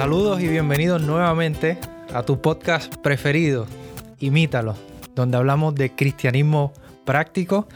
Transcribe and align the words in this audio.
Saludos 0.00 0.40
y 0.40 0.48
bienvenidos 0.48 1.02
nuevamente 1.02 1.76
a 2.14 2.22
tu 2.22 2.40
podcast 2.40 2.96
preferido, 2.96 3.66
Imítalo, 4.18 4.74
donde 5.14 5.36
hablamos 5.36 5.74
de 5.74 5.94
cristianismo 5.94 6.72
práctico 7.04 7.68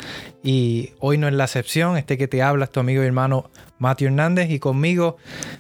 y 0.43 0.93
hoy 1.01 1.19
no 1.19 1.29
es 1.29 1.35
la 1.35 1.45
excepción, 1.45 1.99
este 1.99 2.17
que 2.17 2.27
te 2.27 2.41
habla 2.41 2.65
es 2.65 2.71
tu 2.71 2.81
amigo 2.81 3.03
y 3.03 3.07
hermano 3.07 3.51
Matthew 3.79 4.07
Hernández 4.09 4.49
y 4.49 4.59
conmigo 4.59 5.19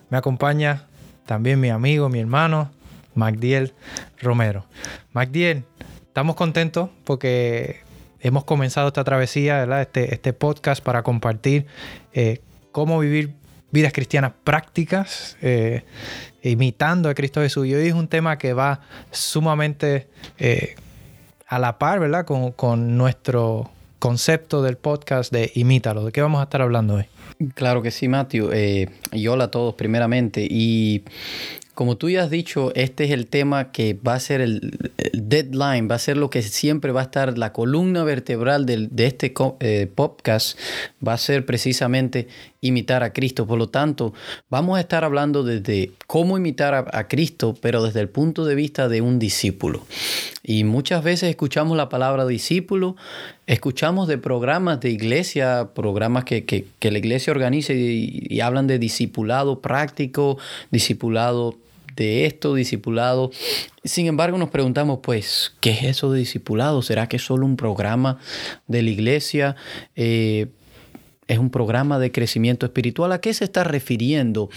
me 0.09 0.17
acompaña 0.17 0.87
también 1.27 1.61
mi 1.61 1.69
amigo, 1.69 2.09
mi 2.09 2.21
hermano, 2.21 2.71
Magdiel 3.15 3.75
Romero. 4.23 4.65
Magdiel, 5.13 5.65
estamos 6.07 6.35
contentos 6.35 6.89
porque 7.05 7.81
hemos 8.21 8.45
comenzado 8.45 8.89
esta 8.89 9.05
travesía, 9.05 9.65
Este, 9.83 10.15
este 10.15 10.33
podcast 10.33 10.83
para 10.83 11.03
compartir 11.03 11.67
eh, 12.15 12.41
cómo 12.73 12.99
vivir 13.01 13.35
vidas 13.75 13.93
cristianas 13.93 14.33
prácticas, 14.45 15.37
eh, 15.43 15.83
imitando 16.45 17.09
a 17.09 17.15
Cristo 17.15 17.41
Jesús. 17.41 17.67
Y 17.67 17.75
hoy 17.75 17.89
es 17.89 17.95
un 17.95 18.07
tema 18.07 18.39
que 18.39 18.53
va 18.53 18.83
sumamente 19.11 20.07
eh, 20.39 20.77
a 21.49 21.59
la 21.59 21.77
par, 21.77 21.99
¿verdad? 21.99 22.25
Con, 22.25 22.53
con, 22.53 22.97
nuestro 22.97 23.73
concepto 23.99 24.63
del 24.63 24.77
podcast 24.77 25.33
de 25.33 25.51
Imítalo. 25.57 26.05
¿De 26.05 26.13
qué 26.13 26.23
vamos 26.23 26.39
a 26.41 26.45
estar 26.45 26.63
hablando 26.63 26.95
hoy? 26.95 27.07
Claro 27.55 27.83
que 27.83 27.91
sí, 27.91 28.07
Matthew. 28.07 28.53
y 29.11 29.27
hola 29.27 29.45
a 29.45 29.51
todos 29.51 29.75
primeramente. 29.75 30.47
Y 30.49 31.03
como 31.75 31.97
tú 31.97 32.09
ya 32.09 32.23
has 32.23 32.31
dicho, 32.31 32.73
este 32.77 33.05
es 33.05 33.11
el 33.11 33.27
tema 33.27 33.73
que 33.73 33.95
va 33.95 34.15
a 34.15 34.21
ser 34.21 34.41
el, 34.41 34.79
deadline, 35.13 35.89
va 35.91 35.97
a 35.97 35.99
ser 35.99 36.17
lo 36.17 36.31
que 36.31 36.41
siempre 36.43 36.93
va 36.93 37.01
a 37.01 37.05
estar 37.05 37.37
la 37.37 37.53
columna 37.53 38.05
vertebral 38.05 38.65
de, 38.65 38.89
este 39.05 39.35
eh, 39.61 39.91
podcast, 39.93 40.59
va 41.07 41.15
a 41.15 41.19
ser 41.19 41.45
precisamente 41.45 42.29
imitar 42.65 43.03
a 43.03 43.13
Cristo. 43.13 43.47
Por 43.47 43.59
lo 43.59 43.69
tanto, 43.69 44.15
vamos 44.49 44.79
a 44.79 44.81
estar 44.81 45.05
hablando 45.05 45.45
desde 45.45 45.93
cómo 46.07 46.39
imitar 46.39 46.75
a, 46.75 47.09
Cristo, 47.09 47.55
pero 47.61 47.83
desde 47.83 48.01
el 48.01 48.09
punto 48.09 48.47
de 48.47 48.55
vista 48.55 48.89
de 48.89 49.03
un 49.03 49.19
discípulo. 49.19 49.85
Y 50.43 50.65
muchas 50.65 51.05
veces 51.05 51.29
escuchamos 51.29 51.77
la 51.77 51.91
palabra 51.91 52.27
discípulo, 52.27 52.97
escuchamos 53.47 54.09
de 54.09 54.17
programas 54.17 54.81
de 54.81 54.91
iglesia, 54.91 55.69
programas 55.75 56.25
que, 56.25 56.67
la 56.81 56.99
iglesia 56.99 57.33
organiza 57.33 57.75
y, 57.75 58.27
y 58.31 58.41
hablan 58.41 58.67
de 58.67 58.79
discipulado 58.79 59.61
práctico, 59.61 60.39
discipulado 60.71 61.57
de 61.97 62.25
esto, 62.25 62.55
discipulado. 62.55 63.31
Sin 63.85 64.07
embargo, 64.07 64.39
nos 64.39 64.49
preguntamos, 64.49 65.01
pues, 65.03 65.55
¿qué 65.61 65.71
es 65.71 65.83
eso 65.85 66.11
de 66.11 66.21
discipulado? 66.21 66.81
¿Será 66.83 67.09
que 67.09 67.17
es 67.17 67.23
solo 67.23 67.45
un 67.45 67.57
programa 67.57 68.19
de 68.67 68.83
la 68.83 68.91
iglesia? 68.91 69.57
Eh, 69.97 70.47
es 71.29 71.39
un 71.39 71.51
programa 71.51 71.99
de 71.99 72.13
crecimiento 72.13 72.67
espiritual. 72.67 73.13
¿A 73.13 73.21
qué 73.21 73.33
se 73.35 73.45
está 73.45 73.65
refiriendo 73.65 74.51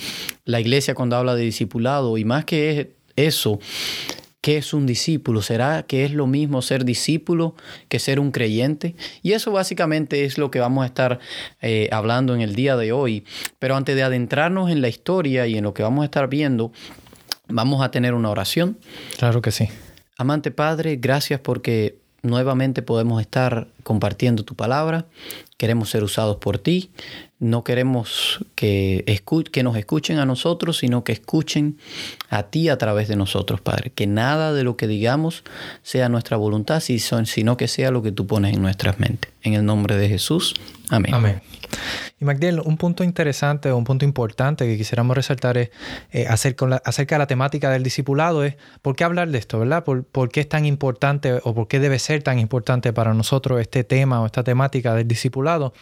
la 0.46 0.60
iglesia 0.60 0.96
cuando 0.96 1.16
habla 1.16 1.36
de 1.36 1.44
discipulado? 1.44 2.18
Y 2.18 2.26
más 2.26 2.46
que 2.46 2.96
eso, 3.16 3.60
¿qué 4.42 4.58
es 4.58 4.74
un 4.74 4.86
discípulo? 4.86 5.42
¿Será 5.42 5.84
que 5.84 6.06
es 6.06 6.14
lo 6.14 6.28
mismo 6.28 6.62
ser 6.62 6.86
discípulo 6.86 7.56
que 7.90 8.00
ser 8.00 8.20
un 8.20 8.32
creyente? 8.32 8.96
Y 9.22 9.34
eso 9.34 9.52
básicamente 9.52 10.26
es 10.26 10.38
lo 10.38 10.52
que 10.52 10.60
vamos 10.60 10.84
a 10.84 10.88
estar 10.88 11.20
eh, 11.62 11.90
hablando 11.92 12.36
en 12.36 12.42
el 12.42 12.56
día 12.56 12.76
de 12.78 12.92
hoy. 12.92 13.24
Pero 13.60 13.76
antes 13.76 13.96
de 13.96 14.04
adentrarnos 14.04 14.72
en 14.72 14.82
la 14.82 14.90
historia 14.90 15.48
y 15.48 15.58
en 15.58 15.64
lo 15.64 15.74
que 15.74 15.84
vamos 15.84 16.04
a 16.04 16.06
estar 16.06 16.28
viendo, 16.30 16.72
Vamos 17.50 17.82
a 17.84 17.92
tener 17.92 18.14
una 18.14 18.30
oración. 18.30 18.78
Claro 19.18 19.42
que 19.42 19.52
sí. 19.52 19.70
Amante 20.18 20.52
Padre, 20.52 20.98
gracias 20.98 21.40
porque 21.40 22.00
nuevamente 22.28 22.82
podemos 22.82 23.22
estar 23.22 23.68
compartiendo 23.84 24.44
tu 24.44 24.56
palabra. 24.56 25.06
Queremos 25.58 25.90
ser 25.90 26.04
usados 26.04 26.38
por 26.38 26.60
ti. 26.60 26.92
No 27.40 27.64
queremos 27.64 28.46
que, 28.56 29.04
que 29.52 29.64
nos 29.64 29.76
escuchen 29.76 30.20
a 30.20 30.26
nosotros, 30.26 30.78
sino 30.78 31.04
que 31.04 31.14
escuchen 31.14 31.78
a 32.30 32.44
ti 32.44 32.70
a 32.70 32.78
través 32.78 33.08
de 33.08 33.16
nosotros, 33.16 33.62
Padre. 33.62 33.92
Que 33.94 34.06
nada 34.08 34.54
de 34.54 34.64
lo 34.64 34.78
que 34.78 34.88
digamos 34.88 35.44
sea 35.82 36.10
nuestra 36.10 36.38
voluntad, 36.38 36.82
sino 36.82 37.58
que 37.58 37.68
sea 37.68 37.92
lo 37.92 38.04
que 38.04 38.12
tú 38.12 38.28
pones 38.28 38.56
en 38.56 38.62
nuestras 38.62 39.00
mentes. 39.00 39.32
En 39.42 39.54
el 39.54 39.66
nombre 39.66 39.98
de 39.98 40.10
Jesús. 40.10 40.54
Amén. 40.90 41.42
Y 42.20 42.26
Magdiel, 42.26 42.62
un 42.62 42.78
punto 42.78 43.04
interesante 43.04 43.70
o 43.72 43.78
un 43.78 43.84
punto 43.84 44.06
importante 44.06 44.66
que 44.66 44.78
quisiéramos 44.78 45.16
resaltar 45.16 45.58
es 45.58 45.70
eh, 46.12 46.26
acerca, 46.28 46.66
de 46.66 47.18
la 47.18 47.28
temática 47.28 47.70
del 47.70 47.84
discipulado 47.84 48.44
es 48.44 48.56
por 48.82 48.96
qué 48.96 49.04
hablar 49.04 49.30
de 49.30 49.38
esto, 49.38 49.60
¿verdad? 49.60 49.84
Por, 49.84 50.04
por, 50.04 50.30
qué 50.30 50.40
es 50.40 50.50
tan 50.50 50.66
importante 50.66 51.40
o 51.44 51.54
por 51.54 51.68
qué 51.68 51.80
debe 51.80 52.00
ser 52.00 52.24
tan 52.24 52.40
importante 52.40 52.94
para 52.94 53.14
nosotros 53.14 53.62
este 53.62 53.84
tema 53.84 54.22
o 54.22 54.26
esta 54.26 54.44
temática 54.44 54.96
del 54.96 55.08
discipulado. 55.08 55.74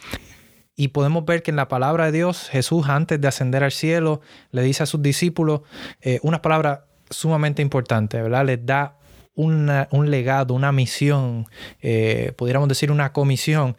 Y 0.74 0.88
podemos 0.88 1.24
ver 1.24 1.42
que 1.42 1.50
en 1.50 1.56
la 1.56 1.68
palabra 1.68 2.06
de 2.06 2.12
Dios, 2.12 2.50
Jesús 2.50 2.86
antes 2.88 3.18
de 3.18 3.28
ascender 3.28 3.64
al 3.64 3.72
cielo 3.72 4.20
le 4.50 4.62
dice 4.62 4.82
a 4.82 4.86
sus 4.86 5.00
discípulos 5.00 5.62
eh, 6.02 6.20
unas 6.22 6.40
palabras 6.40 6.80
sumamente 7.08 7.62
importantes, 7.62 8.22
¿verdad? 8.22 8.44
Les 8.44 8.66
da 8.66 8.98
un 9.36 10.10
legado, 10.10 10.54
una 10.54 10.72
misión, 10.72 11.46
eh, 11.82 12.32
pudiéramos 12.36 12.70
decir 12.70 12.90
una 12.90 13.12
comisión, 13.12 13.76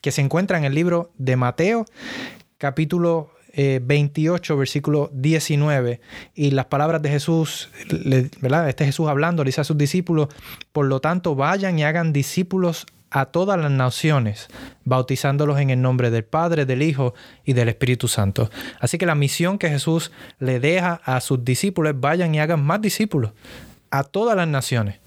que 0.00 0.12
se 0.12 0.22
encuentra 0.22 0.58
en 0.58 0.64
el 0.64 0.74
libro 0.74 1.10
de 1.18 1.36
Mateo, 1.36 1.84
capítulo 2.58 3.30
28, 3.54 4.54
eh, 4.54 4.56
versículo 4.56 5.10
19. 5.12 6.00
Y 6.34 6.52
las 6.52 6.66
palabras 6.66 7.02
de 7.02 7.10
Jesús, 7.10 7.68
¿verdad? 8.40 8.68
Este 8.68 8.84
Jesús 8.84 9.08
hablando, 9.08 9.44
le 9.44 9.48
dice 9.48 9.60
a 9.60 9.64
sus 9.64 9.76
discípulos, 9.76 10.28
por 10.72 10.86
lo 10.86 11.00
tanto, 11.00 11.34
vayan 11.34 11.78
y 11.78 11.84
hagan 11.84 12.12
discípulos 12.12 12.86
a 13.10 13.26
todas 13.26 13.58
las 13.58 13.72
naciones, 13.72 14.48
bautizándolos 14.84 15.58
en 15.58 15.70
el 15.70 15.82
nombre 15.82 16.10
del 16.10 16.24
Padre, 16.24 16.64
del 16.64 16.82
Hijo 16.82 17.14
y 17.44 17.54
del 17.54 17.68
Espíritu 17.68 18.06
Santo. 18.06 18.50
Así 18.78 18.98
que 18.98 19.06
la 19.06 19.16
misión 19.16 19.58
que 19.58 19.68
Jesús 19.68 20.12
le 20.38 20.60
deja 20.60 21.00
a 21.04 21.20
sus 21.20 21.44
discípulos 21.44 21.98
vayan 21.98 22.34
y 22.34 22.40
hagan 22.40 22.64
más 22.64 22.80
discípulos 22.80 23.32
a 23.90 24.04
todas 24.04 24.36
las 24.36 24.46
naciones. 24.46 24.99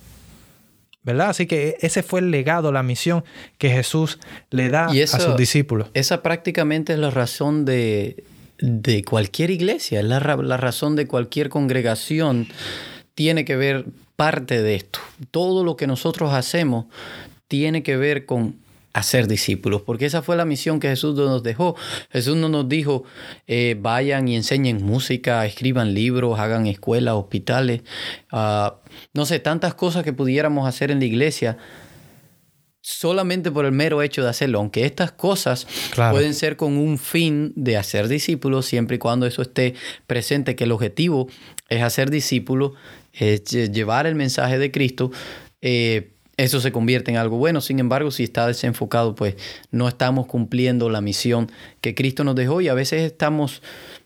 ¿Verdad? 1.04 1.30
Así 1.30 1.46
que 1.46 1.78
ese 1.82 2.04
fue 2.04 2.22
el 2.22 2.32
legado, 2.32 2.72
la 2.72 2.84
misión 2.84 3.24
que 3.58 3.70
Jesús 3.70 4.20
le 4.50 4.70
da 4.70 4.88
a 4.88 5.08
sus 5.08 5.36
discípulos. 5.38 5.90
Esa 5.94 6.24
prácticamente 6.24 6.94
es 6.94 7.00
la 7.00 7.12
razón 7.12 7.66
de, 7.66 8.24
cualquier 9.08 9.52
iglesia, 9.52 10.00
es 10.00 10.06
la, 10.06 10.20
la 10.20 10.58
razón 10.58 10.96
de 10.96 11.08
cualquier 11.08 11.50
congregación. 11.50 12.48
Tiene 13.16 13.46
que 13.46 13.56
ver 13.56 13.86
parte 14.16 14.62
de 14.62 14.76
esto. 14.76 15.00
Todo 15.32 15.64
lo 15.64 15.76
que 15.76 15.88
nosotros 15.88 16.34
hacemos 16.34 16.86
tiene 17.48 17.84
que 17.84 17.98
ver 17.98 18.26
con 18.26 18.63
hacer 18.94 19.28
discípulos, 19.28 19.82
porque 19.82 20.06
esa 20.06 20.22
fue 20.22 20.36
la 20.36 20.46
misión 20.46 20.80
que 20.80 20.88
Jesús 20.88 21.16
nos 21.16 21.42
dejó. 21.44 21.76
Jesús 22.12 22.38
no 22.38 22.48
nos 22.48 22.70
dijo, 22.70 23.04
eh, 23.48 23.76
vayan 23.80 24.28
y 24.28 24.36
enseñen 24.36 24.84
música, 24.84 25.46
escriban 25.46 25.94
libros, 25.94 26.40
hagan 26.40 26.68
escuelas, 26.68 27.16
hospitales, 27.16 27.82
ah, 28.32 28.78
no 29.14 29.26
sé, 29.26 29.40
tantas 29.40 29.74
cosas 29.74 30.04
que 30.04 30.14
pudiéramos 30.14 30.68
hacer 30.68 30.92
en 30.92 31.00
la 31.00 31.06
iglesia 31.06 31.58
solamente 32.84 33.50
por 33.50 33.66
el 33.66 33.72
mero 33.72 34.02
hecho 34.02 34.22
de 34.24 34.30
hacerlo, 34.30 34.60
aunque 34.60 34.86
estas 34.86 35.14
cosas 35.14 35.66
pueden 36.12 36.34
ser 36.34 36.58
con 36.58 36.78
un 36.78 37.00
fin 37.00 37.54
de 37.56 37.78
hacer 37.78 38.10
discípulos, 38.10 38.66
siempre 38.66 38.98
y 38.98 39.00
cuando 39.00 39.26
eso 39.26 39.42
esté 39.42 39.74
presente, 40.06 40.58
que 40.58 40.66
el 40.66 40.74
objetivo 40.74 41.30
es 41.70 41.82
hacer 41.82 42.12
discípulos, 42.12 42.74
es 43.14 43.46
llevar 43.72 44.06
el 44.06 44.16
mensaje 44.16 44.60
de 44.60 44.70
Cristo. 44.70 45.12
Eh, 45.62 46.13
eso 46.38 46.60
se 46.60 46.72
convierte 46.72 47.12
en 47.12 47.18
algo 47.18 47.38
bueno. 47.38 47.62
Sin 47.62 47.80
embargo, 47.80 48.12
si 48.12 48.24
está 48.24 48.48
desenfocado, 48.48 49.16
pues 49.16 49.36
no 49.72 49.88
estamos 49.88 50.26
cumpliendo 50.26 50.90
la 50.90 51.02
misión 51.02 51.52
que 51.82 51.94
Cristo 51.94 52.24
nos 52.24 52.36
dejó 52.36 52.62
y 52.62 52.70
a 52.70 52.74
veces 52.74 53.02
estamos 53.04 53.62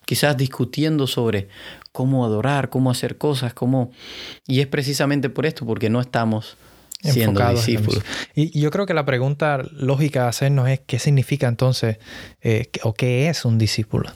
quizás 0.05 0.37
discutiendo 0.37 1.07
sobre 1.07 1.47
cómo 1.91 2.25
adorar, 2.25 2.69
cómo 2.69 2.91
hacer 2.91 3.17
cosas, 3.17 3.53
cómo... 3.53 3.91
Y 4.45 4.59
es 4.59 4.67
precisamente 4.67 5.29
por 5.29 5.45
esto, 5.45 5.65
porque 5.65 5.89
no 5.89 6.01
estamos 6.01 6.57
siendo 7.01 7.47
discípulos. 7.49 8.03
Y, 8.35 8.59
yo 8.59 8.71
creo 8.71 8.85
que 8.85 8.93
la 8.93 9.05
pregunta 9.05 9.63
lógica 9.71 10.25
a 10.25 10.29
hacernos 10.29 10.69
es 10.69 10.81
qué 10.85 10.99
significa 10.99 11.47
entonces 11.47 11.97
eh, 12.41 12.69
o 12.83 12.93
qué 12.93 13.29
es 13.29 13.45
un 13.45 13.57
discípulo. 13.57 14.11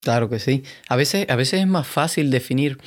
Claro 0.00 0.28
que 0.28 0.40
sí. 0.40 0.64
A 0.88 0.96
veces, 0.96 1.28
a 1.30 1.36
veces 1.36 1.60
es 1.60 1.66
más 1.66 1.86
fácil 1.86 2.30
definir 2.30 2.78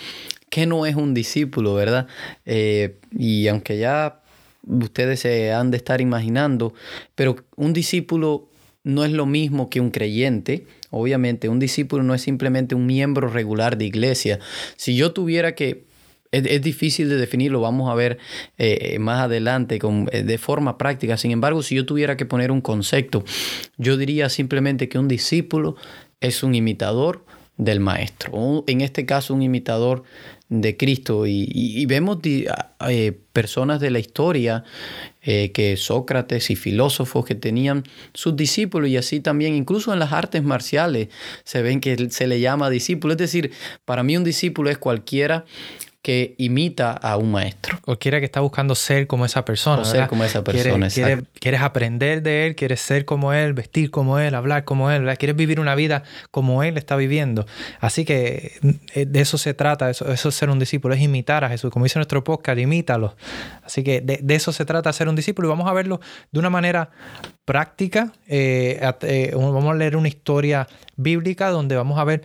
qué 0.50 0.66
no 0.66 0.86
es 0.86 0.96
un 0.96 1.14
discípulo, 1.14 1.74
¿verdad? 1.74 2.08
Eh, 2.46 2.98
y 3.18 3.48
aunque 3.48 3.78
ya 3.78 4.22
ustedes 4.68 5.20
se 5.22 5.54
han 5.54 5.72
de 5.72 5.78
estar 5.78 6.02
imaginando, 6.02 6.74
pero 7.16 7.36
un 7.56 7.74
discípulo 7.74 8.50
no 8.84 9.04
es 9.04 9.12
lo 9.12 9.26
mismo 9.26 9.70
que 9.70 9.82
un 9.82 9.90
creyente. 9.90 10.66
Obviamente, 10.92 11.50
un 11.50 11.60
discípulo 11.60 12.04
no 12.04 12.14
es 12.14 12.22
simplemente 12.22 12.76
un 12.76 12.86
miembro 12.86 13.28
regular 13.28 13.78
de 13.78 13.86
iglesia. 13.86 14.40
Si 14.78 14.96
yo 14.96 15.12
tuviera 15.12 15.56
que 15.56 15.86
es, 16.32 16.62
difícil 16.62 17.10
de 17.10 17.18
definirlo, 17.18 17.62
vamos 17.62 17.90
a 17.90 17.96
ver 17.96 18.18
eh, 18.58 18.98
más 19.00 19.22
adelante 19.22 19.80
con, 19.80 20.08
eh, 20.12 20.24
de 20.24 20.38
forma 20.38 20.78
práctica. 20.78 21.18
Sin 21.18 21.32
embargo, 21.32 21.64
si 21.64 21.76
yo 21.76 21.86
tuviera 21.86 22.18
que 22.18 22.26
poner 22.26 22.52
un 22.52 22.62
concepto, 22.62 23.24
yo 23.78 23.98
diría 23.98 24.30
simplemente 24.30 24.90
que 24.90 25.00
un 25.00 25.08
discípulo 25.08 25.76
es 26.22 26.44
un 26.44 26.56
imitador 26.56 27.26
del 27.58 27.80
maestro, 27.80 28.64
en 28.68 28.82
este 28.82 29.06
caso 29.06 29.34
un 29.34 29.42
imitador 29.42 30.04
de 30.50 30.78
Cristo. 30.78 31.26
Y, 31.26 31.86
vemos 31.86 32.20
eh, 32.24 33.18
personas 33.34 33.80
de 33.80 33.92
la 33.92 34.00
historia, 34.00 34.64
eh, 35.22 35.52
que 35.52 35.78
Sócrates 35.78 36.50
y 36.52 36.56
filósofos 36.56 37.26
que 37.26 37.36
tenían 37.36 37.84
sus 38.14 38.36
discípulos 38.36 38.90
y 38.90 38.98
así 38.98 39.20
también, 39.20 39.56
incluso 39.56 39.94
en 39.94 40.00
las 40.00 40.12
artes 40.12 40.44
marciales, 40.44 41.10
se 41.44 41.62
ven 41.62 41.80
que 41.80 42.10
se 42.10 42.28
le 42.28 42.40
llama 42.40 42.70
discípulo. 42.70 43.14
Es 43.14 43.20
decir, 43.20 43.52
para 43.86 44.04
mí 44.04 44.18
un 44.18 44.24
discípulo 44.24 44.70
es 44.70 44.78
cualquiera 44.78 45.46
que 46.06 46.36
imita 46.38 46.92
a 46.92 47.18
un 47.18 47.32
maestro. 47.32 47.80
Cualquiera 47.82 48.20
que 48.20 48.28
está 48.28 48.40
buscando 48.40 48.76
ser 48.76 49.08
como 49.08 49.26
esa 49.26 49.44
persona. 49.44 49.82
O 49.82 49.86
ser 49.86 50.08
como 50.08 50.24
esa 50.24 50.44
persona. 50.44 50.88
quieres 51.40 51.62
aprender 51.62 52.22
de 52.22 52.46
él, 52.46 52.56
quieres 52.56 52.80
ser 52.80 53.06
como 53.06 53.34
él, 53.34 53.54
vestir 53.54 53.90
como 53.90 54.20
él, 54.20 54.36
hablar 54.36 54.66
como 54.66 54.92
él, 54.92 55.12
quieres 55.18 55.36
vivir 55.36 55.60
una 55.60 55.74
vida 55.74 56.04
como 56.30 56.62
él 56.62 56.78
está 56.78 56.96
viviendo. 56.96 57.48
Así 57.80 58.06
que 58.06 58.52
eh, 58.94 59.08
de 59.08 59.20
eso 59.20 59.40
se 59.40 59.56
trata, 59.56 59.90
eso, 59.90 60.12
eso 60.12 60.30
es 60.30 60.36
ser 60.36 60.52
un 60.52 60.60
discípulo, 60.60 60.94
es 60.94 61.02
imitar 61.02 61.44
a 61.44 61.50
Jesús. 61.50 61.72
Como 61.72 61.86
dice 61.86 61.98
nuestro 61.98 62.24
podcast, 62.24 62.60
imítalo. 62.60 63.16
Así 63.64 63.84
que 63.84 64.02
de, 64.02 64.22
eso 64.36 64.52
se 64.52 64.64
trata 64.64 64.94
ser 64.94 65.10
un 65.10 65.16
discípulo 65.16 65.48
y 65.48 65.50
vamos 65.50 65.68
a 65.68 65.74
verlo 65.74 66.02
de 66.32 66.38
una 66.38 66.52
manera 66.52 66.92
práctica. 67.46 68.14
Eh, 68.28 68.80
eh, 69.02 69.32
vamos 69.34 69.72
a 69.72 69.74
leer 69.74 69.98
una 69.98 70.08
historia 70.08 70.68
bíblica 70.98 71.50
donde 71.50 71.76
vamos 71.76 71.98
a 71.98 72.04
ver 72.04 72.22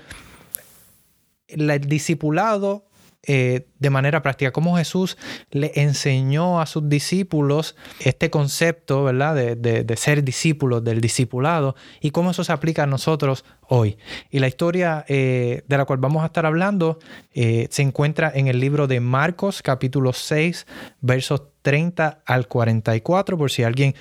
el 1.49 1.81
discipulado 1.81 2.90
eh, 3.27 3.67
de 3.79 3.91
manera 3.91 4.23
práctica, 4.23 4.51
cómo 4.51 4.79
Jesús 4.79 5.19
le 5.51 5.73
enseñó 5.75 6.59
a 6.59 6.65
sus 6.65 6.89
discípulos 6.89 7.77
este 7.99 8.31
concepto, 8.31 9.05
¿verdad? 9.05 9.35
De, 9.35 9.97
ser 9.97 10.25
discípulos, 10.25 10.83
del 10.83 11.03
discipulado, 11.03 11.77
y 12.01 12.13
cómo 12.13 12.31
eso 12.31 12.45
se 12.45 12.53
aplica 12.53 12.85
a 12.85 12.87
nosotros 12.87 13.45
hoy. 13.69 13.99
Y 14.31 14.39
la 14.39 14.49
historia 14.49 15.05
eh, 15.07 15.65
de 15.69 15.77
la 15.77 15.85
cual 15.85 15.99
vamos 15.99 16.23
a 16.23 16.27
estar 16.27 16.47
hablando 16.47 16.99
eh, 17.35 17.69
se 17.71 17.83
encuentra 17.83 18.33
en 18.35 18.49
el 18.49 18.59
libro 18.59 18.87
de 18.87 19.01
Marcos, 19.01 19.61
capítulo 19.61 20.15
6, 20.15 20.67
versos 21.03 21.43
30 21.61 22.23
al 22.25 22.49
44, 22.49 23.37
por 23.37 23.51
si 23.51 23.65
alguien 23.65 23.95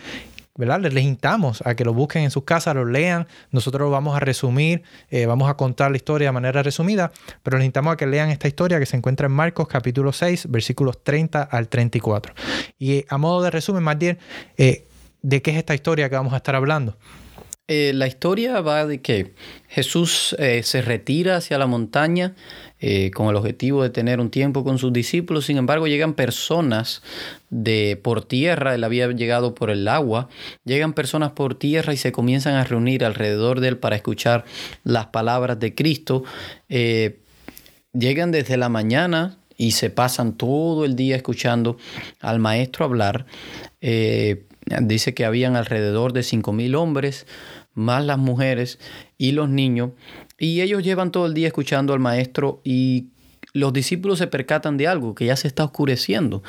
¿verdad? 0.59 0.81
Les, 0.81 1.03
invitamos 1.03 1.63
a 1.65 1.73
que 1.73 1.85
lo 1.85 1.94
busquen 1.94 2.23
en 2.23 2.31
sus 2.31 2.44
casas, 2.44 2.75
lo 2.75 2.83
lean. 2.83 3.27
Nosotros 3.51 3.85
lo 3.85 3.91
vamos 3.91 4.15
a 4.15 4.19
resumir, 4.19 4.83
eh, 5.09 5.25
vamos 5.25 5.50
a 5.50 5.53
contar 5.53 5.89
la 5.89 5.97
historia 5.97 6.27
de 6.27 6.31
manera 6.33 6.61
resumida, 6.61 7.11
pero 7.41 7.57
les 7.57 7.65
invitamos 7.65 7.94
a 7.94 7.97
que 7.97 8.06
lean 8.06 8.29
esta 8.29 8.50
historia 8.50 8.77
que 8.77 8.85
se 8.85 8.97
encuentra 8.97 9.27
en 9.27 9.31
Marcos 9.31 9.69
capítulo 9.69 10.11
6, 10.11 10.51
versículos 10.51 11.01
30 11.01 11.44
al 11.44 11.69
34. 11.69 12.33
Y 12.77 12.91
eh, 12.91 13.06
a 13.09 13.17
modo 13.17 13.41
de 13.41 13.51
resumen, 13.51 13.83
más 13.83 13.97
bien, 13.97 14.19
eh, 14.57 14.85
¿de 15.21 15.41
qué 15.41 15.51
es 15.51 15.57
esta 15.57 15.73
historia 15.73 16.09
que 16.09 16.15
vamos 16.15 16.33
a 16.33 16.38
estar 16.38 16.56
hablando? 16.56 16.97
La 17.69 18.07
historia 18.07 18.62
va 18.62 18.86
de 18.86 19.01
que 19.01 19.33
Jesús 19.68 20.36
se 20.63 20.81
retira 20.81 21.38
hacia 21.38 21.57
la 21.57 21.68
montaña 21.68 22.33
eh, 22.81 23.12
con 23.12 23.27
el 23.27 23.36
objetivo 23.36 23.83
de 23.83 23.89
tener 23.89 24.21
un 24.21 24.30
tiempo 24.30 24.63
con 24.63 24.77
sus 24.77 24.94
discípulos. 24.94 25.45
Sin 25.45 25.57
embargo, 25.57 25.88
llegan 25.88 26.13
personas 26.13 27.01
de 27.50 28.00
por 28.01 28.24
tierra, 28.24 28.74
él 28.74 28.86
había 28.86 29.12
llegado 29.12 29.54
por 29.54 29.69
el 29.69 29.86
agua, 29.89 30.30
llegan 30.63 30.94
personas 30.94 31.33
por 31.33 31.56
tierra 31.56 31.92
y 31.92 31.98
se 31.98 32.13
comienzan 32.13 32.54
a 32.54 32.63
reunir 32.63 33.04
alrededor 33.04 33.60
de 33.60 33.68
él 33.68 33.77
para 33.77 33.98
escuchar 33.98 34.45
las 34.86 35.07
palabras 35.07 35.60
de 35.60 35.75
Cristo. 35.75 36.24
Eh, 36.69 37.19
llegan 37.92 38.31
desde 38.31 38.56
la 38.56 38.69
mañana 38.69 39.38
y 39.57 39.72
se 39.72 39.89
pasan 39.89 40.38
todo 40.38 40.86
el 40.86 40.95
día 40.95 41.18
escuchando 41.18 41.75
al 42.22 42.39
maestro 42.39 42.86
hablar. 42.86 43.25
Eh, 43.81 44.45
dice 44.81 45.13
que 45.13 45.25
habían 45.25 45.57
alrededor 45.57 46.13
de 46.13 46.24
cinco 46.24 46.54
mil 46.54 46.75
hombres, 46.75 47.27
más 47.79 48.05
las 48.05 48.17
mujeres 48.17 48.79
y 49.17 49.31
los 49.31 49.49
niños. 49.49 49.91
Y 50.37 50.61
ellos 50.61 50.83
llevan 50.83 51.11
todo 51.11 51.25
el 51.25 51.33
día 51.33 51.47
escuchando 51.47 51.93
al 51.93 51.99
maestro 51.99 52.61
y 52.63 53.07
los 53.53 53.73
discípulos 53.73 54.19
se 54.19 54.27
percatan 54.27 54.77
de 54.77 54.87
algo, 54.87 55.15
que 55.15 55.25
ya 55.25 55.35
se 55.35 55.47
está 55.47 55.63
oscureciendo 55.63 56.43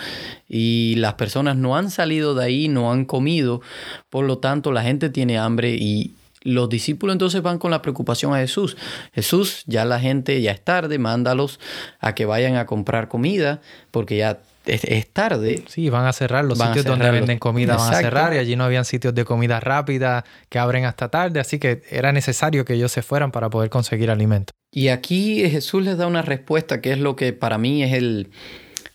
y 0.48 0.96
las 0.96 1.14
personas 1.14 1.56
no 1.56 1.76
han 1.76 1.90
salido 1.90 2.34
de 2.34 2.44
ahí, 2.44 2.68
no 2.68 2.92
han 2.92 3.04
comido, 3.04 3.62
por 4.10 4.26
lo 4.26 4.38
tanto 4.38 4.70
la 4.70 4.82
gente 4.82 5.08
tiene 5.08 5.38
hambre 5.38 5.74
y 5.74 6.14
los 6.42 6.68
discípulos 6.68 7.14
entonces 7.14 7.42
van 7.42 7.58
con 7.58 7.70
la 7.70 7.82
preocupación 7.82 8.34
a 8.34 8.38
Jesús. 8.38 8.76
Jesús, 9.12 9.62
ya 9.66 9.84
la 9.84 10.00
gente 10.00 10.40
ya 10.40 10.52
es 10.52 10.62
tarde, 10.62 10.98
mándalos 10.98 11.60
a 12.00 12.14
que 12.14 12.24
vayan 12.26 12.56
a 12.56 12.66
comprar 12.66 13.08
comida 13.08 13.60
porque 13.90 14.18
ya 14.18 14.40
es, 14.66 15.08
tarde. 15.08 15.64
Sí, 15.68 15.88
van 15.90 16.06
a 16.06 16.12
cerrar 16.12 16.44
los 16.44 16.58
sitios 16.58 16.84
donde 16.84 17.10
venden 17.10 17.38
comida, 17.38 17.76
van 17.76 17.94
a 17.94 17.98
cerrar 17.98 18.34
y 18.34 18.38
allí 18.38 18.56
no 18.56 18.64
habían 18.64 18.84
sitios 18.84 19.14
de 19.14 19.24
comida 19.24 19.60
rápida 19.60 20.24
que 20.48 20.58
abren 20.58 20.84
hasta 20.84 21.08
tarde, 21.08 21.40
así 21.40 21.58
que 21.58 21.82
era 21.90 22.12
necesario 22.12 22.64
que 22.64 22.74
ellos 22.74 22.92
se 22.92 23.02
fueran 23.02 23.32
para 23.32 23.50
poder 23.50 23.70
conseguir 23.70 24.10
alimento. 24.10 24.52
Y 24.72 24.88
aquí 24.88 25.48
Jesús 25.50 25.82
les 25.82 25.98
da 25.98 26.06
una 26.06 26.22
respuesta 26.22 26.80
que 26.80 26.92
es 26.92 26.98
lo 26.98 27.16
que 27.16 27.32
para 27.32 27.58
mí 27.58 27.82
es 27.82 27.92
el, 27.94 28.30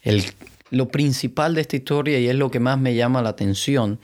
el 0.03 0.23
lo 0.71 0.89
principal 0.89 1.55
de 1.55 1.61
esta 1.61 1.75
historia 1.75 2.19
y 2.19 2.27
es 2.27 2.35
lo 2.35 2.51
que 2.51 2.59
más 2.59 2.79
me 2.79 2.95
llama 2.95 3.21
la 3.21 3.29
atención 3.29 3.99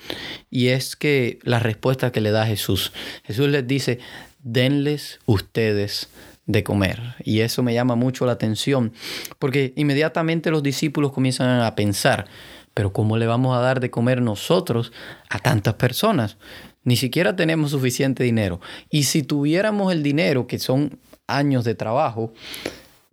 y 0.50 0.68
es 0.68 0.96
que 0.96 1.40
la 1.44 1.60
respuesta 1.60 2.12
que 2.12 2.22
le 2.22 2.32
da 2.32 2.46
Jesús. 2.46 2.94
Jesús 3.24 3.50
les 3.50 3.68
dice, 3.68 4.00
denles 4.44 5.20
ustedes 5.26 6.10
de 6.46 6.64
comer. 6.64 7.16
Y 7.24 7.42
eso 7.42 7.64
me 7.64 7.74
llama 7.74 7.96
mucho 7.96 8.26
la 8.26 8.34
atención, 8.34 8.94
porque 9.40 9.74
inmediatamente 9.76 10.52
los 10.52 10.64
discípulos 10.64 11.12
comienzan 11.12 11.62
a 11.62 11.76
pensar, 11.76 12.28
pero 12.74 12.94
¿cómo 12.94 13.18
le 13.18 13.28
vamos 13.28 13.56
a 13.58 13.62
dar 13.62 13.80
de 13.80 13.92
comer 13.92 14.22
nosotros 14.22 14.92
a 15.30 15.40
tantas 15.40 15.76
personas? 15.76 16.38
Ni 16.84 16.96
siquiera 16.96 17.36
tenemos 17.36 17.72
suficiente 17.72 18.24
dinero. 18.24 18.60
Y 18.90 19.04
si 19.04 19.24
tuviéramos 19.24 19.92
el 19.92 20.04
dinero, 20.04 20.48
que 20.48 20.58
son 20.58 21.00
años 21.28 21.64
de 21.64 21.76
trabajo, 21.76 22.34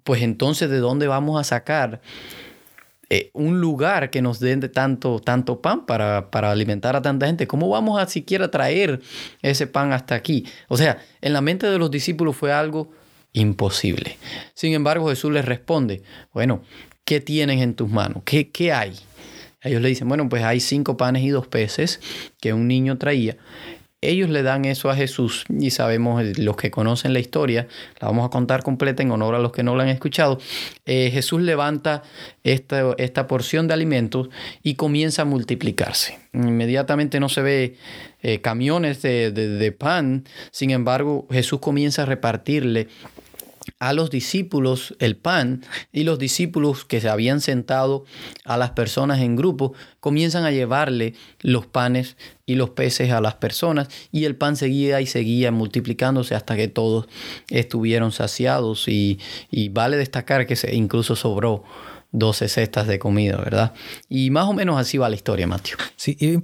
pues 0.05 0.23
entonces 0.23 0.71
¿de 0.71 0.79
dónde 0.79 1.07
vamos 1.07 1.39
a 1.39 1.45
sacar 1.45 2.01
eh, 3.11 3.31
un 3.33 3.59
lugar 3.61 4.11
que 4.11 4.21
nos 4.21 4.39
dé 4.39 4.55
tanto, 4.69 5.19
tanto 5.19 5.63
pan 5.63 5.87
para, 5.87 6.31
para, 6.31 6.51
alimentar 6.51 6.95
a 6.95 7.01
tanta 7.01 7.27
gente. 7.27 7.47
¿Cómo 7.47 7.71
vamos 7.71 7.99
a 7.99 8.07
siquiera 8.07 8.51
traer 8.51 9.01
ese 9.41 9.67
pan 9.67 9.93
hasta 9.93 10.15
aquí? 10.15 10.45
O 10.69 10.77
sea, 10.77 10.99
en 11.23 11.33
la 11.33 11.41
mente 11.41 11.67
de 11.67 11.79
los 11.79 11.91
discípulos 11.91 12.37
fue 12.37 12.53
algo 12.53 12.91
imposible. 13.41 14.19
Sin 14.55 14.75
embargo, 14.75 15.09
Jesús 15.09 15.33
les 15.33 15.45
responde, 15.45 16.03
bueno, 16.33 16.63
¿qué 17.05 17.21
tienes 17.21 17.63
en 17.63 17.75
tus 17.75 17.89
manos? 17.89 18.23
¿Qué, 18.25 18.51
qué 18.51 18.73
hay? 18.73 18.95
Ellos 19.63 19.83
le 19.83 19.89
dicen, 19.89 20.09
bueno, 20.09 20.29
pues 20.29 20.45
hay 20.45 20.61
cinco 20.61 20.97
panes 20.97 21.23
y 21.25 21.31
dos 21.31 21.47
peces 21.47 22.01
que 22.41 22.53
un 22.53 22.69
niño 22.69 22.97
traía. 22.99 23.37
Ellos 24.01 24.31
le 24.31 24.45
dan 24.45 24.65
eso 24.65 24.91
a 24.91 24.95
Jesús 24.95 25.45
y 25.49 25.71
sabemos, 25.71 26.23
eh, 26.23 26.33
los 26.37 26.55
que 26.57 26.71
conocen 26.71 27.13
la 27.13 27.19
historia, 27.19 27.67
la 28.01 28.07
vamos 28.07 28.25
a 28.25 28.31
contar 28.31 28.63
completa 28.63 29.03
en 29.03 29.11
honor 29.11 29.35
a 29.35 29.41
los 29.41 29.51
que 29.51 29.65
no 29.65 29.75
la 29.75 29.83
han 29.83 29.89
escuchado. 29.89 30.39
Eh, 30.87 31.11
Jesús 31.13 31.43
levanta 31.43 32.05
esta, 32.45 32.95
esta 32.99 33.27
porción 33.27 33.67
de 33.67 33.75
alimentos 33.75 34.29
y 34.63 34.75
comienza 34.75 35.23
a 35.23 35.25
multiplicarse. 35.25 36.21
Inmediatamente 36.33 37.19
no 37.19 37.29
se 37.29 37.43
ve 37.43 37.77
eh, 38.23 38.41
camiones 38.41 39.03
de, 39.03 39.33
de 39.33 39.73
pan, 39.73 40.25
sin 40.53 40.71
embargo 40.71 41.27
Jesús 41.33 41.59
comienza 41.59 42.03
a 42.03 42.07
repartirle 42.07 42.87
a 43.79 43.93
los 43.93 44.11
discípulos 44.11 44.95
el 44.99 45.17
pan 45.17 45.65
y 45.93 46.05
los 46.05 46.19
discípulos 46.19 46.85
que 46.85 47.01
se 47.01 47.09
habían 47.09 47.41
sentado 47.41 48.05
a 48.45 48.57
las 48.57 48.71
personas 48.71 49.21
en 49.21 49.37
grupo 49.37 49.75
comienzan 50.01 50.45
a 50.45 50.51
llevarle 50.51 51.15
los 51.41 51.67
panes 51.67 52.17
y 52.47 52.55
los 52.55 52.71
peces 52.71 53.13
a 53.13 53.21
las 53.21 53.35
personas 53.35 53.89
y 54.11 54.25
el 54.25 54.37
pan 54.37 54.57
seguía 54.57 55.01
y 55.01 55.07
seguía 55.07 55.53
multiplicándose 55.53 56.35
hasta 56.35 56.57
que 56.57 56.69
todos 56.69 57.09
estuvieron 57.51 58.13
saciados 58.13 58.89
y, 58.89 59.19
vale 59.71 59.97
destacar 59.97 60.47
que 60.47 60.57
se 60.57 60.75
incluso 60.75 61.15
sobró 61.17 61.65
12 62.13 62.49
cestas 62.49 62.87
de 62.87 62.99
comida, 62.99 63.37
¿verdad? 63.37 63.75
Y 64.09 64.31
más 64.31 64.47
o 64.47 64.55
menos 64.55 64.81
así 64.81 64.97
va 64.97 65.11
la 65.11 65.17
historia, 65.17 65.47
Mateo. 65.47 65.77
Sí, 65.97 66.17
y, 66.19 66.39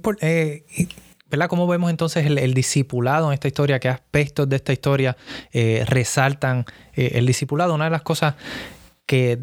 ¿verdad? 1.35 1.49
¿Cómo 1.49 1.67
vemos 1.67 1.89
entonces 1.89 2.25
el, 2.25 2.53
discipulado 2.53 3.27
en 3.27 3.33
esta 3.33 3.47
historia? 3.47 3.79
¿Qué 3.79 3.89
aspectos 3.89 4.47
de 4.47 4.55
esta 4.55 4.71
historia 4.71 5.17
eh, 5.51 5.83
resaltan 5.85 6.65
eh, 6.93 7.11
el 7.15 7.25
discipulado? 7.25 7.73
Una 7.73 7.85
de 7.85 7.91
las 7.91 8.03
cosas 8.03 8.35
que 9.05 9.39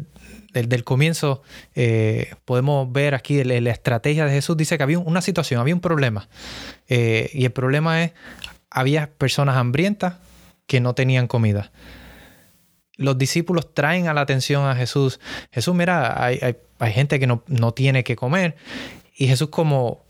desde 0.53 0.75
el 0.75 0.83
comienzo 0.83 1.43
eh, 1.75 2.33
podemos 2.45 2.91
ver 2.91 3.13
aquí 3.13 3.43
la, 3.43 3.69
estrategia 3.69 4.25
de 4.25 4.31
Jesús 4.31 4.57
dice 4.57 4.75
que 4.77 4.83
había 4.83 4.97
una 4.97 5.21
situación, 5.21 5.61
había 5.61 5.75
un 5.75 5.81
problema. 5.81 6.27
y 6.87 7.45
el 7.45 7.51
problema 7.51 8.03
es, 8.03 8.13
había 8.71 9.11
personas 9.11 9.55
hambrientas 9.57 10.15
que 10.65 10.79
no 10.79 10.95
tenían 10.95 11.27
comida. 11.27 11.71
Los 12.95 13.17
discípulos 13.19 13.73
traen 13.73 14.07
a 14.07 14.13
la 14.13 14.21
atención 14.21 14.65
a 14.65 14.75
Jesús. 14.75 15.19
Jesús, 15.51 15.75
mira, 15.75 16.23
hay, 16.23 16.57
gente 16.91 17.19
que 17.19 17.27
no, 17.27 17.43
no 17.47 17.71
tiene 17.73 18.03
que 18.03 18.15
comer. 18.15 18.55
Y 19.15 19.27
Jesús 19.27 19.49
como 19.49 20.02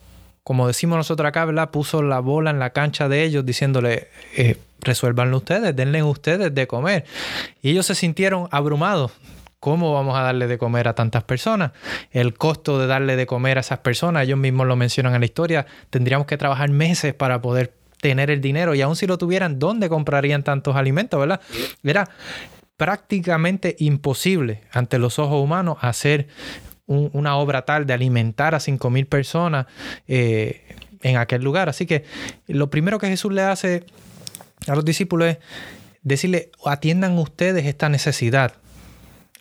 como 0.43 0.67
decimos 0.67 0.97
nosotros 0.97 1.27
acá, 1.27 1.45
¿verdad? 1.45 1.71
Puso 1.71 2.01
la 2.01 2.19
bola 2.19 2.49
en 2.49 2.59
la 2.59 2.71
cancha 2.71 3.07
de 3.07 3.23
ellos 3.23 3.45
diciéndole, 3.45 4.09
eh, 4.35 4.57
resuélvanlo 4.81 5.37
ustedes, 5.37 5.75
denle 5.75 6.03
ustedes 6.03 6.53
de 6.53 6.67
comer. 6.67 7.05
Y 7.61 7.71
ellos 7.71 7.85
se 7.85 7.95
sintieron 7.95 8.47
abrumados. 8.51 9.11
¿Cómo 9.59 9.93
vamos 9.93 10.17
a 10.17 10.23
darle 10.23 10.47
de 10.47 10.57
comer 10.57 10.89
a 10.89 10.93
tantas 10.93 11.23
personas? 11.23 11.71
El 12.11 12.33
costo 12.33 12.77
de 12.79 12.87
darle 12.87 13.15
de 13.15 13.25
comer 13.25 13.57
a 13.57 13.61
esas 13.61 13.79
personas, 13.79 14.23
ellos 14.23 14.37
mismos 14.37 14.67
lo 14.67 14.75
mencionan 14.75 15.15
en 15.15 15.21
la 15.21 15.25
historia, 15.25 15.65
tendríamos 15.89 16.27
que 16.27 16.37
trabajar 16.37 16.69
meses 16.69 17.13
para 17.13 17.41
poder 17.41 17.73
tener 18.01 18.29
el 18.29 18.41
dinero 18.41 18.75
y 18.75 18.81
aun 18.81 18.97
si 18.97 19.07
lo 19.07 19.17
tuvieran, 19.17 19.59
¿dónde 19.59 19.87
comprarían 19.87 20.43
tantos 20.43 20.75
alimentos, 20.75 21.17
verdad? 21.17 21.39
Era 21.81 22.09
prácticamente 22.75 23.77
imposible 23.79 24.63
ante 24.73 24.99
los 24.99 25.17
ojos 25.17 25.41
humanos 25.41 25.77
hacer 25.79 26.27
una 26.85 27.37
obra 27.37 27.63
tal 27.63 27.85
de 27.85 27.93
alimentar 27.93 28.55
a 28.55 28.59
5.000 28.59 29.07
personas 29.07 29.67
eh, 30.07 30.63
en 31.01 31.17
aquel 31.17 31.43
lugar. 31.43 31.69
Así 31.69 31.85
que 31.85 32.03
lo 32.47 32.69
primero 32.69 32.99
que 32.99 33.07
Jesús 33.07 33.31
le 33.31 33.41
hace 33.41 33.85
a 34.67 34.75
los 34.75 34.85
discípulos 34.85 35.29
es 35.29 35.37
decirle, 36.01 36.51
atiendan 36.65 37.17
ustedes 37.17 37.65
esta 37.65 37.89
necesidad. 37.89 38.53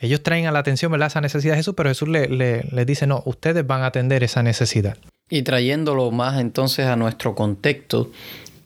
Ellos 0.01 0.23
traen 0.23 0.47
a 0.47 0.53
la 0.53 0.59
atención 0.59 1.01
esa 1.01 1.21
necesidad 1.21 1.53
de 1.53 1.59
Jesús, 1.59 1.75
pero 1.77 1.89
Jesús 1.89 2.09
les 2.09 2.29
le, 2.29 2.85
dice, 2.85 3.07
no, 3.07 3.23
ustedes 3.25 3.65
van 3.67 3.83
a 3.83 3.87
atender 3.87 4.25
esa 4.25 4.43
necesidad. 4.43 4.97
Y 5.31 5.43
trayéndolo 5.43 6.11
más 6.11 6.41
entonces 6.41 6.87
a 6.87 6.97
nuestro 6.97 7.35
contexto, 7.35 8.11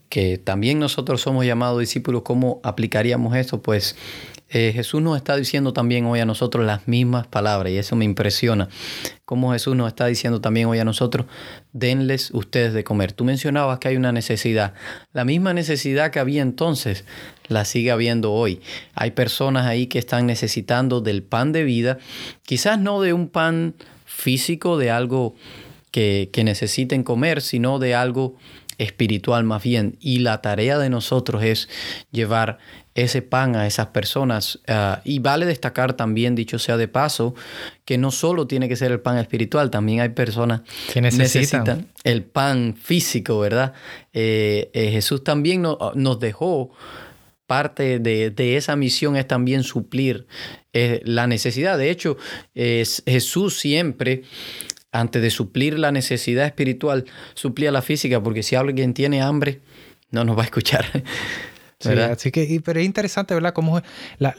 que 0.09 0.39
también 0.39 0.79
nosotros 0.79 1.21
somos 1.21 1.45
llamados 1.45 1.79
discípulos, 1.79 2.23
¿cómo 2.23 2.61
aplicaríamos 2.63 3.37
esto? 3.37 3.61
Pues 3.61 3.97
eh, 4.49 4.71
Jesús 4.73 5.03
nos 5.03 5.17
está 5.17 5.37
diciendo 5.37 5.73
también 5.73 6.07
hoy 6.07 6.21
a 6.21 6.25
nosotros 6.25 6.65
las 6.65 6.87
mismas 6.87 7.27
palabras 7.27 7.73
y 7.73 7.79
eso 7.79 7.97
me 7.97 8.05
impresiona. 8.05 8.69
Como 9.25 9.53
Jesús 9.53 9.75
nos 9.75 9.89
está 9.89 10.07
diciendo 10.07 10.41
también 10.41 10.69
hoy 10.69 10.79
a 10.79 10.85
nosotros, 10.85 11.27
denles 11.73 12.31
ustedes 12.33 12.73
de 12.73 12.85
comer. 12.85 13.13
Tú 13.13 13.25
mencionabas 13.25 13.81
que 13.81 13.89
hay 13.89 13.97
una 13.97 14.13
necesidad. 14.13 14.75
La 15.13 15.25
misma 15.25 15.53
necesidad 15.53 16.13
que 16.13 16.21
había 16.21 16.43
entonces 16.43 17.05
la 17.49 17.65
sigue 17.65 17.91
habiendo 17.91 18.33
hoy. 18.33 18.61
Hay 18.95 19.11
personas 19.11 19.67
ahí 19.67 19.89
que 19.89 19.99
están 19.99 20.27
necesitando 20.27 21.01
del 21.01 21.25
pan 21.25 21.51
de 21.51 21.65
vida, 21.65 21.99
quizás 22.45 22.79
no 22.79 23.01
de 23.01 23.13
un 23.13 23.29
pan 23.29 23.75
físico, 24.05 24.79
de 24.79 24.93
algo 24.93 25.35
que, 25.91 26.31
que 26.33 26.45
necesiten 26.45 27.03
comer, 27.03 27.43
sino 27.43 27.81
de 27.81 27.97
algo 27.97 28.37
espiritual 28.79 29.43
más 29.43 29.63
bien. 29.63 29.97
Y 30.01 30.21
la 30.21 30.41
tarea 30.41 30.79
de 30.79 30.89
nosotros 30.89 31.43
es 31.43 31.69
llevar 32.13 32.59
ese 32.97 33.21
pan 33.23 33.55
a 33.55 33.67
esas 33.67 33.89
personas. 33.89 34.59
Ah, 34.67 35.03
y 35.05 35.19
vale 35.19 35.47
destacar 35.47 35.93
también, 35.93 36.35
dicho 36.35 36.59
sea 36.59 36.77
de 36.77 36.89
paso, 36.89 37.35
que 37.85 37.99
no 37.99 38.11
solo 38.11 38.47
tiene 38.47 38.69
que 38.69 38.77
ser 38.77 38.91
el 38.91 39.01
pan 39.01 39.19
espiritual, 39.19 39.71
también 39.71 40.01
hay 40.01 40.09
personas 40.09 40.63
que 40.93 41.01
necesitan, 41.03 41.89
el 42.03 42.25
pan 42.25 42.75
físico, 42.75 43.39
¿verdad? 43.39 43.75
Eh, 44.13 44.71
eh, 44.73 44.91
Jesús 44.91 45.23
también 45.23 45.63
nos 45.63 46.21
dejó 46.21 46.73
parte 47.47 48.01
de, 48.01 48.57
esa 48.57 48.75
misión 48.75 49.17
es 49.17 49.29
también 49.29 49.63
suplir 49.63 50.27
eh, 50.73 51.01
la 51.05 51.27
necesidad. 51.27 51.79
De 51.79 51.91
hecho, 51.91 52.17
Jesús 52.55 53.59
siempre 53.59 54.23
antes 54.91 55.21
de 55.21 55.31
suplir 55.31 55.79
la 55.79 55.93
necesidad 55.93 56.47
espiritual, 56.47 57.05
suplía 57.35 57.71
la 57.71 57.83
física, 57.83 58.23
porque 58.23 58.43
si 58.43 58.57
alguien 58.57 58.95
tiene 58.95 59.21
hambre, 59.21 59.61
no 60.11 60.25
nos 60.25 60.39
va 60.39 60.43
a 60.43 60.45
escuchar. 60.47 60.87
Sí, 61.79 61.91
así 61.91 62.31
que, 62.31 62.61
pero 62.65 62.81
es 62.81 62.87
interesante, 62.87 63.35
¿verdad? 63.35 63.53
Cómo 63.53 63.83
la, 64.19 64.35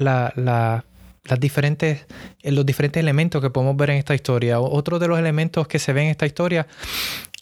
las 1.24 1.40
diferentes, 1.40 2.06
los 2.44 2.66
diferentes 2.66 3.00
elementos 3.00 3.42
que 3.42 3.50
podemos 3.50 3.78
ver 3.78 3.92
en 3.92 3.98
esta 3.98 4.16
historia. 4.16 4.60
Otro 4.60 4.98
de 5.00 5.08
los 5.08 5.20
elementos 5.20 5.68
que 5.68 5.80
se 5.80 5.94
ve 5.94 6.04
en 6.04 6.10
esta 6.10 6.26
historia 6.26 6.68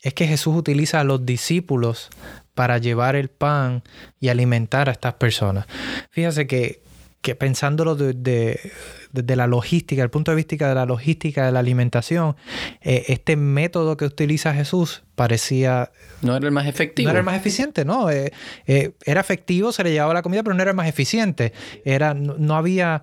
es 0.02 0.14
que 0.14 0.28
Jesús 0.28 0.56
utiliza 0.56 1.00
a 1.00 1.04
los 1.04 1.26
discípulos 1.26 2.10
para 2.54 2.78
llevar 2.78 3.16
el 3.16 3.30
pan 3.30 3.84
y 4.20 4.30
alimentar 4.30 4.90
a 4.90 4.92
estas 4.92 5.16
personas. 5.16 5.66
Fíjese 6.12 6.48
que 6.48 6.85
que 7.26 7.34
pensándolo 7.34 7.96
desde 7.96 8.72
de, 9.12 9.36
la 9.36 9.48
logística, 9.48 10.04
el 10.04 10.12
punto 10.12 10.30
de 10.30 10.36
vista 10.36 10.70
de 10.70 10.76
la 10.76 10.86
logística 10.86 11.44
de 11.44 11.52
la 11.52 11.58
alimentación, 11.58 12.36
eh, 12.82 13.06
este 13.08 13.36
método 13.36 13.98
que 13.98 14.06
utiliza 14.06 14.54
Jesús 14.54 15.02
parecía... 15.16 15.90
No 16.22 16.38
era 16.38 16.46
el 16.46 16.52
más 16.52 16.68
efectivo. 16.68 17.08
No 17.08 17.10
era 17.10 17.22
el 17.22 17.26
más 17.26 17.36
eficiente, 17.36 17.84
¿no? 17.84 18.12
Eh, 18.12 18.32
eh, 18.68 18.92
era 19.06 19.22
efectivo, 19.22 19.72
se 19.72 19.84
le 19.84 19.92
llevaba 19.92 20.14
la 20.14 20.22
comida, 20.22 20.44
pero 20.44 20.54
no 20.54 20.62
era 20.62 20.70
el 20.70 20.78
más 20.78 20.88
eficiente. 20.88 21.52
Era, 21.84 22.14
no, 22.14 22.56
había... 22.56 23.02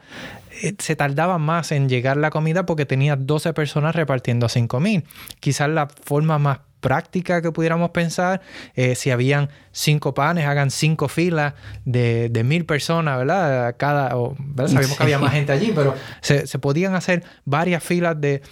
se 0.78 0.94
tardaba 0.94 1.38
más 1.38 1.72
en 1.72 1.88
llegar 1.88 2.16
la 2.16 2.30
comida 2.30 2.64
porque 2.64 2.86
tenía 2.86 3.16
12 3.16 3.54
personas 3.54 3.96
repartiendo 3.96 4.46
a 4.46 4.50
5.000. 4.50 5.02
Quizás 5.40 5.68
la 5.68 5.88
forma 5.88 6.38
más 6.38 6.60
práctica 6.82 7.40
que 7.40 7.50
pudiéramos 7.50 7.90
pensar. 7.90 8.42
Eh, 8.74 8.94
si 8.94 9.10
habían 9.10 9.48
cinco 9.70 10.12
panes, 10.12 10.44
hagan 10.44 10.70
cinco 10.70 11.08
filas 11.08 11.54
de, 11.86 12.42
mil 12.44 12.66
personas, 12.66 13.16
¿verdad? 13.16 13.76
Cada, 13.78 14.10
Sabíamos 14.10 14.98
que 14.98 15.02
había 15.02 15.18
más 15.18 15.32
gente 15.32 15.52
allí, 15.52 15.72
pero 15.74 15.94
se, 16.20 16.46
podían 16.58 16.94
hacer 16.94 17.24
varias 17.46 17.82
filas 17.82 18.20
de, 18.20 18.42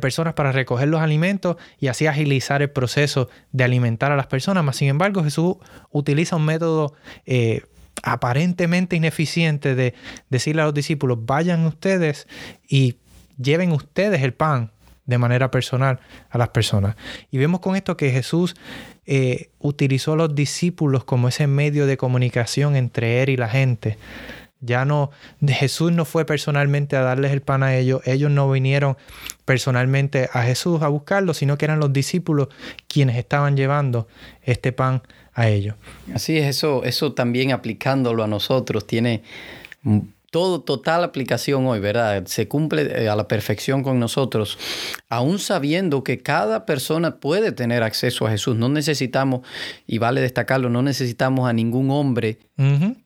personas 0.00 0.34
para 0.34 0.52
recoger 0.52 0.86
los 0.86 1.00
alimentos 1.00 1.56
y 1.80 1.88
así 1.88 2.06
agilizar 2.06 2.62
el 2.62 2.70
proceso 2.70 3.28
de 3.50 3.64
alimentar 3.64 4.12
a 4.12 4.16
las 4.16 4.28
personas. 4.28 4.62
Mas, 4.62 4.76
sin 4.76 4.88
embargo, 4.88 5.24
Jesús 5.24 5.56
utiliza 5.90 6.36
un 6.36 6.44
método... 6.44 6.94
Eh, 7.26 7.62
aparentemente 8.04 8.94
ineficiente 8.94 9.74
de 9.74 9.92
decirle 10.30 10.62
a 10.62 10.66
los 10.66 10.74
discípulos, 10.74 11.18
vayan 11.22 11.66
ustedes 11.66 12.28
y 12.68 12.98
lleven 13.36 13.72
ustedes 13.72 14.22
el 14.22 14.34
pan 14.34 14.70
de 15.08 15.18
manera 15.18 15.50
personal 15.50 15.98
a 16.28 16.38
las 16.38 16.50
personas. 16.50 16.94
Y 17.30 17.38
vemos 17.38 17.60
con 17.60 17.74
esto 17.74 17.96
que 17.96 18.10
Jesús 18.10 18.54
eh, 19.06 19.48
utilizó 19.58 20.12
a 20.12 20.16
los 20.16 20.34
discípulos 20.34 21.02
como 21.04 21.28
ese 21.28 21.46
medio 21.46 21.86
de 21.86 21.96
comunicación 21.96 22.76
entre 22.76 23.22
él 23.22 23.30
y 23.30 23.36
la 23.38 23.48
gente. 23.48 23.96
Ya 24.60 24.84
no, 24.84 25.10
Jesús 25.46 25.92
no 25.92 26.04
fue 26.04 26.26
personalmente 26.26 26.94
a 26.94 27.00
darles 27.00 27.32
el 27.32 27.40
pan 27.40 27.62
a 27.62 27.74
ellos, 27.74 28.02
ellos 28.04 28.30
no 28.30 28.50
vinieron 28.50 28.98
personalmente 29.46 30.28
a 30.32 30.42
Jesús 30.42 30.82
a 30.82 30.88
buscarlo, 30.88 31.32
sino 31.32 31.56
que 31.56 31.64
eran 31.64 31.80
los 31.80 31.92
discípulos 31.92 32.48
quienes 32.86 33.16
estaban 33.16 33.56
llevando 33.56 34.08
este 34.42 34.72
pan 34.72 35.02
a 35.32 35.48
ellos. 35.48 35.76
Así 36.12 36.36
es, 36.36 36.46
eso, 36.46 36.84
eso 36.84 37.14
también 37.14 37.52
aplicándolo 37.52 38.24
a 38.24 38.26
nosotros 38.26 38.86
tiene 38.86 39.22
todo 40.30 40.60
total 40.60 41.04
aplicación 41.04 41.66
hoy, 41.66 41.80
¿verdad? 41.80 42.26
Se 42.26 42.48
cumple 42.48 42.82
eh, 42.82 43.08
a 43.08 43.16
la 43.16 43.28
perfección 43.28 43.82
con 43.82 43.98
nosotros, 43.98 44.58
aún 45.08 45.38
sabiendo 45.38 46.04
que 46.04 46.18
cada 46.18 46.66
persona 46.66 47.16
puede 47.16 47.52
tener 47.52 47.82
acceso 47.82 48.26
a 48.26 48.30
Jesús. 48.30 48.56
No 48.56 48.68
necesitamos, 48.68 49.46
y 49.86 49.98
vale 49.98 50.20
destacarlo, 50.20 50.68
no 50.68 50.82
necesitamos 50.82 51.48
a 51.48 51.52
ningún 51.52 51.90
hombre 51.90 52.38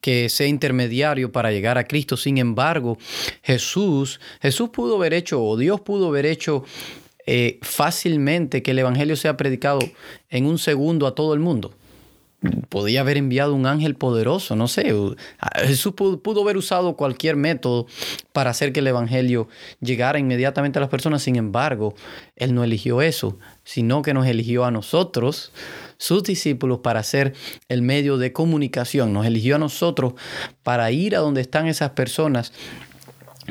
que 0.01 0.31
sea 0.31 0.47
intermediario 0.47 1.31
para 1.31 1.53
llegar 1.53 1.77
a 1.77 1.85
Cristo. 1.85 2.17
Sin 2.17 2.39
embargo, 2.39 2.97
Jesús, 3.43 4.19
Jesús 4.41 4.71
pudo 4.71 4.97
haber 4.97 5.13
hecho, 5.13 5.45
o 5.45 5.59
Dios 5.59 5.83
pudo 5.83 6.09
haber 6.09 6.25
hecho 6.25 6.65
eh, 7.27 7.59
fácilmente 7.61 8.63
que 8.63 8.71
el 8.71 8.79
Evangelio 8.79 9.15
sea 9.15 9.37
predicado 9.37 9.81
en 10.31 10.47
un 10.47 10.59
segundo 10.59 11.07
a 11.07 11.15
todo 11.15 11.35
el 11.35 11.41
mundo 11.41 11.73
podía 12.69 13.01
haber 13.01 13.17
enviado 13.17 13.55
un 13.55 13.67
ángel 13.67 13.95
poderoso, 13.95 14.57
no 14.57 14.69
sé. 14.69 14.95
Jesús 15.57 15.95
pudo, 15.95 16.43
haber 16.43 16.57
usado 16.57 16.97
cualquier 16.97 17.37
método 17.37 17.87
para 18.33 18.51
hacer 18.51 18.73
que 18.73 18.81
el 18.81 18.87
Evangelio 18.87 19.49
llegara 19.81 20.19
inmediatamente 20.19 20.79
a 20.79 20.81
las 20.81 20.91
personas. 20.91 21.23
Sin 21.23 21.37
embargo, 21.37 21.95
Él 22.37 22.55
no 22.55 22.65
eligió 22.65 23.03
eso, 23.03 23.39
sino 23.65 24.03
que 24.03 24.15
nos 24.15 24.27
eligió 24.27 24.65
a 24.65 24.71
nosotros, 24.71 25.53
sus 25.99 26.25
discípulos, 26.25 26.79
para 26.79 27.03
ser 27.03 27.35
el 27.69 27.83
medio 27.83 28.19
de 28.19 28.33
comunicación. 28.33 29.13
Nos 29.13 29.27
eligió 29.27 29.57
a 29.57 29.59
nosotros 29.59 30.15
para 30.63 30.91
ir 30.91 31.15
a 31.15 31.21
donde 31.21 31.43
están 31.43 31.67
esas 31.67 31.91
personas 31.91 32.53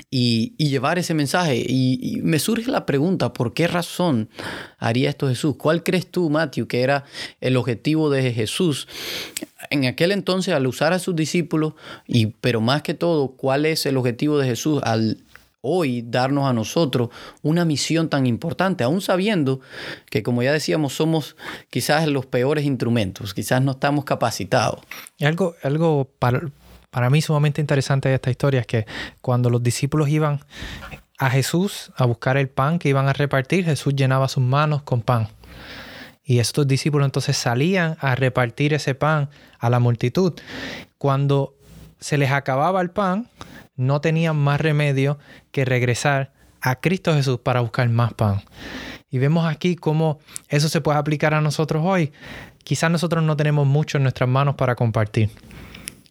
y, 0.09 0.53
llevar 0.57 0.99
ese 0.99 1.13
mensaje. 1.13 1.63
Y, 1.67 2.19
me 2.23 2.39
surge 2.39 2.71
la 2.71 2.85
pregunta, 2.85 3.33
¿por 3.33 3.53
qué 3.53 3.67
razón 3.67 4.29
haría 4.77 5.09
esto 5.09 5.27
Jesús? 5.27 5.55
¿Cuál 5.57 5.83
crees 5.83 6.09
tú, 6.09 6.29
Matthew, 6.29 6.67
que 6.67 6.81
era 6.81 7.05
el 7.39 7.57
objetivo 7.57 8.09
de 8.09 8.31
Jesús 8.33 8.87
en 9.69 9.85
aquel 9.85 10.11
entonces 10.11 10.53
al 10.53 10.67
usar 10.67 10.93
a 10.93 10.99
sus 10.99 11.15
discípulos? 11.15 11.73
Y, 12.07 12.27
pero 12.27 12.61
más 12.61 12.81
que 12.81 12.93
todo, 12.93 13.29
¿cuál 13.29 13.65
es 13.65 13.85
el 13.85 13.97
objetivo 13.97 14.37
de 14.37 14.47
Jesús 14.47 14.81
al 14.83 15.17
hoy 15.61 16.01
darnos 16.01 16.49
a 16.49 16.53
nosotros 16.53 17.09
una 17.43 17.65
misión 17.65 18.09
tan 18.09 18.25
importante, 18.25 18.83
aún 18.83 18.99
sabiendo 18.99 19.61
que, 20.09 20.23
como 20.23 20.41
ya 20.43 20.51
decíamos, 20.51 20.93
somos 20.93 21.35
quizás 21.69 22.07
los 22.07 22.25
peores 22.25 22.65
instrumentos, 22.65 23.33
quizás 23.33 23.61
no 23.61 23.73
estamos 23.73 24.05
capacitados. 24.05 24.81
Algo, 25.19 25.55
algo 25.61 26.09
para, 26.17 26.41
para 26.91 27.09
mí 27.09 27.21
sumamente 27.21 27.61
interesante 27.61 28.09
de 28.09 28.15
esta 28.15 28.29
historia 28.29 28.59
es 28.59 28.67
que 28.67 28.85
cuando 29.21 29.49
los 29.49 29.63
discípulos 29.63 30.09
iban 30.09 30.41
a 31.17 31.29
Jesús 31.29 31.91
a 31.95 32.05
buscar 32.05 32.35
el 32.37 32.49
pan 32.49 32.79
que 32.79 32.89
iban 32.89 33.07
a 33.07 33.13
repartir, 33.13 33.65
Jesús 33.65 33.95
llenaba 33.95 34.27
sus 34.27 34.43
manos 34.43 34.83
con 34.83 35.01
pan. 35.01 35.29
Y 36.23 36.39
estos 36.39 36.67
discípulos 36.67 37.05
entonces 37.05 37.37
salían 37.37 37.97
a 37.99 38.15
repartir 38.15 38.73
ese 38.73 38.93
pan 38.93 39.29
a 39.57 39.69
la 39.69 39.79
multitud. 39.79 40.33
Cuando 40.97 41.55
se 41.99 42.17
les 42.17 42.31
acababa 42.31 42.81
el 42.81 42.91
pan, 42.91 43.29
no 43.75 44.01
tenían 44.01 44.35
más 44.35 44.59
remedio 44.59 45.17
que 45.51 45.63
regresar 45.63 46.33
a 46.59 46.79
Cristo 46.79 47.13
Jesús 47.13 47.39
para 47.39 47.61
buscar 47.61 47.87
más 47.89 48.13
pan. 48.13 48.41
Y 49.09 49.17
vemos 49.17 49.45
aquí 49.45 49.75
cómo 49.75 50.19
eso 50.49 50.67
se 50.67 50.81
puede 50.81 50.99
aplicar 50.99 51.33
a 51.33 51.41
nosotros 51.41 51.83
hoy. 51.85 52.11
Quizás 52.63 52.91
nosotros 52.91 53.23
no 53.23 53.37
tenemos 53.37 53.65
mucho 53.65 53.97
en 53.97 54.03
nuestras 54.03 54.29
manos 54.29 54.55
para 54.55 54.75
compartir. 54.75 55.29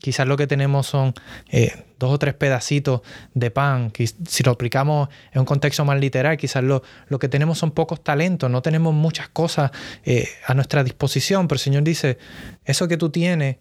Quizás 0.00 0.26
lo 0.26 0.36
que 0.36 0.46
tenemos 0.46 0.86
son 0.86 1.12
eh, 1.50 1.72
dos 1.98 2.10
o 2.10 2.18
tres 2.18 2.34
pedacitos 2.34 3.02
de 3.34 3.50
pan. 3.50 3.92
Si 4.26 4.42
lo 4.42 4.52
aplicamos 4.52 5.10
en 5.32 5.40
un 5.40 5.44
contexto 5.44 5.84
más 5.84 6.00
literal, 6.00 6.38
quizás 6.38 6.64
lo, 6.64 6.82
lo 7.08 7.18
que 7.18 7.28
tenemos 7.28 7.58
son 7.58 7.72
pocos 7.72 8.02
talentos, 8.02 8.50
no 8.50 8.62
tenemos 8.62 8.94
muchas 8.94 9.28
cosas 9.28 9.70
eh, 10.04 10.28
a 10.46 10.54
nuestra 10.54 10.82
disposición, 10.82 11.46
pero 11.46 11.56
el 11.56 11.60
Señor 11.60 11.82
dice, 11.82 12.16
eso 12.64 12.88
que 12.88 12.96
tú 12.96 13.10
tienes, 13.10 13.56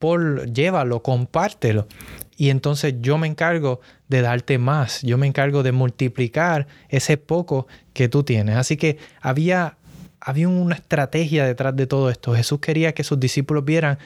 por, 0.00 0.52
llévalo, 0.52 1.02
compártelo. 1.02 1.86
y 2.36 2.50
entonces 2.50 2.96
yo 3.00 3.16
me 3.16 3.28
encargo 3.28 3.80
de 4.08 4.22
darte 4.22 4.58
más, 4.58 5.02
yo 5.02 5.16
me 5.18 5.28
encargo 5.28 5.62
de 5.62 5.70
multiplicar 5.70 6.66
ese 6.88 7.16
poco 7.16 7.68
que 7.92 8.08
tú 8.08 8.24
tienes. 8.24 8.56
Así 8.56 8.76
que 8.76 8.98
había, 9.20 9.76
había 10.20 10.48
una 10.48 10.74
estrategia 10.74 11.46
detrás 11.46 11.76
de 11.76 11.86
todo 11.86 12.10
esto. 12.10 12.34
Jesús 12.34 12.58
quería 12.58 12.92
que 12.92 13.04
sus 13.04 13.20
discípulos 13.20 13.64
vieran 13.64 13.98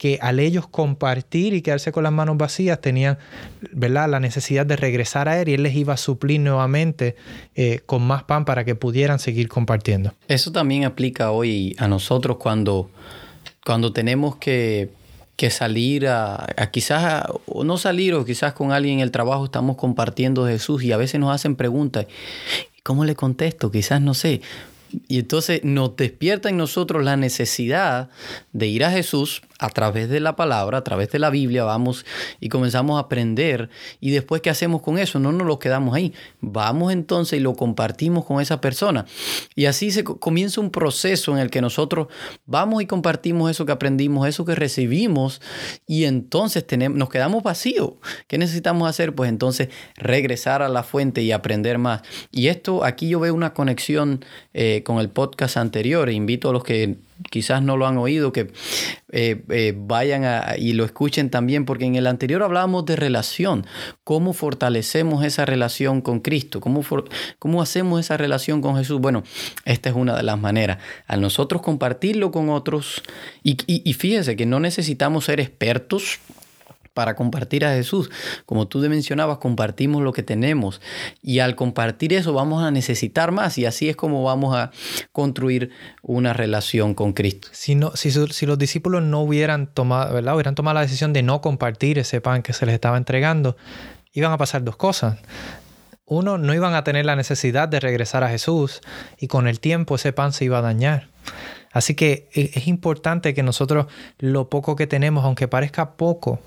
que 0.00 0.18
al 0.22 0.40
ellos 0.40 0.66
compartir 0.66 1.52
y 1.52 1.60
quedarse 1.60 1.92
con 1.92 2.04
las 2.04 2.12
manos 2.12 2.38
vacías 2.38 2.80
tenían 2.80 3.18
¿verdad? 3.70 4.08
la 4.08 4.18
necesidad 4.18 4.64
de 4.64 4.76
regresar 4.76 5.28
a 5.28 5.38
Él 5.38 5.50
y 5.50 5.52
Él 5.52 5.62
les 5.62 5.74
iba 5.74 5.92
a 5.92 5.98
suplir 5.98 6.40
nuevamente 6.40 7.16
eh, 7.54 7.80
con 7.84 8.00
más 8.06 8.22
pan 8.22 8.46
para 8.46 8.64
que 8.64 8.74
pudieran 8.74 9.18
seguir 9.18 9.48
compartiendo. 9.48 10.14
Eso 10.26 10.52
también 10.52 10.86
aplica 10.86 11.32
hoy 11.32 11.76
a 11.78 11.86
nosotros 11.86 12.38
cuando, 12.38 12.90
cuando 13.62 13.92
tenemos 13.92 14.36
que, 14.36 14.88
salir 15.50 16.08
a, 16.08 16.46
quizás, 16.72 17.26
o 17.44 17.62
no 17.64 17.76
salir, 17.76 18.14
o 18.14 18.24
quizás 18.24 18.54
con 18.54 18.72
alguien 18.72 18.94
en 18.94 19.00
el 19.00 19.10
trabajo 19.10 19.44
estamos 19.44 19.76
compartiendo 19.76 20.46
Jesús 20.46 20.82
y 20.82 20.92
a 20.92 20.96
veces 20.96 21.20
nos 21.20 21.30
hacen 21.30 21.56
preguntas. 21.56 22.06
¿Cómo 22.82 23.04
le 23.04 23.14
contesto? 23.14 23.70
Quizás 23.70 24.00
no 24.00 24.14
sé. 24.14 24.40
Y 25.08 25.18
entonces 25.18 25.62
nos 25.62 25.94
despierta 25.94 26.48
en 26.48 26.56
nosotros 26.56 27.04
la 27.04 27.18
necesidad 27.18 28.08
de 28.54 28.66
ir 28.66 28.82
a 28.82 28.90
Jesús 28.90 29.42
a 29.60 29.68
través 29.68 30.08
de 30.08 30.20
la 30.20 30.36
palabra, 30.36 30.78
a 30.78 30.84
través 30.84 31.10
de 31.10 31.18
la 31.18 31.28
Biblia, 31.28 31.64
vamos 31.64 32.06
y 32.40 32.48
comenzamos 32.48 32.96
a 32.96 33.00
aprender. 33.00 33.68
Y 34.00 34.10
después, 34.10 34.40
¿qué 34.40 34.48
hacemos 34.48 34.80
con 34.80 34.98
eso? 34.98 35.20
No 35.20 35.32
nos 35.32 35.46
lo 35.46 35.58
quedamos 35.58 35.94
ahí. 35.94 36.14
Vamos 36.40 36.92
entonces 36.92 37.38
y 37.38 37.42
lo 37.42 37.54
compartimos 37.54 38.24
con 38.24 38.40
esa 38.40 38.60
persona. 38.62 39.04
Y 39.54 39.66
así 39.66 39.90
se 39.90 40.02
comienza 40.02 40.62
un 40.62 40.70
proceso 40.70 41.32
en 41.32 41.38
el 41.38 41.50
que 41.50 41.60
nosotros 41.60 42.08
vamos 42.46 42.82
y 42.82 42.86
compartimos 42.86 43.50
eso 43.50 43.66
que 43.66 43.72
aprendimos, 43.72 44.26
eso 44.26 44.46
que 44.46 44.54
recibimos, 44.54 45.42
y 45.86 46.04
entonces 46.04 46.66
tenemos, 46.66 46.98
nos 46.98 47.10
quedamos 47.10 47.42
vacíos. 47.42 47.92
¿Qué 48.28 48.38
necesitamos 48.38 48.88
hacer? 48.88 49.14
Pues 49.14 49.28
entonces 49.28 49.68
regresar 49.96 50.62
a 50.62 50.70
la 50.70 50.82
fuente 50.82 51.20
y 51.20 51.32
aprender 51.32 51.76
más. 51.76 52.00
Y 52.32 52.48
esto, 52.48 52.82
aquí 52.82 53.10
yo 53.10 53.20
veo 53.20 53.34
una 53.34 53.52
conexión 53.52 54.24
eh, 54.54 54.82
con 54.84 55.00
el 55.00 55.10
podcast 55.10 55.58
anterior. 55.58 56.08
Invito 56.08 56.48
a 56.48 56.52
los 56.52 56.64
que 56.64 56.96
quizás 57.30 57.62
no 57.62 57.76
lo 57.76 57.86
han 57.86 57.98
oído, 57.98 58.32
que 58.32 58.50
eh, 59.12 59.42
eh, 59.50 59.74
vayan 59.76 60.24
y 60.58 60.72
lo 60.72 60.84
escuchen 60.84 61.30
también, 61.30 61.64
porque 61.64 61.84
en 61.84 61.96
el 61.96 62.06
anterior 62.06 62.42
hablábamos 62.42 62.84
de 62.86 62.96
relación, 62.96 63.66
cómo 64.04 64.32
fortalecemos 64.32 65.24
esa 65.24 65.44
relación 65.44 66.00
con 66.00 66.20
Cristo, 66.20 66.60
cómo, 66.60 66.82
cómo 67.38 67.62
hacemos 67.62 68.00
esa 68.00 68.16
relación 68.16 68.60
con 68.60 68.76
Jesús. 68.76 69.00
Bueno, 69.00 69.22
esta 69.64 69.90
es 69.90 69.96
una 69.96 70.16
de 70.16 70.22
las 70.22 70.38
maneras. 70.38 70.78
Al 71.06 71.20
nosotros 71.20 71.62
compartirlo 71.62 72.30
con 72.30 72.48
otros, 72.48 73.02
y, 73.42 73.52
y, 73.66 73.82
y 73.88 73.92
fíjese 73.94 74.36
que 74.36 74.46
no 74.46 74.60
necesitamos 74.60 75.24
ser 75.26 75.40
expertos 75.40 76.18
para 76.94 77.14
compartir 77.14 77.64
a 77.64 77.74
Jesús. 77.74 78.10
Como 78.46 78.68
tú 78.68 78.78
mencionabas, 78.80 79.38
compartimos 79.38 80.02
lo 80.02 80.12
que 80.12 80.22
tenemos 80.22 80.80
y 81.22 81.38
al 81.38 81.54
compartir 81.54 82.12
eso 82.12 82.32
vamos 82.32 82.62
a 82.62 82.70
necesitar 82.70 83.32
más 83.32 83.58
y 83.58 83.66
así 83.66 83.88
es 83.88 83.96
como 83.96 84.22
vamos 84.24 84.56
a 84.56 84.70
construir 85.12 85.70
una 86.02 86.32
relación 86.32 86.94
con 86.94 87.12
Cristo. 87.12 87.48
Si, 87.52 87.74
no, 87.74 87.92
si, 87.94 88.10
los 88.46 88.58
discípulos 88.58 89.02
no 89.02 89.20
hubieran 89.20 89.66
tomado, 89.66 90.14
¿verdad? 90.14 90.34
hubieran 90.34 90.54
tomado 90.54 90.74
la 90.74 90.82
decisión 90.82 91.12
de 91.12 91.22
no 91.22 91.40
compartir 91.40 91.98
ese 91.98 92.20
pan 92.20 92.42
que 92.42 92.52
se 92.52 92.66
les 92.66 92.74
estaba 92.74 92.96
entregando, 92.96 93.56
iban 94.12 94.32
a 94.32 94.38
pasar 94.38 94.64
dos 94.64 94.76
cosas. 94.76 95.18
Uno, 96.04 96.38
no 96.38 96.54
iban 96.54 96.74
a 96.74 96.82
tener 96.82 97.06
la 97.06 97.14
necesidad 97.14 97.68
de 97.68 97.78
regresar 97.78 98.24
a 98.24 98.28
Jesús 98.28 98.80
y 99.16 99.28
con 99.28 99.46
el 99.46 99.60
tiempo 99.60 99.94
ese 99.94 100.12
pan 100.12 100.32
se 100.32 100.44
iba 100.44 100.58
a 100.58 100.62
dañar. 100.62 101.08
Así 101.72 101.94
que 101.94 102.28
e, 102.34 102.50
es 102.54 102.66
importante 102.66 103.32
que 103.32 103.44
nosotros 103.44 103.86
lo 104.18 104.48
poco 104.48 104.74
que 104.74 104.88
tenemos, 104.88 105.24
aunque 105.24 105.46
parezca 105.46 105.92
poco, 105.92 106.40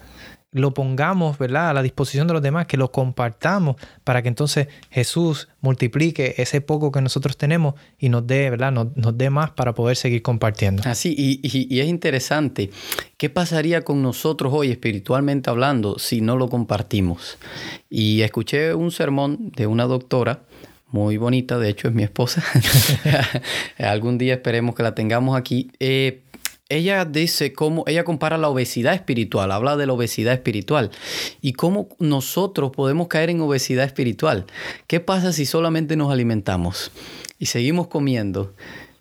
lo 0.53 0.73
pongamos 0.73 1.37
¿verdad? 1.37 1.69
a 1.69 1.73
la 1.73 1.83
disposición 1.83 2.27
de 2.27 2.33
los 2.33 2.41
demás, 2.41 2.67
que 2.67 2.77
lo 2.77 2.91
compartamos 2.91 3.75
para 4.03 4.21
que 4.21 4.29
entonces 4.29 4.67
Jesús 4.89 5.49
multiplique 5.61 6.35
ese 6.37 6.61
poco 6.61 6.91
que 6.91 7.01
nosotros 7.01 7.37
tenemos 7.37 7.75
y 7.99 8.09
nos 8.09 8.25
dé, 8.25 8.49
¿verdad? 8.49 8.71
Nos, 8.71 9.17
dé 9.17 9.29
más 9.29 9.51
para 9.51 9.73
poder 9.73 9.97
seguir 9.97 10.21
compartiendo. 10.21 10.83
Así, 10.85 11.13
y, 11.17 11.79
es 11.79 11.87
interesante, 11.87 12.69
¿qué 13.17 13.29
pasaría 13.29 13.83
con 13.83 14.01
nosotros 14.01 14.53
hoy 14.53 14.71
espiritualmente 14.71 15.49
hablando 15.49 15.99
si 15.99 16.21
no 16.21 16.37
lo 16.37 16.49
compartimos? 16.49 17.37
Y 17.89 18.21
escuché 18.21 18.73
un 18.73 18.91
sermón 18.91 19.51
de 19.55 19.67
una 19.67 19.85
doctora 19.85 20.41
muy 20.89 21.17
bonita, 21.17 21.57
de 21.57 21.69
hecho 21.69 21.87
es 21.87 21.93
mi 21.93 22.03
esposa. 22.03 22.43
Algún 23.79 24.19
día 24.19 24.35
esperemos 24.35 24.75
que 24.75 24.83
la 24.83 24.93
tengamos 24.93 25.35
aquí. 25.35 25.71
Eh, 25.79 26.22
ella 26.75 27.05
dice 27.05 27.53
cómo, 27.53 27.83
ella 27.87 28.03
compara 28.03 28.37
la 28.37 28.49
obesidad 28.49 28.93
espiritual, 28.93 29.51
habla 29.51 29.77
de 29.77 29.85
la 29.85 29.93
obesidad 29.93 30.33
espiritual 30.33 30.91
y 31.41 31.53
cómo 31.53 31.89
nosotros 31.99 32.71
podemos 32.71 33.07
caer 33.07 33.29
en 33.29 33.41
obesidad 33.41 33.85
espiritual. 33.85 34.45
¿Qué 34.87 34.99
pasa 34.99 35.33
si 35.33 35.45
solamente 35.45 35.95
nos 35.95 36.11
alimentamos 36.11 36.91
y 37.39 37.47
seguimos 37.47 37.87
comiendo? 37.87 38.53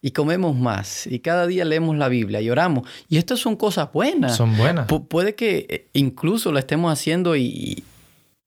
y 0.04 0.10
comemos 0.10 0.56
más 0.56 1.06
y 1.06 1.20
cada 1.20 1.46
día 1.46 1.64
leemos 1.64 1.96
la 1.96 2.08
Biblia 2.08 2.40
y 2.40 2.50
oramos. 2.50 2.88
Y 3.08 3.18
estas 3.18 3.38
son 3.38 3.54
cosas 3.54 3.92
buenas. 3.92 4.36
Son 4.36 4.56
buenas. 4.56 4.88
puede 5.08 5.36
que 5.36 5.66
eh, 5.68 5.86
incluso 5.92 6.50
lo 6.50 6.58
estemos 6.58 6.92
haciendo 6.92 7.36
y, 7.36 7.84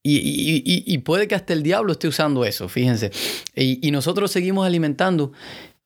y, 0.03 0.97
puede 0.97 1.29
que 1.29 1.35
hasta 1.35 1.53
el 1.53 1.63
diablo 1.63 1.93
esté 1.93 2.09
usando 2.09 2.43
eso, 2.43 2.67
fíjense. 2.67 3.09
y 3.55 3.89
nosotros 3.91 4.31
seguimos 4.31 4.67
alimentando 4.67 5.31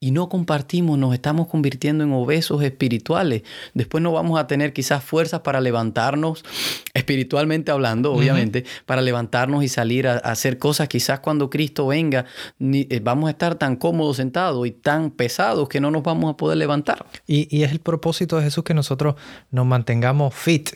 y 0.02 0.12
no 0.12 0.30
compartimos, 0.30 0.98
nos 0.98 1.14
estamos 1.14 1.48
convirtiendo 1.48 2.06
en 2.06 2.14
obesos 2.14 2.64
espirituales. 2.64 3.44
Después 3.74 4.02
no 4.02 4.14
vamos 4.14 4.40
a 4.40 4.48
tener 4.48 4.72
quizás 4.72 5.04
fuerzas 5.04 5.42
para 5.42 5.60
levantarnos, 5.60 6.46
espiritualmente 6.94 7.72
hablando, 7.72 8.14
obviamente, 8.14 8.64
para 8.86 9.02
levantarnos 9.02 9.64
y 9.64 9.68
salir 9.68 10.08
a, 10.08 10.18
hacer 10.18 10.58
cosas. 10.58 10.88
Quizás 10.88 11.20
cuando 11.20 11.50
Cristo 11.50 11.88
venga, 11.88 12.26
eh, 12.62 13.02
vamos 13.04 13.28
a 13.28 13.32
estar 13.32 13.56
tan 13.56 13.76
cómodos 13.76 14.18
sentados 14.18 14.66
y 14.66 14.72
tan 14.72 15.12
pesados 15.12 15.68
que 15.68 15.82
no 15.82 15.92
nos 15.92 16.04
vamos 16.04 16.34
a 16.34 16.38
poder 16.38 16.58
levantar. 16.58 17.06
Y, 17.28 17.54
y 17.56 17.64
es 17.64 17.72
el 17.72 17.80
propósito 17.80 18.38
de 18.38 18.44
Jesús 18.44 18.64
que 18.64 18.74
nosotros 18.74 19.16
nos 19.52 19.66
mantengamos 19.66 20.34
fit 20.34 20.70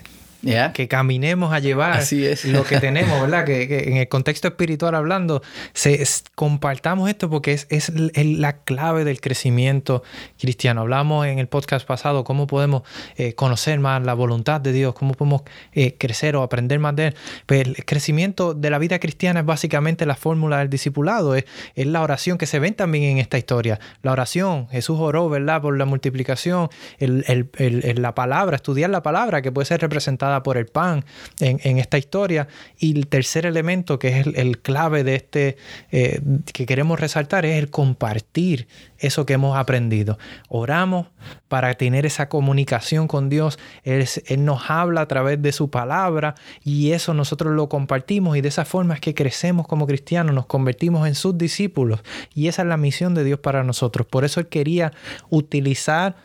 que 0.73 0.87
caminemos 0.87 1.53
a 1.53 1.59
llevar 1.59 2.01
lo 2.45 2.63
que 2.63 2.79
tenemos, 2.79 3.21
¿verdad? 3.21 3.45
Que, 3.45 3.89
en 3.89 3.97
el 3.97 4.07
contexto 4.07 4.49
espiritual 4.49 4.95
hablando, 4.95 5.41
se, 5.73 6.05
compartamos 6.35 7.09
esto 7.09 7.29
porque 7.29 7.53
es, 7.53 7.67
es 7.69 7.91
la 7.93 8.57
clave 8.63 9.05
del 9.05 9.21
crecimiento 9.21 10.03
cristiano. 10.39 10.81
Hablamos 10.81 11.27
en 11.27 11.39
el 11.39 11.47
podcast 11.47 11.87
pasado 11.87 12.23
cómo 12.23 12.47
podemos 12.47 12.83
eh, 13.15 13.33
conocer 13.35 13.79
más 13.79 14.03
la 14.03 14.13
voluntad 14.13 14.59
de 14.59 14.73
Dios, 14.73 14.93
cómo 14.93 15.13
podemos 15.13 15.43
eh, 15.73 15.95
crecer 15.97 16.35
o 16.35 16.43
aprender 16.43 16.79
más 16.79 16.95
de 16.95 17.07
Él. 17.07 17.15
Pues 17.45 17.67
el 17.67 17.85
crecimiento 17.85 18.53
de 18.53 18.69
la 18.69 18.79
vida 18.79 18.99
cristiana 18.99 19.41
es 19.41 19.45
básicamente 19.45 20.05
la 20.05 20.15
fórmula 20.15 20.59
del 20.59 20.69
discipulado, 20.69 21.35
es, 21.35 21.45
es 21.75 21.87
la 21.87 22.01
oración 22.01 22.37
que 22.37 22.45
se 22.45 22.59
ven 22.59 22.73
también 22.73 23.03
en 23.05 23.17
esta 23.17 23.37
historia. 23.37 23.79
La 24.01 24.11
oración, 24.11 24.67
Jesús 24.69 24.99
oró, 24.99 25.29
¿verdad? 25.29 25.61
Por 25.61 25.77
la 25.77 25.85
multiplicación, 25.85 26.69
el, 26.99 27.49
la 27.97 28.15
palabra, 28.15 28.55
estudiar 28.55 28.89
la 28.89 29.01
palabra 29.03 29.41
que 29.41 29.51
puede 29.51 29.65
ser 29.65 29.81
representada 29.81 30.32
por 30.41 30.57
el 30.57 30.65
pan 30.65 31.05
en, 31.39 31.77
esta 31.77 31.97
historia. 31.97 32.47
Y 32.79 32.97
el 32.97 33.07
tercer 33.07 33.45
elemento, 33.45 33.99
que 33.99 34.19
es 34.19 34.27
el, 34.27 34.59
clave 34.59 35.03
de 35.03 35.15
este, 35.15 35.57
eh, 35.91 36.21
que 36.53 36.65
queremos 36.65 36.99
resaltar, 36.99 37.45
es 37.45 37.59
el 37.59 37.69
compartir 37.69 38.67
eso 39.03 39.25
que 39.25 39.33
hemos 39.33 39.57
aprendido. 39.57 40.17
Oramos 40.47 41.07
para 41.49 41.73
tener 41.75 42.05
esa 42.05 42.29
comunicación 42.29 43.07
con 43.07 43.29
Dios. 43.29 43.59
Él, 43.83 44.07
nos 44.39 44.69
habla 44.69 45.01
a 45.01 45.07
través 45.07 45.41
de 45.41 45.51
su 45.51 45.69
palabra 45.69 46.35
y 46.63 46.91
eso 46.91 47.13
nosotros 47.13 47.53
lo 47.53 47.69
compartimos 47.69 48.37
y 48.37 48.41
de 48.41 48.47
esa 48.47 48.65
forma 48.65 48.95
es 48.95 49.01
que 49.01 49.13
crecemos 49.13 49.67
como 49.67 49.85
cristianos, 49.85 50.33
nos 50.33 50.45
convertimos 50.45 51.07
en 51.07 51.15
sus 51.15 51.37
discípulos 51.37 52.01
y 52.33 52.47
esa 52.47 52.61
es 52.61 52.67
la 52.67 52.77
misión 52.77 53.13
de 53.13 53.23
Dios 53.23 53.39
para 53.39 53.63
nosotros. 53.63 54.07
Por 54.07 54.23
eso 54.23 54.39
Él 54.39 54.47
quería 54.47 54.93
utilizar 55.29 56.15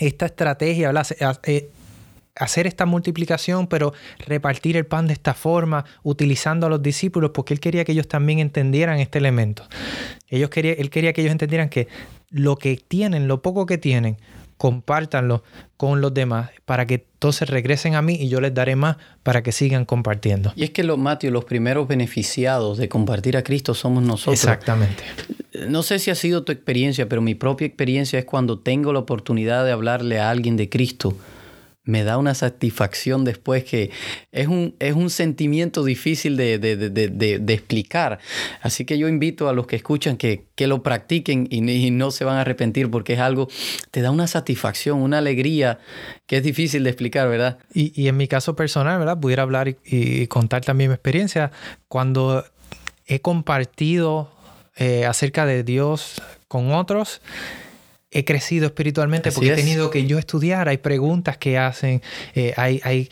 esta 0.00 0.26
estrategia, 0.26 0.90
¿verdad? 0.90 1.06
Hacer 2.34 2.66
esta 2.66 2.86
multiplicación, 2.86 3.66
pero 3.66 3.92
repartir 4.18 4.76
el 4.76 4.86
pan 4.86 5.06
de 5.06 5.12
esta 5.12 5.34
forma, 5.34 5.84
utilizando 6.02 6.66
a 6.66 6.70
los 6.70 6.82
discípulos, 6.82 7.32
porque 7.34 7.54
él 7.54 7.60
quería 7.60 7.84
que 7.84 7.92
ellos 7.92 8.08
también 8.08 8.38
entendieran 8.38 8.98
este 9.00 9.18
elemento. 9.18 9.64
Ellos 10.28 10.48
quería, 10.48 10.72
él 10.72 10.88
quería 10.88 11.12
que 11.12 11.20
ellos 11.20 11.32
entendieran 11.32 11.68
que 11.68 11.88
lo 12.30 12.56
que 12.56 12.76
tienen, 12.76 13.28
lo 13.28 13.42
poco 13.42 13.66
que 13.66 13.76
tienen, 13.76 14.16
compártanlo 14.62 15.42
con 15.76 16.00
los 16.00 16.14
demás 16.14 16.50
para 16.64 16.86
que 16.86 17.04
entonces 17.14 17.50
regresen 17.50 17.96
a 17.96 18.02
mí 18.02 18.14
y 18.14 18.28
yo 18.28 18.40
les 18.40 18.54
daré 18.54 18.76
más 18.76 18.96
para 19.24 19.42
que 19.42 19.50
sigan 19.50 19.84
compartiendo. 19.84 20.52
Y 20.54 20.62
es 20.62 20.70
que 20.70 20.84
los 20.84 20.98
Mateo, 20.98 21.32
los 21.32 21.44
primeros 21.44 21.88
beneficiados 21.88 22.78
de 22.78 22.88
compartir 22.88 23.36
a 23.36 23.42
Cristo 23.42 23.74
somos 23.74 24.04
nosotros. 24.04 24.34
Exactamente. 24.34 25.02
No 25.68 25.82
sé 25.82 25.98
si 25.98 26.12
ha 26.12 26.14
sido 26.14 26.44
tu 26.44 26.52
experiencia, 26.52 27.08
pero 27.08 27.20
mi 27.20 27.34
propia 27.34 27.66
experiencia 27.66 28.20
es 28.20 28.24
cuando 28.24 28.60
tengo 28.60 28.92
la 28.92 29.00
oportunidad 29.00 29.64
de 29.64 29.72
hablarle 29.72 30.20
a 30.20 30.30
alguien 30.30 30.56
de 30.56 30.68
Cristo 30.68 31.16
me 31.84 32.04
da 32.04 32.16
una 32.16 32.34
satisfacción 32.34 33.24
después 33.24 33.64
que 33.64 33.90
es 34.30 34.46
un, 34.46 34.76
es 34.78 34.94
un 34.94 35.10
sentimiento 35.10 35.82
difícil 35.82 36.36
de, 36.36 36.58
de, 36.58 37.54
explicar. 37.54 38.20
Así 38.60 38.84
que 38.84 38.98
yo 38.98 39.08
invito 39.08 39.48
a 39.48 39.52
los 39.52 39.66
que 39.66 39.76
escuchan 39.76 40.16
que, 40.16 40.46
que 40.54 40.68
lo 40.68 40.82
practiquen 40.82 41.48
y, 41.50 41.90
no 41.90 42.10
se 42.10 42.24
van 42.24 42.36
a 42.36 42.42
arrepentir 42.42 42.90
porque 42.90 43.14
es 43.14 43.18
algo, 43.18 43.48
te 43.90 44.00
da 44.00 44.10
una 44.10 44.26
satisfacción, 44.26 45.02
una 45.02 45.18
alegría 45.18 45.78
que 46.26 46.36
es 46.36 46.42
difícil 46.42 46.84
de 46.84 46.90
explicar, 46.90 47.28
¿verdad? 47.28 47.58
Y, 47.74 47.92
y 48.00 48.08
en 48.08 48.16
mi 48.16 48.28
caso 48.28 48.54
personal, 48.54 48.98
¿verdad? 48.98 49.18
Pudiera 49.18 49.42
hablar 49.42 49.68
y, 49.68 49.76
y 49.84 50.26
contar 50.28 50.64
también 50.64 50.90
mi 50.90 50.94
experiencia 50.94 51.50
cuando 51.88 52.44
he 53.06 53.20
compartido 53.20 54.30
eh, 54.76 55.04
acerca 55.04 55.44
de 55.46 55.64
Dios 55.64 56.22
con 56.48 56.72
otros 56.72 57.20
he 58.12 58.24
crecido 58.24 58.66
espiritualmente 58.66 59.32
porque 59.32 59.52
he 59.52 59.56
tenido 59.56 59.90
que 59.90 60.06
yo 60.06 60.18
estudiar, 60.18 60.68
hay 60.68 60.76
preguntas 60.76 61.38
que 61.38 61.58
hacen, 61.58 62.02
eh, 62.34 62.52
hay, 62.56 62.80
hay 62.84 63.08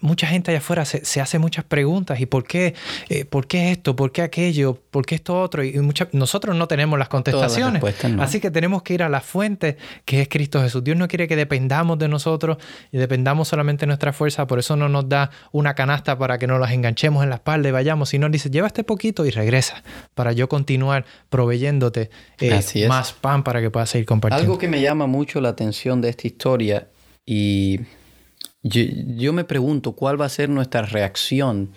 mucha 0.00 0.26
gente 0.26 0.50
allá 0.50 0.58
afuera 0.58 0.84
se, 0.84 1.20
hace 1.20 1.38
muchas 1.38 1.64
preguntas. 1.64 2.20
¿Y 2.20 2.26
por 2.26 2.44
qué, 2.44 2.74
eh, 3.08 3.24
por 3.24 3.46
qué 3.46 3.72
esto? 3.72 3.96
¿Por 3.96 4.12
qué 4.12 4.22
aquello? 4.22 4.78
¿Por 4.90 5.06
qué 5.06 5.14
esto 5.14 5.40
otro? 5.40 5.64
Y 5.64 5.74
nosotros 6.12 6.56
no 6.56 6.66
tenemos 6.66 6.98
las 6.98 7.08
contestaciones. 7.08 7.82
Así 8.18 8.40
que 8.40 8.50
tenemos 8.50 8.82
que 8.82 8.94
ir 8.94 9.02
a 9.02 9.08
la 9.08 9.20
fuente 9.20 9.76
que 10.04 10.22
es 10.22 10.28
Cristo 10.28 10.60
Jesús. 10.60 10.82
Dios 10.82 10.96
no 10.96 11.08
quiere 11.08 11.28
que 11.28 11.36
dependamos 11.36 11.98
de 11.98 12.08
nosotros 12.08 12.58
y 12.92 12.98
dependamos 12.98 13.48
solamente 13.48 13.82
de 13.82 13.88
nuestra 13.88 14.12
fuerza. 14.12 14.46
Por 14.46 14.58
eso 14.58 14.76
no 14.76 14.88
nos 14.88 15.08
da 15.08 15.30
una 15.52 15.74
canasta 15.74 16.18
para 16.18 16.38
que 16.38 16.46
nos 16.46 16.60
las 16.60 16.72
enganchemos 16.72 17.22
en 17.22 17.30
la 17.30 17.36
espalda 17.36 17.68
y 17.68 17.72
vayamos, 17.72 18.10
sino 18.10 18.28
dice, 18.28 18.50
lleva 18.50 18.66
este 18.66 18.84
poquito 18.84 19.26
y 19.26 19.30
regresa 19.30 19.82
para 20.14 20.32
yo 20.32 20.48
continuar 20.48 21.04
proveyéndote 21.28 22.10
eh, 22.38 22.88
más 22.88 23.12
pan 23.12 23.42
para 23.42 23.60
que 23.60 23.70
puedas 23.70 23.90
seguir 23.90 24.06
compartiendo. 24.06 24.42
Algo 24.42 24.58
que 24.58 24.68
me 24.68 24.80
llama 24.80 25.06
mucho 25.06 25.40
la 25.40 25.50
atención 25.50 26.00
de 26.00 26.08
esta 26.08 26.26
historia 26.26 26.88
y 27.26 27.80
yo, 28.62 29.32
me 29.32 29.44
pregunto 29.44 29.92
cuál 29.92 30.20
va 30.20 30.26
a 30.26 30.30
ser 30.30 30.50
nuestra 30.50 30.82
reacción 30.82 31.72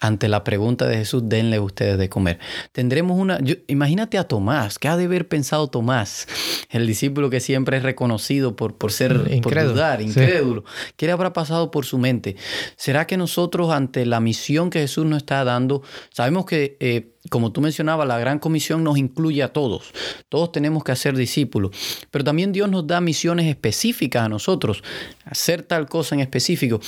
ante 0.00 0.28
la 0.28 0.44
pregunta 0.44 0.86
de 0.86 0.96
Jesús, 0.96 1.22
denle 1.26 1.60
ustedes 1.60 1.98
de 1.98 2.08
comer. 2.08 2.38
Tendremos 2.72 3.18
una, 3.18 3.38
imagínate 3.68 4.18
a 4.18 4.24
Tomás, 4.24 4.78
¿qué 4.78 4.88
ha 4.88 4.96
de 4.96 5.04
haber 5.04 5.28
pensado 5.28 5.68
Tomás? 5.68 6.26
El 6.70 6.86
discípulo 6.86 7.30
que 7.30 7.40
siempre 7.40 7.76
es 7.76 7.82
reconocido 7.82 8.56
por, 8.56 8.76
por 8.76 8.92
ser, 8.92 9.12
incrédulo, 9.12 9.42
por 9.42 9.64
dudar, 9.74 10.02
incrédulo. 10.02 10.64
¿Qué 10.96 11.06
le 11.06 11.12
habrá 11.12 11.32
pasado 11.32 11.70
por 11.70 11.84
su 11.84 11.98
mente? 11.98 12.36
¿Será 12.76 13.06
que 13.06 13.16
nosotros 13.16 13.70
ante 13.70 14.06
la 14.06 14.20
misión 14.20 14.70
que 14.70 14.80
Jesús 14.80 15.06
nos 15.06 15.18
está 15.18 15.44
dando, 15.44 15.82
sabemos 16.10 16.46
que, 16.46 16.76
eh, 16.80 17.12
como 17.28 17.52
tú 17.52 17.60
mencionabas, 17.60 18.06
la 18.08 18.18
gran 18.18 18.38
comisión 18.38 18.82
nos 18.84 18.98
incluye 18.98 19.42
a 19.42 19.52
todos. 19.52 19.92
Todos 20.28 20.52
tenemos 20.52 20.84
que 20.84 20.92
hacer 20.92 21.16
discípulos, 21.16 21.76
pero 22.10 22.24
también 22.24 22.52
Dios 22.52 22.70
nos 22.70 22.86
da 22.86 23.00
misiones 23.00 23.46
específicas 23.46 24.24
a 24.24 24.28
nosotros, 24.28 24.82
hacer 25.24 25.62
tal 25.62 25.88
cosa 25.88 26.14
en 26.14 26.20
específico. 26.20 26.80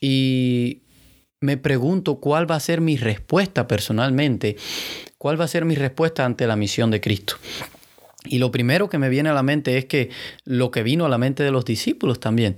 Y 0.00 0.82
me 1.42 1.56
pregunto 1.56 2.16
cuál 2.16 2.50
va 2.50 2.54
a 2.54 2.60
ser 2.60 2.80
mi 2.80 2.96
respuesta 2.96 3.66
personalmente, 3.68 4.56
cuál 5.18 5.38
va 5.38 5.44
a 5.44 5.48
ser 5.48 5.64
mi 5.64 5.74
respuesta 5.74 6.24
ante 6.24 6.46
la 6.46 6.56
misión 6.56 6.90
de 6.90 7.00
Cristo. 7.00 7.34
Y 8.24 8.38
lo 8.38 8.52
primero 8.52 8.88
que 8.88 8.98
me 8.98 9.08
viene 9.08 9.28
a 9.28 9.34
la 9.34 9.42
mente 9.42 9.76
es 9.76 9.86
que 9.86 10.10
lo 10.44 10.70
que 10.70 10.84
vino 10.84 11.04
a 11.04 11.08
la 11.08 11.18
mente 11.18 11.42
de 11.42 11.50
los 11.50 11.64
discípulos 11.64 12.20
también, 12.20 12.56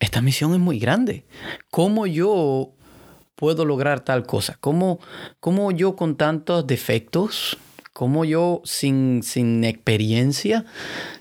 esta 0.00 0.22
misión 0.22 0.54
es 0.54 0.60
muy 0.60 0.78
grande. 0.78 1.24
¿Cómo 1.70 2.06
yo 2.06 2.70
puedo 3.36 3.66
lograr 3.66 4.00
tal 4.00 4.24
cosa? 4.24 4.56
¿Cómo, 4.60 4.98
cómo 5.38 5.70
yo 5.70 5.94
con 5.94 6.16
tantos 6.16 6.66
defectos, 6.66 7.58
cómo 7.92 8.24
yo 8.24 8.62
sin, 8.64 9.22
sin 9.22 9.64
experiencia, 9.64 10.64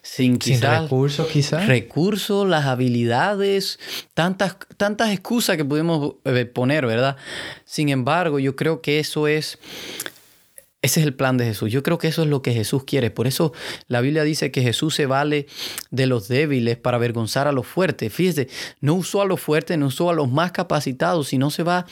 sin, 0.02 0.40
recursos 0.40 1.28
quizás. 1.28 1.68
Recursos, 1.68 2.48
las 2.48 2.66
habilidades, 2.66 3.80
tantas, 4.14 4.58
tantas 4.78 5.12
excusas 5.12 5.58
que 5.58 5.66
podemos 5.66 6.16
eh, 6.26 6.46
poner, 6.46 6.86
¿verdad? 6.86 7.18
Sin 7.66 7.90
embargo, 7.90 8.40
yo 8.40 8.56
creo 8.56 8.82
que 8.82 9.00
eso 9.00 9.28
es 9.28 9.60
ese 10.84 11.00
es 11.00 11.06
el 11.06 11.14
plan 11.14 11.38
de 11.38 11.46
Jesús. 11.46 11.72
Yo 11.72 11.84
creo 11.84 12.00
que 12.00 12.08
eso 12.08 12.24
es 12.24 12.28
lo 12.28 12.42
que 12.42 12.54
Jesús 12.54 12.84
quiere. 12.86 13.12
Por 13.12 13.28
eso 13.28 13.54
la 13.88 14.02
Biblia 14.02 14.24
dice 14.24 14.50
que 14.50 14.64
Jesús 14.64 14.96
se 14.96 15.06
vale 15.06 15.46
de 15.92 16.08
los 16.08 16.28
débiles 16.28 16.76
para 16.78 16.98
avergonzar 16.98 17.48
a 17.48 17.52
los 17.52 17.68
fuertes. 17.68 18.12
Fíjese, 18.12 18.48
no 18.80 18.96
usó 18.96 19.22
a 19.22 19.26
los 19.26 19.40
fuertes, 19.40 19.78
no 19.78 19.88
usó 19.88 20.10
a 20.10 20.14
los 20.14 20.32
más 20.32 20.52
capacitados, 20.52 21.28
sino 21.28 21.52
se 21.52 21.62
va 21.62 21.86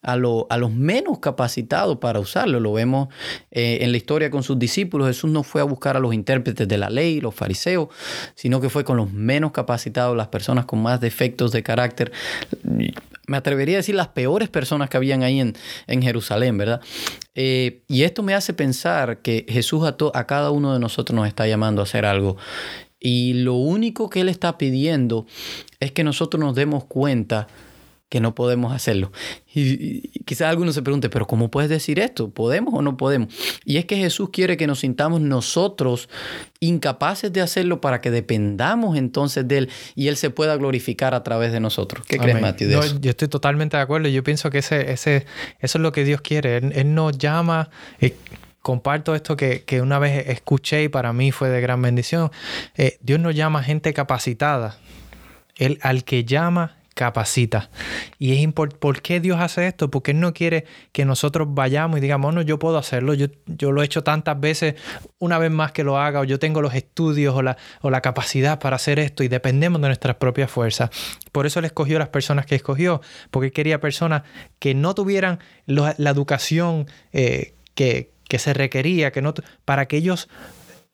a, 0.00 0.16
los 0.16 0.72
menos 0.72 1.18
capacitados 1.18 1.98
para 1.98 2.18
usarlo. 2.18 2.60
Lo 2.60 2.72
vemos 2.72 3.08
eh, 3.50 3.78
en 3.82 3.90
la 3.90 3.98
historia 3.98 4.30
con 4.30 4.42
sus 4.42 4.58
discípulos. 4.58 5.08
Jesús 5.08 5.30
no 5.30 5.42
fue 5.42 5.60
a 5.60 5.64
buscar 5.64 5.98
a 5.98 6.00
los 6.00 6.14
intérpretes 6.14 6.66
de 6.66 6.78
la 6.78 6.88
ley, 6.88 7.20
los 7.20 7.34
fariseos, 7.34 7.88
sino 8.36 8.62
que 8.62 8.70
fue 8.70 8.84
con 8.84 8.96
los 8.96 9.12
menos 9.12 9.52
capacitados, 9.52 10.16
las 10.16 10.28
personas 10.28 10.64
con 10.64 10.82
más 10.82 10.98
defectos 11.00 11.52
de 11.52 11.62
carácter 11.62 12.10
me 13.30 13.36
atrevería 13.36 13.76
a 13.76 13.78
decir 13.78 13.94
las 13.94 14.08
peores 14.08 14.48
personas 14.48 14.90
que 14.90 14.96
habían 14.96 15.22
ahí 15.22 15.38
en, 15.38 16.02
Jerusalén, 16.02 16.58
¿verdad? 16.58 16.80
Eh, 17.36 17.84
y 17.86 18.02
esto 18.02 18.24
me 18.24 18.34
hace 18.34 18.52
pensar 18.54 19.22
que 19.22 19.46
Jesús 19.48 19.84
a 19.86 20.26
cada 20.26 20.50
uno 20.50 20.72
de 20.72 20.80
nosotros 20.80 21.14
nos 21.14 21.28
está 21.28 21.46
llamando 21.46 21.80
a 21.80 21.84
hacer 21.84 22.04
algo. 22.06 22.36
Y 22.98 23.34
lo 23.34 23.54
único 23.54 24.10
que 24.10 24.22
Él 24.22 24.28
está 24.28 24.58
pidiendo 24.58 25.26
es 25.78 25.92
que 25.92 26.02
nosotros 26.02 26.42
nos 26.42 26.56
demos 26.56 26.84
cuenta 26.86 27.46
que 28.10 28.20
no 28.20 28.34
podemos 28.34 28.74
hacerlo. 28.74 29.12
Y, 29.54 30.08
quizás 30.24 30.48
alguno 30.48 30.72
se 30.72 30.82
pregunte, 30.82 31.08
pero 31.08 31.26
¿cómo 31.26 31.50
puedes 31.50 31.70
decir 31.70 32.00
esto? 32.00 32.28
¿Podemos 32.30 32.74
o 32.74 32.82
no 32.82 32.96
podemos? 32.96 33.32
Y 33.64 33.78
es 33.78 33.86
que 33.86 33.96
Jesús 33.96 34.30
quiere 34.30 34.56
que 34.56 34.66
nos 34.66 34.80
sintamos 34.80 35.20
nosotros 35.20 36.08
incapaces 36.58 37.32
de 37.32 37.40
hacerlo 37.40 37.80
para 37.80 38.00
que 38.00 38.10
dependamos 38.10 38.98
entonces 38.98 39.46
de 39.46 39.58
Él 39.58 39.70
y 39.94 40.08
Él 40.08 40.16
se 40.16 40.30
pueda 40.30 40.56
glorificar 40.56 41.14
a 41.14 41.22
través 41.22 41.52
de 41.52 41.60
nosotros. 41.60 42.04
¿Qué 42.06 42.18
crees, 42.18 42.40
Mati? 42.40 42.66
yo 42.68 43.10
estoy 43.10 43.28
totalmente 43.28 43.76
de 43.76 43.82
acuerdo. 43.84 44.08
Yo 44.08 44.24
pienso 44.24 44.50
que 44.50 44.58
ese, 44.58 44.92
ese, 44.92 45.24
eso 45.60 45.78
es 45.78 45.82
lo 45.82 45.92
que 45.92 46.04
Dios 46.04 46.20
quiere. 46.20 46.56
Él, 46.56 46.94
nos 46.94 47.16
llama... 47.16 47.70
Eh, 48.00 48.14
comparto 48.60 49.14
esto 49.14 49.38
que, 49.38 49.64
una 49.82 49.98
vez 49.98 50.28
escuché 50.28 50.82
y 50.82 50.88
para 50.90 51.14
mí 51.14 51.32
fue 51.32 51.48
de 51.48 51.62
gran 51.62 51.80
bendición. 51.80 52.30
Eh, 52.76 52.98
Dios 53.00 53.18
nos 53.18 53.34
llama 53.34 53.62
gente 53.62 53.94
capacitada. 53.94 54.76
Él 55.56 55.78
al 55.80 56.04
que 56.04 56.26
llama 56.26 56.76
capacita. 57.00 57.70
Y 58.18 58.32
es 58.32 58.40
importante, 58.40 58.78
¿por 58.78 59.00
qué 59.00 59.20
Dios 59.20 59.40
hace 59.40 59.66
esto? 59.66 59.90
Porque 59.90 60.10
Él 60.10 60.20
no 60.20 60.34
quiere 60.34 60.66
que 60.92 61.06
nosotros 61.06 61.48
vayamos 61.50 61.96
y 61.96 62.02
digamos, 62.02 62.34
no, 62.34 62.42
yo 62.42 62.58
puedo 62.58 62.76
hacerlo, 62.76 63.14
yo, 63.14 63.28
yo 63.46 63.72
lo 63.72 63.80
he 63.80 63.86
hecho 63.86 64.04
tantas 64.04 64.38
veces, 64.38 64.74
una 65.18 65.38
vez 65.38 65.50
más 65.50 65.72
que 65.72 65.82
lo 65.82 65.98
haga, 65.98 66.20
o 66.20 66.24
yo 66.24 66.38
tengo 66.38 66.60
los 66.60 66.74
estudios 66.74 67.34
o 67.34 67.40
la, 67.40 67.56
o 67.80 67.88
la 67.88 68.02
capacidad 68.02 68.58
para 68.58 68.76
hacer 68.76 68.98
esto 68.98 69.24
y 69.24 69.28
dependemos 69.28 69.80
de 69.80 69.88
nuestras 69.88 70.16
propias 70.16 70.50
fuerzas. 70.50 70.90
Por 71.32 71.46
eso 71.46 71.60
Él 71.60 71.64
escogió 71.64 71.98
las 71.98 72.10
personas 72.10 72.44
que 72.44 72.54
escogió, 72.54 73.00
porque 73.30 73.46
Él 73.46 73.52
quería 73.54 73.80
personas 73.80 74.24
que 74.58 74.74
no 74.74 74.94
tuvieran 74.94 75.38
la 75.64 76.10
educación 76.10 76.86
eh, 77.14 77.54
que, 77.74 78.10
que 78.28 78.38
se 78.38 78.52
requería, 78.52 79.10
que 79.10 79.22
no, 79.22 79.32
para 79.64 79.86
que 79.86 79.96
ellos 79.96 80.28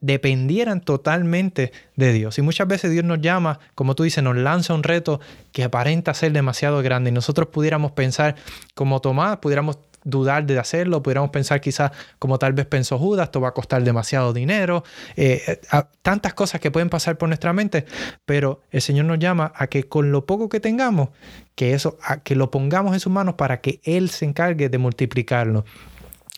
dependieran 0.00 0.80
totalmente 0.80 1.72
de 1.96 2.12
Dios. 2.12 2.38
Y 2.38 2.42
muchas 2.42 2.68
veces 2.68 2.90
Dios 2.90 3.04
nos 3.04 3.20
llama, 3.20 3.58
como 3.74 3.94
tú 3.94 4.02
dices, 4.02 4.22
nos 4.22 4.36
lanza 4.36 4.74
un 4.74 4.82
reto 4.82 5.20
que 5.52 5.64
aparenta 5.64 6.14
ser 6.14 6.32
demasiado 6.32 6.82
grande 6.82 7.10
y 7.10 7.12
nosotros 7.12 7.48
pudiéramos 7.48 7.92
pensar 7.92 8.36
como 8.74 9.00
Tomás, 9.00 9.38
pudiéramos 9.38 9.78
dudar 10.06 10.46
de 10.46 10.58
hacerlo, 10.58 11.02
pudiéramos 11.02 11.30
pensar 11.30 11.60
quizás 11.60 11.90
como 12.20 12.38
tal 12.38 12.52
vez 12.52 12.66
pensó 12.66 12.96
Judas, 12.96 13.24
esto 13.24 13.40
va 13.40 13.48
a 13.48 13.54
costar 13.54 13.82
demasiado 13.82 14.32
dinero, 14.32 14.84
eh, 15.16 15.42
eh, 15.48 15.82
tantas 16.00 16.32
cosas 16.32 16.60
que 16.60 16.70
pueden 16.70 16.88
pasar 16.88 17.18
por 17.18 17.28
nuestra 17.28 17.52
mente, 17.52 17.86
pero 18.24 18.62
el 18.70 18.80
Señor 18.80 19.06
nos 19.06 19.18
llama 19.18 19.52
a 19.56 19.66
que 19.66 19.88
con 19.88 20.12
lo 20.12 20.24
poco 20.24 20.48
que 20.48 20.60
tengamos, 20.60 21.08
que 21.56 21.74
eso, 21.74 21.98
a 22.02 22.18
que 22.18 22.36
lo 22.36 22.52
pongamos 22.52 22.94
en 22.94 23.00
sus 23.00 23.12
manos 23.12 23.34
para 23.34 23.60
que 23.60 23.80
Él 23.82 24.08
se 24.08 24.24
encargue 24.26 24.68
de 24.68 24.78
multiplicarlo. 24.78 25.64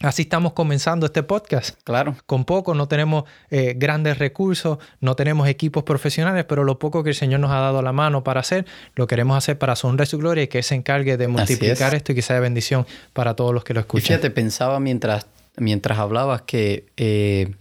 Así 0.00 0.22
estamos 0.22 0.52
comenzando 0.52 1.06
este 1.06 1.24
podcast. 1.24 1.76
Claro. 1.82 2.14
Con 2.26 2.44
poco, 2.44 2.72
no 2.72 2.87
tenemos 2.87 3.24
eh, 3.50 3.74
grandes 3.76 4.18
recursos, 4.18 4.78
no 5.00 5.16
tenemos 5.16 5.48
equipos 5.48 5.82
profesionales, 5.82 6.44
pero 6.48 6.62
lo 6.62 6.78
poco 6.78 7.02
que 7.02 7.11
el 7.11 7.16
Señor 7.16 7.40
nos 7.40 7.50
ha 7.50 7.58
dado 7.58 7.82
la 7.82 7.92
mano 7.92 8.22
para 8.22 8.38
hacer, 8.38 8.64
lo 8.94 9.08
queremos 9.08 9.37
hacer 9.37 9.58
para 9.58 9.74
su 9.74 9.88
honra 9.88 10.04
y 10.04 10.06
su 10.06 10.18
gloria 10.18 10.44
y 10.44 10.46
que 10.46 10.58
Él 10.58 10.64
se 10.64 10.76
encargue 10.76 11.16
de 11.16 11.26
multiplicar 11.26 11.96
esto 11.96 12.12
y 12.12 12.14
que 12.14 12.22
sea 12.22 12.38
bendición 12.38 12.87
para 13.12 13.34
todos 13.34 13.52
los 13.52 13.64
que 13.64 13.74
lo 13.74 13.80
escuchan. 13.80 14.06
fíjate, 14.06 14.30
pensaba 14.30 14.78
mientras, 14.78 15.26
mientras 15.56 15.98
hablabas 15.98 16.42
que 16.42 16.87
eh, 16.96 17.56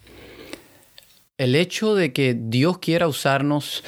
el 1.40 1.56
hecho 1.56 1.96
de 1.96 2.14
que 2.14 2.38
Dios 2.40 2.78
quiera 2.78 3.08
usarnos 3.08 3.84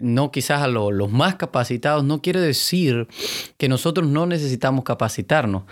no 0.00 0.30
quizás 0.30 0.62
a 0.62 0.68
los 0.68 1.10
más 1.10 1.36
capacitados, 1.36 2.04
no 2.04 2.20
quiere 2.20 2.40
decir 2.40 3.08
que 3.56 3.68
nosotros 3.68 4.08
no 4.08 4.26
necesitamos 4.26 4.84
capacitarnos. 4.84 5.62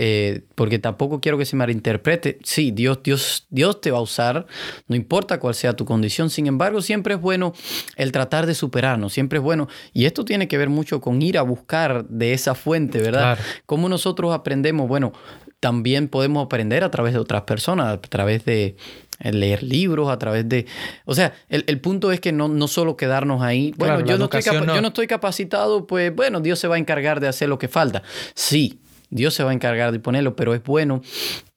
Eh, 0.00 0.42
porque 0.54 0.78
tampoco 0.78 1.20
quiero 1.20 1.38
que 1.38 1.44
se 1.44 1.56
malinterprete. 1.56 2.38
Sí, 2.44 2.70
Dios, 2.70 3.00
Dios, 3.02 3.46
Dios 3.50 3.80
te 3.80 3.90
va 3.90 3.98
a 3.98 4.00
usar, 4.00 4.46
no 4.86 4.94
importa 4.94 5.40
cuál 5.40 5.56
sea 5.56 5.72
tu 5.72 5.84
condición. 5.84 6.30
Sin 6.30 6.46
embargo, 6.46 6.82
siempre 6.82 7.14
es 7.14 7.20
bueno 7.20 7.52
el 7.96 8.12
tratar 8.12 8.46
de 8.46 8.54
superarnos, 8.54 9.12
siempre 9.12 9.38
es 9.38 9.42
bueno. 9.42 9.66
Y 9.92 10.04
esto 10.04 10.24
tiene 10.24 10.46
que 10.46 10.56
ver 10.56 10.68
mucho 10.68 11.00
con 11.00 11.20
ir 11.20 11.36
a 11.36 11.42
buscar 11.42 12.04
de 12.06 12.32
esa 12.32 12.54
fuente, 12.54 13.00
¿verdad? 13.00 13.40
¿Cómo 13.66 13.88
nosotros 13.88 14.32
aprendemos? 14.32 14.86
Bueno, 14.86 15.12
también 15.58 16.06
podemos 16.06 16.46
aprender 16.46 16.84
a 16.84 16.92
través 16.92 17.12
de 17.12 17.18
otras 17.18 17.42
personas, 17.42 17.92
a 17.92 18.00
través 18.00 18.44
de, 18.44 18.76
leer 19.20 19.64
libros, 19.64 20.10
a 20.10 20.18
través 20.20 20.48
de... 20.48 20.66
O 21.06 21.14
sea, 21.16 21.32
el, 21.48 21.80
punto 21.80 22.12
es 22.12 22.20
que 22.20 22.30
no, 22.30 22.46
no 22.46 22.68
solo 22.68 22.96
quedarnos 22.96 23.42
ahí. 23.42 23.74
Bueno, 23.76 23.98
yo, 24.06 24.16
no 24.16 24.26
estoy 24.26 24.42
yo 24.42 24.80
no 24.80 24.88
estoy 24.88 25.08
capacitado, 25.08 25.88
pues 25.88 26.14
bueno, 26.14 26.38
Dios 26.38 26.60
se 26.60 26.68
va 26.68 26.76
a 26.76 26.78
encargar 26.78 27.18
de 27.18 27.26
hacer 27.26 27.48
lo 27.48 27.58
que 27.58 27.66
falta. 27.66 28.04
Sí, 28.36 28.78
Dios 29.10 29.34
se 29.34 29.42
va 29.42 29.50
a 29.50 29.54
encargar 29.54 29.92
de 29.92 30.00
ponerlo, 30.00 30.36
pero 30.36 30.54
es 30.54 30.62
bueno 30.62 31.02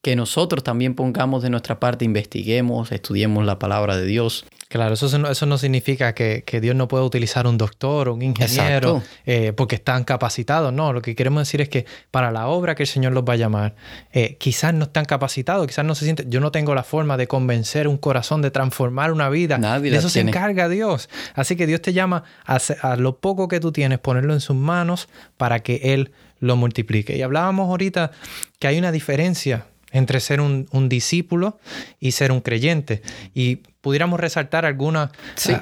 que 0.02 0.16
nosotros 0.16 0.64
también 0.64 0.96
pongamos 0.96 1.44
de 1.44 1.50
nuestra 1.50 1.80
parte, 1.80 2.06
investiguemos, 2.06 2.92
estudiemos 2.92 3.46
la 3.46 3.60
palabra 3.60 3.98
de 3.98 4.06
Dios. 4.06 4.46
Claro, 4.68 4.94
eso, 4.94 5.30
eso 5.30 5.46
no 5.46 5.58
significa 5.58 6.16
que, 6.16 6.44
Dios 6.62 6.76
no 6.76 6.88
pueda 6.88 7.04
utilizar 7.04 7.46
un 7.46 7.58
doctor 7.58 8.08
o 8.08 8.14
un 8.14 8.22
ingeniero 8.22 9.04
eh, 9.26 9.52
porque 9.52 9.76
están 9.76 10.06
capacitados. 10.06 10.72
No, 10.72 10.94
lo 10.94 11.02
que 11.02 11.14
queremos 11.14 11.42
decir 11.42 11.60
es 11.60 11.70
que 11.70 11.86
para 12.10 12.32
la 12.32 12.48
obra 12.48 12.74
que 12.74 12.84
el 12.84 12.88
Señor 12.88 13.12
los 13.12 13.26
va 13.26 13.34
a 13.34 13.36
llamar, 13.36 13.76
eh, 14.14 14.38
quizás 14.40 14.74
no 14.74 14.86
están 14.86 15.06
capacitados, 15.06 15.68
quizás 15.68 15.84
no 15.84 15.94
se 15.94 16.06
sienten. 16.06 16.32
Yo 16.32 16.40
no 16.40 16.52
tengo 16.52 16.74
la 16.74 16.84
forma 16.84 17.18
de 17.18 17.28
convencer 17.28 17.88
un 17.88 17.98
corazón, 17.98 18.42
de 18.42 18.50
transformar 18.50 19.12
una 19.12 19.30
vida. 19.30 19.58
Nadie 19.58 19.92
de 19.92 19.98
eso 19.98 20.10
se 20.10 20.22
encarga 20.22 20.70
Dios. 20.70 21.10
Así 21.36 21.58
que 21.58 21.68
Dios 21.68 21.82
te 21.82 21.92
llama 21.92 22.24
a, 22.46 22.60
a 22.82 22.96
lo 22.96 23.18
poco 23.18 23.50
que 23.50 23.60
tú 23.60 23.74
tienes, 23.74 24.00
ponerlo 24.00 24.34
en 24.34 24.40
sus 24.40 24.56
manos 24.56 25.10
para 25.38 25.60
que 25.60 25.94
Él 25.94 26.12
lo 26.42 26.58
multiplique. 26.58 27.16
Y 27.16 27.22
hablábamos 27.22 27.70
ahorita 27.70 28.12
que 28.60 28.68
hay 28.68 28.78
una 28.78 28.92
diferencia 28.92 29.68
entre 29.94 30.20
ser 30.20 30.42
un, 30.42 30.90
discípulo 30.90 31.60
y 32.00 32.12
ser 32.12 32.32
un 32.32 32.42
creyente. 32.42 33.02
Y 33.34 33.58
pudiéramos 33.82 34.20
resaltar 34.20 34.66
algunas, 34.66 35.12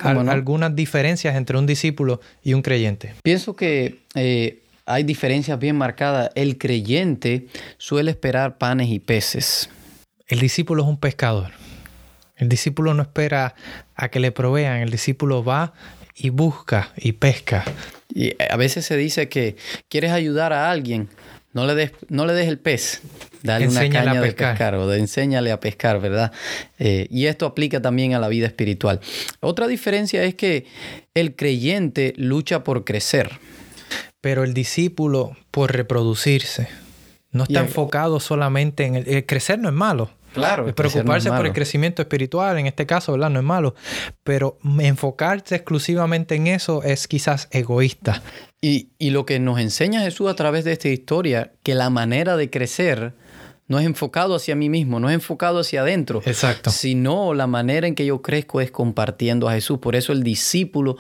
algunas 0.04 0.76
diferencias 0.76 1.36
entre 1.36 1.58
un 1.58 1.66
discípulo 1.66 2.22
y 2.44 2.54
un 2.54 2.62
creyente. 2.62 3.16
Pienso 3.24 3.56
que 3.56 4.00
eh, 4.16 4.64
hay 4.86 5.04
diferencias 5.04 5.60
bien 5.60 5.76
marcadas. 5.76 6.30
El 6.36 6.58
creyente 6.58 7.48
suele 7.78 8.12
esperar 8.12 8.58
panes 8.58 8.90
y 8.90 9.00
peces. 9.00 9.70
El 10.28 10.40
discípulo 10.40 10.84
es 10.84 10.90
un 10.90 10.98
pescador. 10.98 11.52
El 12.38 12.48
discípulo 12.48 12.94
no 12.94 13.02
espera 13.02 13.56
a 13.96 14.10
que 14.10 14.20
le 14.20 14.32
provean, 14.32 14.78
el 14.78 14.92
discípulo 14.92 15.44
va 15.44 15.74
y 16.16 16.30
busca 16.30 16.92
y 16.98 17.14
pesca. 17.14 17.64
Y 18.14 18.34
a 18.50 18.58
veces 18.58 18.86
se 18.86 18.98
dice 18.98 19.30
que 19.30 19.56
quieres 19.88 20.12
ayudar 20.12 20.54
a 20.54 20.72
alguien, 20.72 21.10
no 21.54 21.66
le 21.66 21.76
des, 21.76 21.92
no 22.10 22.26
le 22.26 22.34
des 22.34 22.48
el 22.48 22.60
pez, 22.60 23.02
dale 23.44 23.68
una 23.68 23.82
caña 23.90 24.20
a 24.20 24.22
pescar. 24.22 24.22
de 24.22 24.32
pescar 24.32 24.76
o 24.76 24.94
enséñale 24.94 25.52
a 25.52 25.60
pescar, 25.60 26.00
¿verdad? 26.00 26.32
Eh, 26.78 27.08
y 27.10 27.26
esto 27.26 27.46
aplica 27.46 27.82
también 27.82 28.14
a 28.14 28.20
la 28.20 28.28
vida 28.28 28.48
espiritual. 28.48 29.00
Otra 29.40 29.68
diferencia 29.68 30.24
es 30.24 30.36
que 30.36 30.66
el 31.14 31.36
creyente 31.36 32.14
lucha 32.18 32.64
por 32.64 32.86
crecer. 32.86 33.32
Pero 34.22 34.44
el 34.44 34.54
discípulo 34.54 35.38
por 35.50 35.72
reproducirse. 35.74 36.68
No 37.32 37.44
está 37.44 37.62
enfocado 37.62 38.20
solamente 38.20 38.86
en 38.86 38.96
el, 38.96 39.26
crecer 39.26 39.60
no 39.60 39.70
es 39.70 39.76
malo. 39.76 40.10
Claro. 40.34 40.74
Preocuparse 40.74 41.30
por 41.30 41.46
el 41.46 41.54
crecimiento 41.54 42.02
espiritual, 42.02 42.58
en 42.58 42.68
este 42.68 42.86
caso, 42.86 43.14
¿verdad? 43.14 43.30
No 43.30 43.40
es 43.40 43.46
malo. 43.46 43.76
Pero 44.24 44.58
enfocarse 44.80 45.56
exclusivamente 45.56 46.36
en 46.36 46.48
eso 46.48 46.84
es 46.84 47.08
quizás 47.08 47.48
egoísta. 47.52 48.22
Y, 48.62 48.90
y 48.98 49.12
lo 49.12 49.26
que 49.26 49.40
nos 49.40 49.60
enseña 49.60 50.02
Jesús 50.02 50.30
a 50.30 50.36
través 50.36 50.66
de 50.66 50.74
esta 50.74 50.90
historia, 50.90 51.54
que 51.64 51.76
la 51.76 51.90
manera 51.90 52.36
de 52.38 52.50
crecer 52.50 53.14
no 53.70 53.78
es 53.78 53.86
enfocado 53.86 54.36
hacia 54.36 54.56
mí 54.56 54.68
mismo, 54.68 55.00
no 55.00 55.10
es 55.10 55.14
enfocado 55.14 55.60
hacia 55.60 55.82
adentro. 55.82 56.24
Exacto. 56.26 56.72
Sino 56.72 57.36
la 57.36 57.46
manera 57.46 57.88
en 57.88 57.94
que 57.94 58.04
yo 58.04 58.24
crezco 58.24 58.62
es 58.62 58.72
compartiendo 58.72 59.48
a 59.48 59.54
Jesús. 59.54 59.78
Por 59.78 59.96
eso 59.96 60.12
el 60.12 60.24
discípulo 60.24 60.98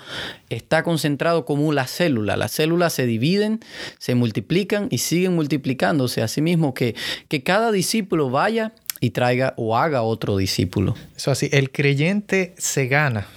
está 0.50 0.84
concentrado 0.84 1.46
como 1.46 1.74
la 1.74 1.88
célula. 1.88 2.38
Las 2.38 2.52
células 2.52 2.94
se 2.94 3.08
dividen, 3.08 3.60
se 3.98 4.13
multiplican 4.13 4.88
y 4.92 5.00
siguen 5.00 5.34
multiplicándose. 5.34 6.22
Asimismo, 6.22 6.76
que, 6.76 6.94
que 7.28 7.42
cada 7.42 7.72
discípulo 7.72 8.30
vaya 8.30 8.74
y 9.00 9.12
traiga 9.12 9.54
o 9.58 9.78
haga 9.78 10.02
otro 10.02 10.38
discípulo. 10.38 10.96
Eso 11.16 11.32
así, 11.32 11.50
el 11.52 11.72
creyente 11.72 12.54
se 12.58 12.88
gana. 12.88 13.28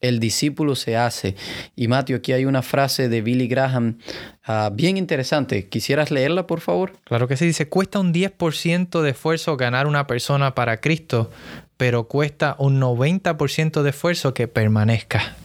El 0.00 0.18
discípulo 0.18 0.76
se 0.76 0.96
hace. 0.96 1.36
Y 1.76 1.88
Mateo, 1.88 2.16
aquí 2.16 2.32
hay 2.32 2.46
una 2.46 2.62
frase 2.62 3.10
de 3.10 3.20
Billy 3.20 3.48
Graham 3.48 3.98
ah, 4.44 4.70
bien 4.72 4.96
interesante. 4.96 5.68
¿Quisieras 5.68 6.10
leerla, 6.10 6.46
por 6.46 6.60
favor? 6.60 6.94
Claro 7.04 7.28
que 7.28 7.36
sí. 7.36 7.46
Dice, 7.46 7.68
cuesta 7.68 8.00
un 8.00 8.14
10% 8.14 9.02
de 9.02 9.10
esfuerzo 9.10 9.58
ganar 9.58 9.86
una 9.86 10.06
persona 10.06 10.54
para 10.54 10.80
Cristo, 10.80 11.30
pero 11.76 12.04
cuesta 12.08 12.56
un 12.58 12.80
90% 12.80 13.82
de 13.82 13.90
esfuerzo 13.90 14.32
que 14.32 14.48
permanezca. 14.48 15.36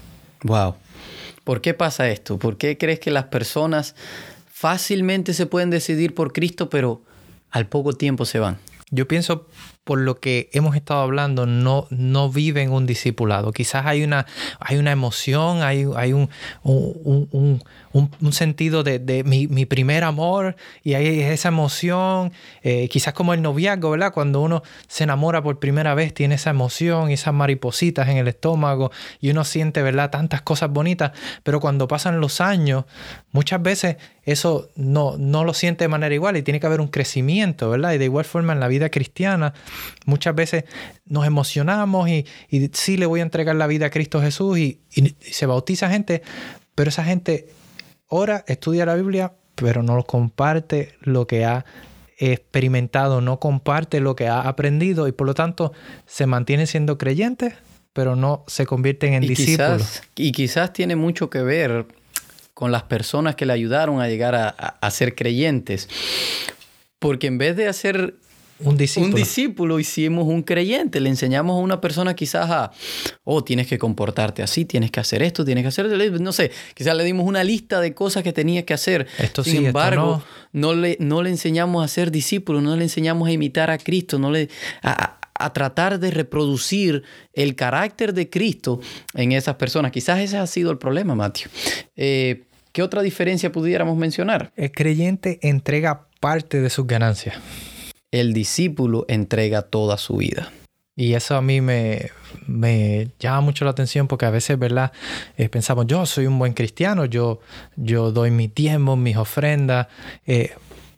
Wow. 0.43 0.75
¿Por 1.43 1.59
qué 1.59 1.73
pasa 1.73 2.09
esto? 2.09 2.39
¿Por 2.39 2.57
qué 2.57 2.77
crees 2.77 2.99
que 2.99 3.11
las 3.11 3.25
personas 3.25 3.95
fácilmente 4.51 5.33
se 5.33 5.45
pueden 5.45 5.69
decidir 5.69 6.15
por 6.15 6.31
Cristo, 6.31 6.69
pero 6.69 7.01
al 7.51 7.67
poco 7.67 7.93
tiempo 7.93 8.25
se 8.25 8.39
van? 8.39 8.57
Yo 8.95 9.07
pienso 9.07 9.47
por 9.85 9.99
lo 9.99 10.19
que 10.19 10.49
hemos 10.51 10.75
estado 10.75 11.01
hablando, 11.01 11.45
no, 11.45 11.85
no 11.91 12.31
viven 12.31 12.71
un 12.71 12.87
discipulado. 12.87 13.51
Quizás 13.51 13.85
hay 13.85 14.03
una, 14.03 14.25
hay 14.59 14.77
una 14.77 14.91
emoción, 14.91 15.61
hay, 15.61 15.85
hay 15.95 16.11
un, 16.11 16.29
un, 16.63 17.61
un, 17.93 18.33
sentido 18.33 18.83
de, 18.83 18.97
de 18.97 19.23
mi, 19.23 19.47
mi, 19.47 19.67
primer 19.67 20.03
amor 20.03 20.55
y 20.83 20.95
hay 20.95 21.21
esa 21.21 21.49
emoción, 21.49 22.33
eh, 22.63 22.89
quizás 22.89 23.13
como 23.13 23.35
el 23.35 23.43
noviazgo, 23.43 23.91
¿verdad? 23.91 24.11
Cuando 24.11 24.41
uno 24.41 24.63
se 24.87 25.03
enamora 25.03 25.43
por 25.43 25.59
primera 25.59 25.93
vez, 25.93 26.15
tiene 26.15 26.35
esa 26.35 26.49
emoción 26.49 27.11
y 27.11 27.13
esas 27.13 27.35
maripositas 27.35 28.09
en 28.09 28.17
el 28.17 28.27
estómago 28.27 28.91
y 29.21 29.29
uno 29.29 29.43
siente, 29.43 29.83
¿verdad? 29.83 30.09
Tantas 30.09 30.41
cosas 30.41 30.71
bonitas, 30.71 31.11
pero 31.43 31.59
cuando 31.59 31.87
pasan 31.87 32.19
los 32.19 32.41
años, 32.41 32.85
muchas 33.31 33.61
veces 33.61 33.97
eso 34.23 34.69
no, 34.75 35.15
no 35.19 35.43
lo 35.43 35.53
siente 35.53 35.83
de 35.83 35.87
manera 35.87 36.13
igual 36.13 36.35
y 36.37 36.41
tiene 36.41 36.59
que 36.59 36.65
haber 36.65 36.81
un 36.81 36.87
crecimiento, 36.87 37.69
¿verdad? 37.69 37.93
Y 37.93 37.99
de 37.99 38.05
igual 38.05 38.25
forma 38.25 38.53
en 38.53 38.59
la 38.59 38.67
vida 38.67 38.89
cristiana, 38.89 39.53
Muchas 40.05 40.35
veces 40.35 40.65
nos 41.05 41.25
emocionamos 41.25 42.09
y, 42.09 42.25
sí 42.73 42.97
le 42.97 43.05
voy 43.05 43.19
a 43.19 43.23
entregar 43.23 43.55
la 43.55 43.67
vida 43.67 43.87
a 43.87 43.89
Cristo 43.89 44.21
Jesús 44.21 44.57
y, 44.57 44.81
se 45.19 45.45
bautiza 45.45 45.89
gente, 45.89 46.21
pero 46.75 46.89
esa 46.89 47.03
gente 47.03 47.47
ora, 48.07 48.43
estudia 48.47 48.85
la 48.85 48.95
Biblia, 48.95 49.33
pero 49.55 49.83
no 49.83 50.03
comparte 50.03 50.93
lo 51.01 51.27
que 51.27 51.45
ha 51.45 51.65
experimentado, 52.17 53.21
no 53.21 53.39
comparte 53.39 53.99
lo 53.99 54.15
que 54.15 54.27
ha 54.27 54.41
aprendido 54.41 55.07
y 55.07 55.11
por 55.11 55.27
lo 55.27 55.33
tanto 55.33 55.73
se 56.05 56.25
mantiene 56.25 56.65
siendo 56.65 56.97
creyentes, 56.97 57.53
pero 57.93 58.15
no 58.15 58.43
se 58.47 58.65
convierten 58.65 59.13
en 59.13 59.21
discípulos. 59.21 60.03
y 60.15 60.31
quizás 60.31 60.73
tiene 60.73 60.95
mucho 60.95 61.29
que 61.29 61.41
ver 61.41 61.87
con 62.53 62.71
las 62.71 62.83
personas 62.83 63.35
que 63.35 63.45
le 63.45 63.53
ayudaron 63.53 64.01
a 64.01 64.07
llegar 64.07 64.33
a, 64.35 64.47
a 64.47 64.91
ser 64.91 65.13
creyentes. 65.13 65.89
Porque 66.99 67.27
en 67.27 67.37
vez 67.37 67.57
de 67.57 67.67
hacer 67.67 68.15
un 68.59 68.77
discípulo. 68.77 69.09
Un 69.09 69.15
discípulo 69.15 69.79
hicimos 69.79 70.27
un 70.27 70.41
creyente. 70.41 70.99
Le 70.99 71.09
enseñamos 71.09 71.55
a 71.55 71.59
una 71.59 71.81
persona 71.81 72.15
quizás 72.15 72.49
a, 72.49 72.71
oh, 73.23 73.43
tienes 73.43 73.67
que 73.67 73.77
comportarte 73.77 74.43
así, 74.43 74.65
tienes 74.65 74.91
que 74.91 74.99
hacer 74.99 75.21
esto, 75.23 75.43
tienes 75.43 75.63
que 75.63 75.67
hacer, 75.67 75.87
no 76.21 76.31
sé, 76.31 76.51
quizás 76.73 76.95
le 76.95 77.03
dimos 77.03 77.27
una 77.27 77.43
lista 77.43 77.81
de 77.81 77.93
cosas 77.93 78.23
que 78.23 78.31
tenía 78.31 78.65
que 78.65 78.73
hacer. 78.73 79.07
Esto 79.17 79.43
Sin 79.43 79.65
embargo, 79.65 80.23
no. 80.53 80.73
le, 80.73 80.97
no 80.99 81.21
le 81.21 81.29
enseñamos 81.31 81.83
a 81.83 81.87
ser 81.87 82.11
discípulo, 82.11 82.61
no 82.61 82.75
le 82.75 82.83
enseñamos 82.83 83.27
a 83.27 83.31
imitar 83.31 83.69
a 83.69 83.77
Cristo, 83.77 84.19
no 84.19 84.31
le, 84.31 84.49
a, 84.81 85.19
tratar 85.53 85.99
de 85.99 86.11
reproducir 86.11 87.03
el 87.33 87.55
carácter 87.55 88.13
de 88.13 88.29
Cristo 88.29 88.79
en 89.13 89.33
esas 89.33 89.55
personas. 89.55 89.91
Quizás 89.91 90.19
ese 90.19 90.37
ha 90.37 90.47
sido 90.47 90.71
el 90.71 90.77
problema, 90.77 91.13
Mateo. 91.13 91.49
Eh, 91.97 92.43
¿Qué 92.71 92.81
otra 92.81 93.01
diferencia 93.01 93.51
pudiéramos 93.51 93.97
mencionar? 93.97 94.51
El 94.55 94.71
creyente 94.71 95.39
entrega 95.41 96.07
parte 96.19 96.61
de 96.61 96.69
sus 96.69 96.87
ganancias 96.87 97.35
el 98.15 98.33
discípulo 98.33 99.05
entrega 99.07 99.61
toda 99.61 99.97
su 99.97 100.17
vida. 100.17 100.51
Y 100.95 101.13
eso 101.13 101.35
a 101.35 101.41
mí 101.41 101.59
me, 101.59 102.09
me 102.47 103.09
llama 103.19 103.41
mucho 103.41 103.65
la 103.65 103.71
atención 103.71 104.07
porque 104.07 104.25
a 104.25 104.29
veces, 104.29 104.57
¿verdad? 104.57 104.93
Eh, 105.37 105.49
pensamos, 105.49 105.87
yo 105.87 106.05
soy 106.05 106.25
un 106.25 106.39
buen 106.39 106.53
cristiano, 106.53 107.03
yo, 107.03 107.41
yo 107.75 108.13
doy 108.13 108.31
mi 108.31 108.47
tiempo, 108.47 108.95
mis 108.95 109.17
ofrendas, 109.17 109.87
eh, 110.25 110.53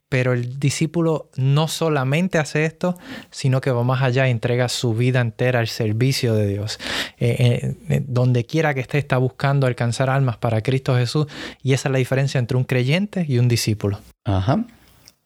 pero 0.08 0.34
el 0.34 0.60
discípulo 0.60 1.32
no 1.36 1.68
solamente 1.68 2.38
hace 2.38 2.66
esto, 2.66 2.96
sino 3.32 3.60
que 3.60 3.72
va 3.72 3.84
más 3.84 4.04
allá 4.04 4.28
y 4.28 4.32
entrega 4.32 4.70
su 4.70 4.94
vida 4.94 5.20
entera 5.20 5.60
al 5.60 5.68
servicio 5.68 6.36
de 6.36 6.48
Dios. 6.48 6.80
Eh, 7.20 8.04
donde 8.08 8.46
quiera 8.46 8.76
que 8.76 8.82
esté, 8.82 9.00
está 9.00 9.18
buscando 9.18 9.66
alcanzar 9.66 10.12
almas 10.12 10.38
para 10.38 10.62
Cristo 10.62 10.96
Jesús 10.96 11.26
y 11.64 11.74
esa 11.74 11.90
es 11.90 11.92
la 11.92 11.98
diferencia 11.98 12.38
entre 12.38 12.56
un 12.56 12.66
creyente 12.66 13.26
y 13.28 13.40
un 13.40 13.48
discípulo. 13.48 14.00
Ajá. 14.24 14.64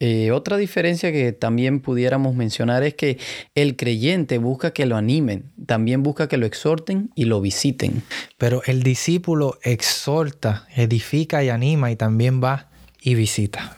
Eh, 0.04 0.32
otra 0.32 0.58
diferencia 0.58 1.12
que 1.12 1.32
también 1.32 1.80
pudiéramos 1.80 2.34
mencionar 2.34 2.82
es 2.82 2.96
que 2.96 3.20
el 3.54 3.76
creyente 3.76 4.40
busca 4.40 4.72
que 4.72 4.88
lo 4.88 4.98
animen, 4.98 5.52
también 5.68 6.02
busca 6.02 6.28
que 6.28 6.38
lo 6.38 6.48
exhorten 6.48 7.12
y 7.14 7.26
lo 7.26 7.40
visiten. 7.40 8.02
Pero 8.40 8.64
el 8.66 8.82
discípulo 8.82 9.60
exhorta, 9.62 10.66
edifica 10.76 11.44
y 11.44 11.50
anima 11.50 11.92
y 11.92 11.98
también 11.98 12.44
va 12.44 12.72
y 13.00 13.14
visita. 13.14 13.78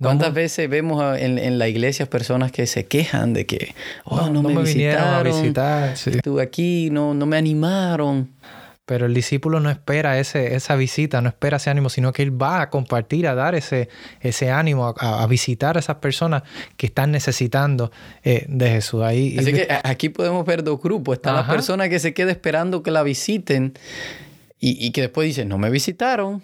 ¿Cuántas 0.00 0.34
veces 0.34 0.68
vemos 0.68 1.16
en, 1.16 1.58
la 1.60 1.68
iglesia 1.68 2.06
personas 2.06 2.50
que 2.50 2.66
se 2.66 2.86
quejan 2.86 3.34
de 3.34 3.46
que, 3.46 3.72
oh, 4.02 4.28
no, 4.30 4.42
me, 4.42 4.62
visitaron, 4.62 5.14
a 5.14 5.22
visitar, 5.22 5.94
estuve 5.94 6.42
aquí, 6.42 6.88
no, 6.90 7.14
no 7.14 7.24
me 7.24 7.36
animaron? 7.36 8.30
Pero 8.86 9.06
el 9.06 9.14
discípulo 9.14 9.60
no 9.60 9.70
espera 9.70 10.18
ese, 10.18 10.54
esa 10.54 10.76
visita, 10.76 11.22
no 11.22 11.30
espera 11.30 11.56
ese 11.56 11.70
ánimo, 11.70 11.88
sino 11.88 12.12
que 12.12 12.22
él 12.22 12.40
va 12.40 12.60
a 12.60 12.70
compartir, 12.70 13.26
a 13.26 13.34
dar 13.34 13.54
ese, 13.54 13.88
ese 14.20 14.50
ánimo, 14.50 14.94
a, 14.98 15.26
visitar 15.26 15.76
a 15.76 15.80
esas 15.80 15.96
personas 15.96 16.42
que 16.76 16.86
están 16.86 17.10
necesitando 17.10 17.90
eh, 18.22 18.44
de 18.48 18.68
Jesús. 18.68 19.02
Ahí, 19.02 19.36
Así 19.38 19.52
que 19.54 19.66
aquí 19.84 20.10
podemos 20.10 20.44
ver 20.44 20.62
dos 20.62 20.80
grupos. 20.82 21.16
Está 21.16 21.32
la 21.32 21.46
persona 21.46 21.88
que 21.88 21.98
se 21.98 22.12
queda 22.12 22.30
esperando 22.30 22.82
que 22.82 22.90
la 22.90 23.02
visiten 23.02 23.72
y, 24.58 24.90
que 24.92 25.02
después 25.02 25.26
dice, 25.26 25.44
no 25.44 25.58
me 25.58 25.68
visitaron, 25.68 26.42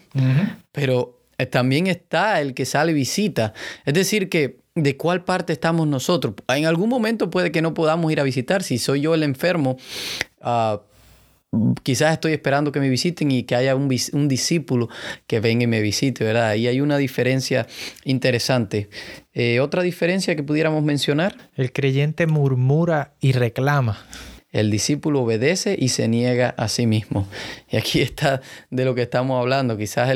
pero 0.72 1.20
eh, 1.38 1.46
también 1.46 1.86
está 1.86 2.40
el 2.40 2.54
que 2.54 2.66
sale 2.66 2.92
y 2.92 2.94
visita. 2.94 3.54
Es 3.86 3.94
decir, 3.94 4.28
que 4.28 4.60
de 4.74 4.96
cuál 4.96 5.24
parte 5.24 5.52
estamos 5.52 5.86
nosotros. 5.86 6.34
En 6.48 6.66
algún 6.66 6.88
momento 6.88 7.30
puede 7.30 7.50
que 7.50 7.62
no 7.62 7.74
podamos 7.74 8.10
ir 8.12 8.20
a 8.20 8.22
visitar. 8.22 8.62
Si 8.62 8.78
soy 8.78 9.00
yo 9.00 9.14
el 9.14 9.22
enfermo, 9.22 9.76
uh, 10.42 10.78
quizás 11.82 12.12
estoy 12.12 12.32
esperando 12.32 12.72
que 12.72 12.80
me 12.80 12.88
visiten 12.88 13.30
y 13.30 13.42
que 13.42 13.56
haya 13.56 13.74
un, 13.74 13.88
discípulo 14.28 14.88
que 15.26 15.40
venga 15.40 15.64
y 15.64 15.66
me 15.66 15.80
visite, 15.80 16.24
¿verdad? 16.24 16.48
Ahí 16.48 16.66
hay 16.66 16.80
una 16.80 16.96
diferencia 16.96 17.66
interesante. 18.04 18.88
Eh, 19.32 19.60
otra 19.60 19.82
diferencia 19.82 20.36
que 20.36 20.42
pudiéramos 20.42 20.82
mencionar. 20.82 21.36
El 21.56 21.72
creyente 21.72 22.26
murmura 22.26 23.14
y 23.20 23.32
reclama. 23.32 23.98
El 24.52 24.70
discípulo 24.70 25.22
obedece 25.22 25.76
y 25.78 25.90
se 25.90 26.08
niega 26.08 26.54
a 26.56 26.68
sí 26.68 26.86
mismo. 26.86 27.28
Y 27.70 27.76
aquí 27.76 28.00
está 28.00 28.40
de 28.70 28.84
lo 28.84 28.96
que 28.96 29.02
estamos 29.02 29.40
hablando. 29.40 29.76
Quizás 29.76 30.12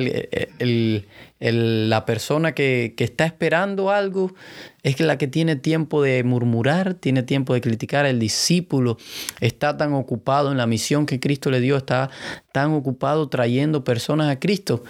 la 1.53 2.07
persona 2.07 2.53
que, 2.53 2.95
que, 2.97 3.05
está 3.05 3.27
esperando 3.27 3.91
algo 3.91 4.35
es 4.83 4.99
la 5.01 5.19
que 5.19 5.27
tiene 5.27 5.57
tiempo 5.57 6.03
de 6.03 6.23
murmurar, 6.25 6.95
tiene 6.95 7.23
tiempo 7.23 7.55
de 7.55 7.61
criticar. 7.61 8.07
El 8.07 8.19
discípulo 8.19 8.97
está 9.41 9.77
tan 9.77 9.93
ocupado 9.93 10.51
en 10.51 10.59
la 10.59 10.67
misión 10.67 11.07
que 11.07 11.21
Cristo 11.21 11.51
le 11.51 11.61
dio, 11.61 11.77
está 11.77 12.11
tan 12.53 12.73
ocupado 12.73 13.29
trayendo 13.29 13.85
personas 13.85 14.31
a 14.31 14.41
Cristo 14.41 14.85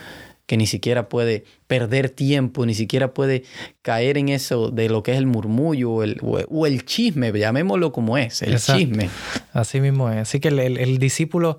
que 0.46 0.56
ni 0.56 0.66
siquiera 0.66 1.08
puede 1.08 1.44
perder 1.66 2.10
tiempo, 2.10 2.66
ni 2.66 2.74
siquiera 2.74 3.14
puede 3.14 3.44
caer 3.82 4.18
en 4.18 4.28
eso 4.28 4.70
de 4.70 4.88
lo 4.88 5.02
que 5.02 5.12
es 5.12 5.18
el 5.18 5.26
murmullo 5.26 5.90
o 5.90 6.02
el, 6.02 6.20
o 6.22 6.66
el 6.66 6.84
chisme, 6.84 7.32
llamémoslo 7.32 7.92
como 7.92 8.18
es, 8.18 8.42
el 8.42 8.58
chisme. 8.58 9.08
Así 9.52 9.80
mismo 9.80 10.10
es. 10.10 10.18
Así 10.18 10.40
que 10.40 10.48
el, 10.48 10.98
discípulo 10.98 11.58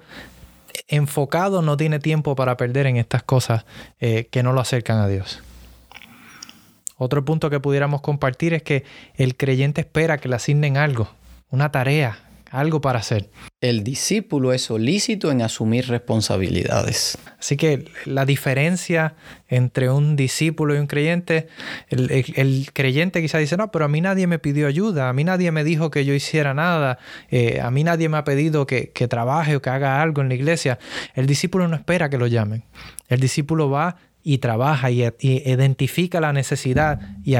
enfocado 0.87 1.61
no 1.61 1.77
tiene 1.77 1.99
tiempo 1.99 2.35
para 2.35 2.57
perder 2.57 2.87
en 2.87 2.97
estas 2.97 3.23
cosas 3.23 3.65
eh, 3.99 4.27
que 4.31 4.43
no 4.43 4.53
lo 4.53 4.61
acercan 4.61 4.97
a 4.99 5.07
Dios. 5.07 5.41
Otro 6.97 7.25
punto 7.25 7.49
que 7.49 7.59
pudiéramos 7.59 8.01
compartir 8.01 8.53
es 8.53 8.63
que 8.63 8.85
el 9.15 9.35
creyente 9.35 9.81
espera 9.81 10.17
que 10.17 10.29
le 10.29 10.35
asignen 10.35 10.77
algo, 10.77 11.09
una 11.49 11.71
tarea, 11.71 12.19
algo 12.55 12.81
para 12.81 12.99
hacer. 12.99 13.29
El 13.61 13.83
discípulo 13.83 14.53
es 14.53 14.63
solícito 14.63 15.31
en 15.31 15.41
asumir 15.41 15.87
responsabilidades. 15.87 17.17
Así 17.39 17.57
que 17.57 17.85
la 18.05 18.25
diferencia 18.25 19.15
entre 19.47 19.89
un 19.89 20.15
discípulo 20.15 20.75
y 20.75 20.79
un 20.79 20.87
creyente, 20.87 21.47
el, 21.89 22.69
creyente 22.73 23.21
quizá 23.21 23.37
dice, 23.37 23.57
no, 23.57 23.71
pero 23.71 23.85
a 23.85 23.87
mí 23.87 24.01
nadie 24.01 24.25
me 24.27 24.39
pidió 24.39 24.67
ayuda, 24.67 25.09
a 25.09 25.13
mí 25.13 25.23
nadie 25.23 25.51
me 25.51 25.63
dijo 25.63 25.91
que 25.91 26.05
yo 26.05 26.13
hiciera 26.13 26.53
nada, 26.53 26.97
eh, 27.29 27.59
a 27.61 27.71
mí 27.71 27.83
nadie 27.83 28.09
me 28.09 28.17
ha 28.17 28.23
pedido 28.23 28.65
que, 28.65 28.89
que 28.91 29.07
trabaje 29.07 29.55
o 29.55 29.61
que 29.61 29.69
haga 29.69 30.01
algo 30.01 30.21
en 30.21 30.29
la 30.29 30.35
iglesia. 30.35 30.79
El 31.13 31.27
discípulo 31.27 31.67
no 31.67 31.75
espera 31.75 32.09
que 32.09 32.17
lo 32.17 32.27
llamen. 32.27 32.63
El 33.07 33.19
discípulo 33.19 33.69
va 33.69 33.97
y 34.27 34.39
trabaja 34.39 34.89
y, 34.89 35.03
identifica 35.19 36.19
la 36.19 36.33
necesidad 36.33 36.99
y, 37.23 37.35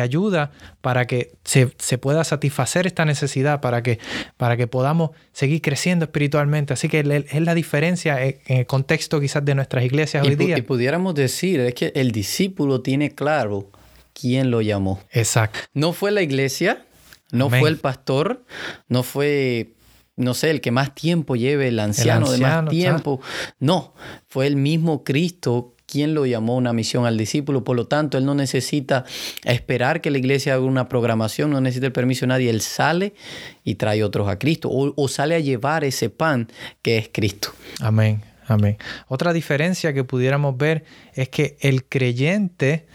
ayuda 0.00 0.50
para 0.80 1.06
que 1.06 1.36
se, 1.44 1.68
pueda 1.96 2.24
satisfacer 2.24 2.88
esta 2.88 3.04
necesidad, 3.04 3.60
para 3.60 3.84
que, 3.84 4.00
para 4.36 4.56
que 4.56 4.66
podamos 4.66 5.10
seguir 5.32 5.62
creciendo 5.62 6.06
espiritualmente. 6.06 6.72
Así 6.72 6.88
que 6.88 7.24
es 7.30 7.40
la 7.40 7.54
diferencia 7.54 8.20
en 8.20 8.40
el 8.48 8.66
contexto 8.66 9.20
quizás 9.20 9.44
de 9.44 9.54
nuestras 9.54 9.84
iglesias 9.84 10.26
hoy 10.26 10.34
día. 10.34 10.58
Y 10.58 10.62
pudiéramos 10.62 11.14
decir, 11.14 11.60
es 11.60 11.74
que 11.74 11.92
el 11.94 12.10
discípulo 12.10 12.80
tiene 12.80 13.14
claro 13.14 13.70
quién 14.12 14.50
lo 14.50 14.60
llamó. 14.60 14.98
Exacto. 15.12 15.60
No 15.72 15.92
fue 15.92 16.10
la 16.10 16.22
iglesia, 16.22 16.84
no 17.30 17.48
fue 17.48 17.68
el 17.68 17.76
pastor, 17.76 18.44
no 18.88 19.04
fue 19.04 19.70
no 20.16 20.34
sé, 20.34 20.50
el 20.50 20.60
que 20.60 20.70
más 20.70 20.94
tiempo 20.94 21.34
lleve, 21.34 21.68
el 21.68 21.78
anciano, 21.80 22.30
de 22.30 22.38
más 22.38 22.68
tiempo. 22.68 23.20
No, 23.58 23.94
fue 24.28 24.46
el 24.46 24.56
mismo 24.56 25.02
Cristo 25.02 25.73
quién 25.94 26.12
lo 26.12 26.26
llamó 26.26 26.56
una 26.56 26.72
misión 26.72 27.06
al 27.06 27.16
discípulo. 27.16 27.62
Por 27.62 27.76
lo 27.76 27.86
tanto, 27.86 28.18
él 28.18 28.24
no 28.24 28.34
necesita 28.34 29.04
esperar 29.44 30.00
que 30.00 30.10
la 30.10 30.18
iglesia 30.18 30.54
haga 30.54 30.64
una 30.64 30.88
programación, 30.88 31.52
no 31.52 31.60
necesita 31.60 31.86
el 31.86 31.92
permiso 31.92 32.22
de 32.22 32.30
nadie. 32.30 32.50
Él 32.50 32.62
sale 32.62 33.14
y 33.62 33.76
trae 33.76 34.02
otros 34.02 34.28
a 34.28 34.36
Cristo 34.36 34.68
o, 34.72 35.06
sale 35.06 35.36
a 35.36 35.38
llevar 35.38 35.84
ese 35.84 36.10
pan 36.10 36.48
que 36.82 36.98
es 36.98 37.10
Cristo. 37.12 37.50
Amén, 37.78 38.22
amén. 38.48 38.76
Otra 39.06 39.32
diferencia 39.32 39.92
que 39.92 40.02
pudiéramos 40.02 40.56
ver 40.56 40.82
es 41.14 41.28
que 41.28 41.56
el 41.60 41.84
creyente 41.84 42.86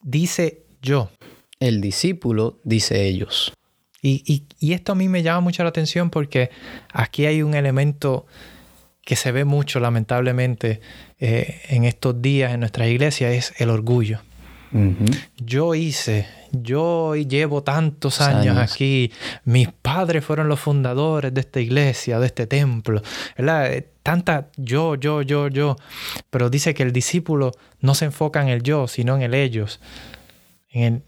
dice 0.00 0.62
yo. 0.82 1.10
El 1.58 1.80
discípulo 1.80 2.60
dice 2.62 3.08
ellos. 3.08 3.52
Y, 4.02 4.44
y 4.60 4.72
esto 4.72 4.92
a 4.92 4.94
mí 4.94 5.08
me 5.08 5.24
llama 5.24 5.40
mucho 5.40 5.64
la 5.64 5.70
atención 5.70 6.10
porque 6.10 6.50
aquí 6.92 7.26
hay 7.26 7.42
un 7.42 7.54
elemento 7.54 8.26
que 9.04 9.16
se 9.16 9.32
ve 9.32 9.44
mucho 9.44 9.80
lamentablemente 9.80 10.80
eh, 11.18 11.60
en 11.68 11.84
estos 11.84 12.20
días 12.20 12.52
en 12.52 12.60
nuestra 12.60 12.86
iglesia 12.86 13.30
es 13.32 13.52
el 13.58 13.70
orgullo. 13.70 14.20
Yo 15.36 15.74
hice, 15.74 16.28
yo 16.52 17.16
llevo 17.16 17.64
tantos 17.64 18.20
años, 18.20 18.56
aquí, 18.56 19.10
mis 19.44 19.66
padres 19.66 20.24
fueron 20.24 20.48
los 20.48 20.60
fundadores 20.60 21.34
de 21.34 21.40
esta 21.40 21.58
iglesia, 21.58 22.20
de 22.20 22.26
este 22.26 22.46
templo, 22.46 23.02
¿verdad? 23.36 23.72
Eh, 23.72 23.88
tanta 24.04 24.46
yo, 24.56 24.94
yo, 24.94 25.22
yo, 25.22 25.48
yo, 25.48 25.76
pero 26.30 26.50
dice 26.50 26.72
que 26.72 26.84
el 26.84 26.92
discípulo 26.92 27.50
no 27.80 27.96
se 27.96 28.04
enfoca 28.04 28.42
en 28.42 28.48
el 28.48 28.62
yo, 28.62 28.86
sino 28.86 29.16
en 29.16 29.22
el 29.22 29.34
ellos, 29.34 29.80
en 30.70 30.82
el 30.82 31.02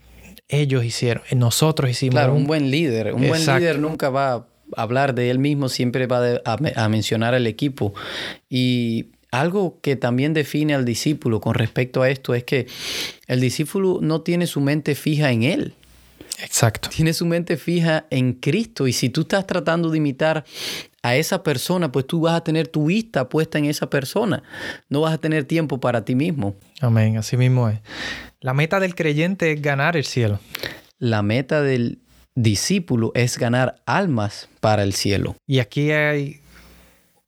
ellos 0.49 0.83
hicieron, 0.83 1.23
en 1.29 1.39
nosotros 1.39 1.89
hicimos. 1.89 2.15
Claro, 2.15 2.33
un, 2.35 2.45
buen 2.45 2.69
líder, 2.69 3.13
un 3.13 3.27
buen 3.27 3.45
líder 3.45 3.79
nunca 3.79 4.09
va 4.09 4.45
hablar 4.77 5.15
de 5.15 5.29
él 5.29 5.39
mismo, 5.39 5.69
siempre 5.69 6.07
va 6.07 6.41
a, 6.45 6.89
mencionar 6.89 7.33
al 7.33 7.47
equipo. 7.47 7.93
Y 8.49 9.07
algo 9.31 9.79
que 9.81 9.95
también 9.95 10.33
define 10.33 10.75
al 10.75 10.85
discípulo 10.85 11.41
con 11.41 11.55
respecto 11.55 12.01
a 12.01 12.09
esto 12.09 12.35
es 12.35 12.43
que 12.43 12.67
el 13.27 13.39
discípulo 13.39 13.99
no 14.01 14.21
tiene 14.21 14.47
su 14.47 14.61
mente 14.61 14.95
fija 14.95 15.31
en 15.31 15.43
él. 15.43 15.73
Exacto. 16.41 16.89
Tiene 16.89 17.13
su 17.13 17.25
mente 17.25 17.57
fija 17.57 18.05
en 18.09 18.33
Cristo. 18.33 18.87
Y 18.87 18.93
si 18.93 19.09
tú 19.09 19.21
estás 19.21 19.47
tratando 19.47 19.89
de 19.89 19.97
imitar 19.97 20.45
a 21.01 21.15
esa 21.15 21.43
persona, 21.43 21.91
pues 21.91 22.07
tú 22.07 22.21
vas 22.21 22.35
a 22.35 22.43
tener 22.43 22.67
tu 22.67 22.87
vista 22.87 23.29
puesta 23.29 23.57
en 23.57 23.65
esa 23.65 23.89
persona. 23.89 24.43
No 24.89 25.01
vas 25.01 25.13
a 25.13 25.17
tener 25.17 25.45
tiempo 25.45 25.79
para 25.79 26.05
ti 26.05 26.15
mismo. 26.15 26.55
Amén. 26.81 27.17
Así 27.17 27.37
mismo 27.37 27.69
es. 27.69 27.79
La 28.41 28.53
meta 28.53 28.79
del 28.79 28.95
creyente 28.95 29.51
es 29.51 29.61
ganar 29.61 29.95
el 29.95 30.05
cielo. 30.05 30.39
La 30.99 31.21
meta 31.21 31.61
del 31.61 31.99
discípulo 32.35 33.11
es 33.15 33.37
ganar 33.37 33.75
almas 33.85 34.49
para 34.59 34.83
el 34.83 34.93
cielo. 34.93 35.35
Y 35.47 35.59
aquí 35.59 35.91
hay 35.91 36.41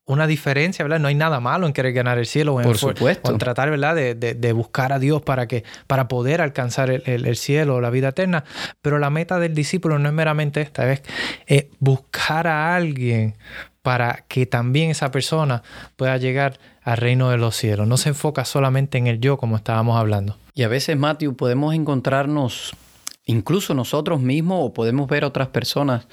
una 0.05 0.27
diferencia, 0.27 0.83
¿verdad? 0.83 0.99
No 0.99 1.07
hay 1.07 1.15
nada 1.15 1.39
malo 1.39 1.65
en 1.65 1.73
querer 1.73 1.93
ganar 1.93 2.19
el 2.19 2.27
cielo 2.27 2.53
o 2.53 2.59
en, 2.59 2.67
Por 2.67 2.77
supuesto. 2.77 3.31
en 3.31 3.39
tratar, 3.39 3.71
¿verdad? 3.71 3.95
De, 3.95 4.53
buscar 4.53 4.93
a 4.93 4.99
Dios 4.99 5.21
para, 5.23 5.47
que, 5.47 5.63
para 5.87 6.07
poder 6.07 6.41
alcanzar 6.41 6.91
el, 6.91 7.35
cielo 7.35 7.75
o 7.75 7.81
la 7.81 7.89
vida 7.89 8.09
eterna. 8.09 8.43
Pero 8.81 8.99
la 8.99 9.09
meta 9.09 9.39
del 9.39 9.55
discípulo 9.55 9.97
no 9.97 10.07
es 10.07 10.13
meramente 10.13 10.61
esta, 10.61 10.91
es 10.91 11.65
buscar 11.79 12.47
a 12.47 12.75
alguien 12.75 13.35
para 13.81 14.25
que 14.27 14.45
también 14.45 14.89
esa 14.89 15.11
persona 15.11 15.63
pueda 15.95 16.17
llegar 16.17 16.59
al 16.83 16.97
reino 16.97 17.31
de 17.31 17.37
los 17.37 17.55
cielos. 17.55 17.87
No 17.87 17.97
se 17.97 18.09
enfoca 18.09 18.45
solamente 18.45 18.97
en 18.97 19.07
el 19.07 19.19
yo, 19.19 19.37
como 19.37 19.55
estábamos 19.55 19.99
hablando. 19.99 20.37
Y 20.53 20.63
a 20.63 20.67
veces, 20.67 20.97
Matthew, 20.97 21.35
podemos 21.35 21.73
encontrarnos 21.73 22.75
incluso 23.25 23.73
nosotros 23.73 24.21
mismos 24.21 24.59
o 24.61 24.73
podemos 24.73 25.07
ver 25.07 25.25
otras 25.25 25.49
personas 25.49 26.07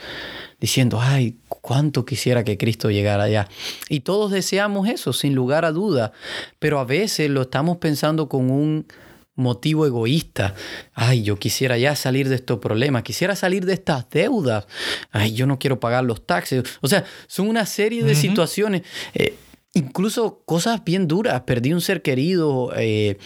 diciendo, 0.60 1.00
ay, 1.00 1.36
cuánto 1.48 2.04
quisiera 2.04 2.44
que 2.44 2.56
Cristo 2.56 2.90
llegara 2.90 3.24
allá. 3.24 3.48
Y 3.88 4.00
todos 4.00 4.30
deseamos 4.30 4.88
eso, 4.88 5.12
sin 5.12 5.34
lugar 5.34 5.64
a 5.64 5.72
duda, 5.72 6.12
pero 6.58 6.78
a 6.78 6.84
veces 6.84 7.28
lo 7.30 7.42
estamos 7.42 7.78
pensando 7.78 8.28
con 8.28 8.50
un 8.50 8.86
motivo 9.34 9.86
egoísta. 9.86 10.54
Ay, 10.94 11.22
yo 11.22 11.36
quisiera 11.36 11.78
ya 11.78 11.96
salir 11.96 12.28
de 12.28 12.36
estos 12.36 12.58
problemas, 12.58 13.02
quisiera 13.02 13.34
salir 13.34 13.64
de 13.66 13.74
estas 13.74 14.08
deudas. 14.10 14.66
Ay, 15.10 15.32
yo 15.32 15.46
no 15.46 15.58
quiero 15.58 15.80
pagar 15.80 16.04
los 16.04 16.26
taxes. 16.26 16.62
O 16.80 16.88
sea, 16.88 17.04
son 17.26 17.48
una 17.48 17.66
serie 17.66 18.04
de 18.04 18.14
situaciones. 18.14 18.82
Eh, 19.14 19.34
incluso 19.74 20.42
cosas 20.44 20.84
bien 20.84 21.08
duras. 21.08 21.42
Perdí 21.42 21.72
un 21.72 21.80
ser 21.80 22.02
querido, 22.02 22.72
eh, 22.76 23.18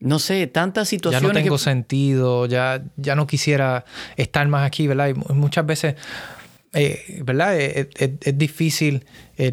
no 0.00 0.18
sé, 0.18 0.46
tantas 0.46 0.88
situaciones. 0.88 1.28
Ya 1.28 1.40
no 1.40 1.44
tengo 1.44 1.58
sentido, 1.58 2.46
ya, 2.46 2.82
ya 2.96 3.14
no 3.14 3.26
quisiera 3.26 3.84
estar 4.16 4.46
más 4.48 4.66
aquí, 4.66 4.86
¿verdad? 4.86 5.08
Y 5.08 5.14
muchas 5.32 5.64
veces, 5.66 5.94
eh, 6.72 7.22
¿verdad? 7.24 7.58
Eh, 7.58 7.88
es, 7.96 8.38
difícil 8.38 9.04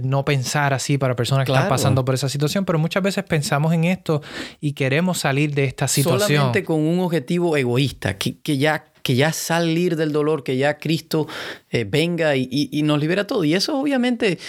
no 0.04 0.26
pensar 0.26 0.74
así 0.74 0.98
para 0.98 1.16
personas 1.16 1.46
que 1.46 1.52
están 1.52 1.70
pasando 1.70 2.04
por 2.04 2.16
esa 2.16 2.28
situación, 2.28 2.66
pero 2.66 2.80
muchas 2.80 3.04
veces 3.04 3.24
pensamos 3.24 3.74
en 3.74 3.84
esto 3.84 4.22
y 4.60 4.74
queremos 4.74 5.20
salir 5.20 5.54
de 5.54 5.66
esta 5.66 5.88
situación. 5.88 6.38
Solamente 6.38 6.64
con 6.64 6.82
un 6.82 7.00
objetivo 7.00 7.56
egoísta, 7.56 8.18
que, 8.18 8.40
que 8.40 8.58
ya 8.58 8.86
que 9.06 9.16
ya 9.16 9.32
salir 9.32 9.98
del 9.98 10.12
dolor, 10.12 10.44
que 10.44 10.58
ya 10.58 10.80
Cristo 10.80 11.28
eh, 11.70 11.86
venga 11.88 12.36
y, 12.36 12.82
nos 12.82 13.00
libera 13.00 13.28
todo. 13.28 13.44
Y 13.44 13.54
eso 13.54 13.80
obviamente, 13.80 14.40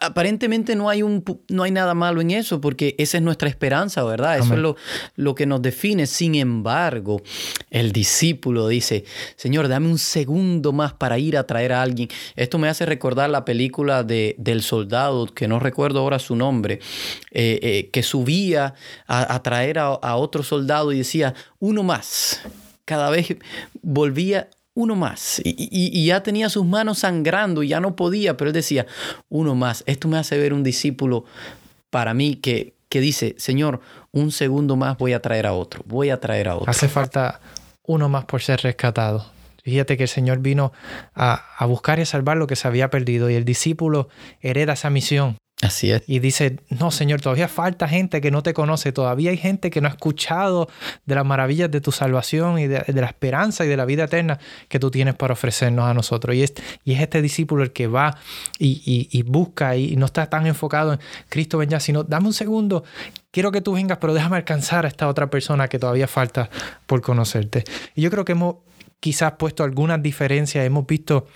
aparentemente 0.00 0.76
no 0.76 0.88
hay, 0.88 1.02
un, 1.02 1.24
no 1.48 1.64
hay 1.64 1.72
nada 1.72 1.92
malo 1.92 2.20
en 2.20 2.30
eso, 2.30 2.60
porque 2.60 2.94
esa 2.98 3.18
es 3.18 3.24
nuestra 3.24 3.48
esperanza, 3.48 4.04
¿verdad? 4.04 4.38
Eso 4.38 4.54
es 4.54 4.60
lo, 4.60 4.76
lo 5.16 5.34
que 5.34 5.44
nos 5.44 5.60
define. 5.60 6.06
Sin 6.06 6.36
embargo, 6.36 7.20
el 7.68 7.90
discípulo 7.90 8.68
dice, 8.68 9.04
Señor, 9.34 9.66
dame 9.66 9.88
un 9.88 9.98
segundo 9.98 10.72
más 10.72 10.92
para 10.92 11.18
ir 11.18 11.36
a 11.36 11.42
traer 11.42 11.72
a 11.72 11.82
alguien. 11.82 12.08
Esto 12.36 12.60
me 12.60 12.68
hace 12.68 12.86
recordar 12.86 13.28
la 13.28 13.44
película 13.44 14.04
de, 14.04 14.36
del 14.38 14.62
soldado, 14.62 15.26
que 15.26 15.48
no 15.48 15.58
recuerdo 15.58 15.98
ahora 15.98 16.20
su 16.20 16.36
nombre, 16.36 16.78
eh, 17.32 17.58
eh, 17.60 17.90
que 17.92 18.04
subía 18.04 18.74
a, 19.08 19.42
traer 19.42 19.80
a, 19.80 19.86
a 19.86 20.14
otro 20.14 20.44
soldado 20.44 20.92
y 20.92 20.98
decía, 20.98 21.34
uno 21.58 21.82
más. 21.82 22.40
Cada 22.90 23.08
vez 23.08 23.36
volvía 23.82 24.48
uno 24.74 24.96
más. 24.96 25.40
Y, 25.44 26.04
ya 26.04 26.24
tenía 26.24 26.48
sus 26.48 26.66
manos 26.66 26.98
sangrando, 26.98 27.62
ya 27.62 27.78
no 27.78 27.94
podía, 27.94 28.36
pero 28.36 28.48
él 28.48 28.52
decía, 28.52 28.84
uno 29.28 29.54
más. 29.54 29.84
Esto 29.86 30.08
me 30.08 30.18
hace 30.18 30.36
ver 30.38 30.52
un 30.52 30.64
discípulo 30.64 31.24
para 31.90 32.14
mí 32.14 32.34
que, 32.34 32.74
que 32.88 33.00
dice, 33.00 33.36
Señor, 33.38 33.80
un 34.10 34.32
segundo 34.32 34.74
más 34.74 34.98
voy 34.98 35.12
a 35.12 35.22
traer 35.22 35.46
a 35.46 35.52
otro, 35.52 35.84
voy 35.86 36.10
a 36.10 36.18
traer 36.18 36.48
a 36.48 36.56
otro. 36.56 36.68
Hace 36.68 36.88
falta 36.88 37.40
uno 37.84 38.08
más 38.08 38.24
por 38.24 38.42
ser 38.42 38.58
rescatado. 38.60 39.24
Fíjate 39.62 39.96
que 39.96 40.02
el 40.02 40.08
Señor 40.08 40.40
vino 40.40 40.72
a, 41.14 41.44
a 41.58 41.66
buscar 41.66 42.00
y 42.00 42.02
a 42.02 42.06
salvar 42.06 42.38
lo 42.38 42.48
que 42.48 42.56
se 42.56 42.66
había 42.66 42.90
perdido 42.90 43.30
y 43.30 43.36
el 43.36 43.44
discípulo 43.44 44.08
hereda 44.40 44.72
esa 44.72 44.90
misión. 44.90 45.36
Así 45.62 45.90
es. 45.90 46.02
Y 46.06 46.20
dice, 46.20 46.56
no, 46.70 46.90
Señor, 46.90 47.20
todavía 47.20 47.46
falta 47.46 47.86
gente 47.86 48.22
que 48.22 48.30
no 48.30 48.42
te 48.42 48.54
conoce, 48.54 48.92
todavía 48.92 49.30
hay 49.30 49.36
gente 49.36 49.68
que 49.68 49.82
no 49.82 49.88
ha 49.88 49.90
escuchado 49.90 50.68
de 51.04 51.14
las 51.14 51.26
maravillas 51.26 51.70
de 51.70 51.82
tu 51.82 51.92
salvación 51.92 52.58
y 52.58 52.66
de, 52.66 52.82
la 52.94 53.06
esperanza 53.06 53.66
y 53.66 53.68
de 53.68 53.76
la 53.76 53.84
vida 53.84 54.04
eterna 54.04 54.38
que 54.68 54.78
tú 54.78 54.90
tienes 54.90 55.14
para 55.16 55.34
ofrecernos 55.34 55.84
a 55.84 55.92
nosotros. 55.92 56.34
Y 56.34 56.44
es, 56.44 56.54
y 56.84 56.94
es 56.94 57.00
este 57.02 57.20
discípulo 57.20 57.62
el 57.62 57.72
que 57.72 57.88
va 57.88 58.16
y, 58.58 59.22
busca 59.24 59.76
y, 59.76 59.96
no 59.96 60.06
está 60.06 60.30
tan 60.30 60.46
enfocado 60.46 60.94
en 60.94 61.00
Cristo 61.28 61.58
ven 61.58 61.68
ya, 61.68 61.78
sino 61.78 62.04
dame 62.04 62.28
un 62.28 62.32
segundo, 62.32 62.84
quiero 63.30 63.52
que 63.52 63.60
tú 63.60 63.72
vengas, 63.72 63.98
pero 63.98 64.14
déjame 64.14 64.36
alcanzar 64.36 64.86
a 64.86 64.88
esta 64.88 65.08
otra 65.08 65.28
persona 65.28 65.68
que 65.68 65.78
todavía 65.78 66.08
falta 66.08 66.48
por 66.86 67.02
conocerte. 67.02 67.64
Y 67.94 68.00
yo 68.00 68.10
creo 68.10 68.24
que 68.24 68.32
hemos 68.32 68.56
quizás 68.98 69.32
puesto 69.32 69.62
algunas 69.62 70.02
diferencias, 70.02 70.64
hemos 70.64 70.86
visto 70.86 71.26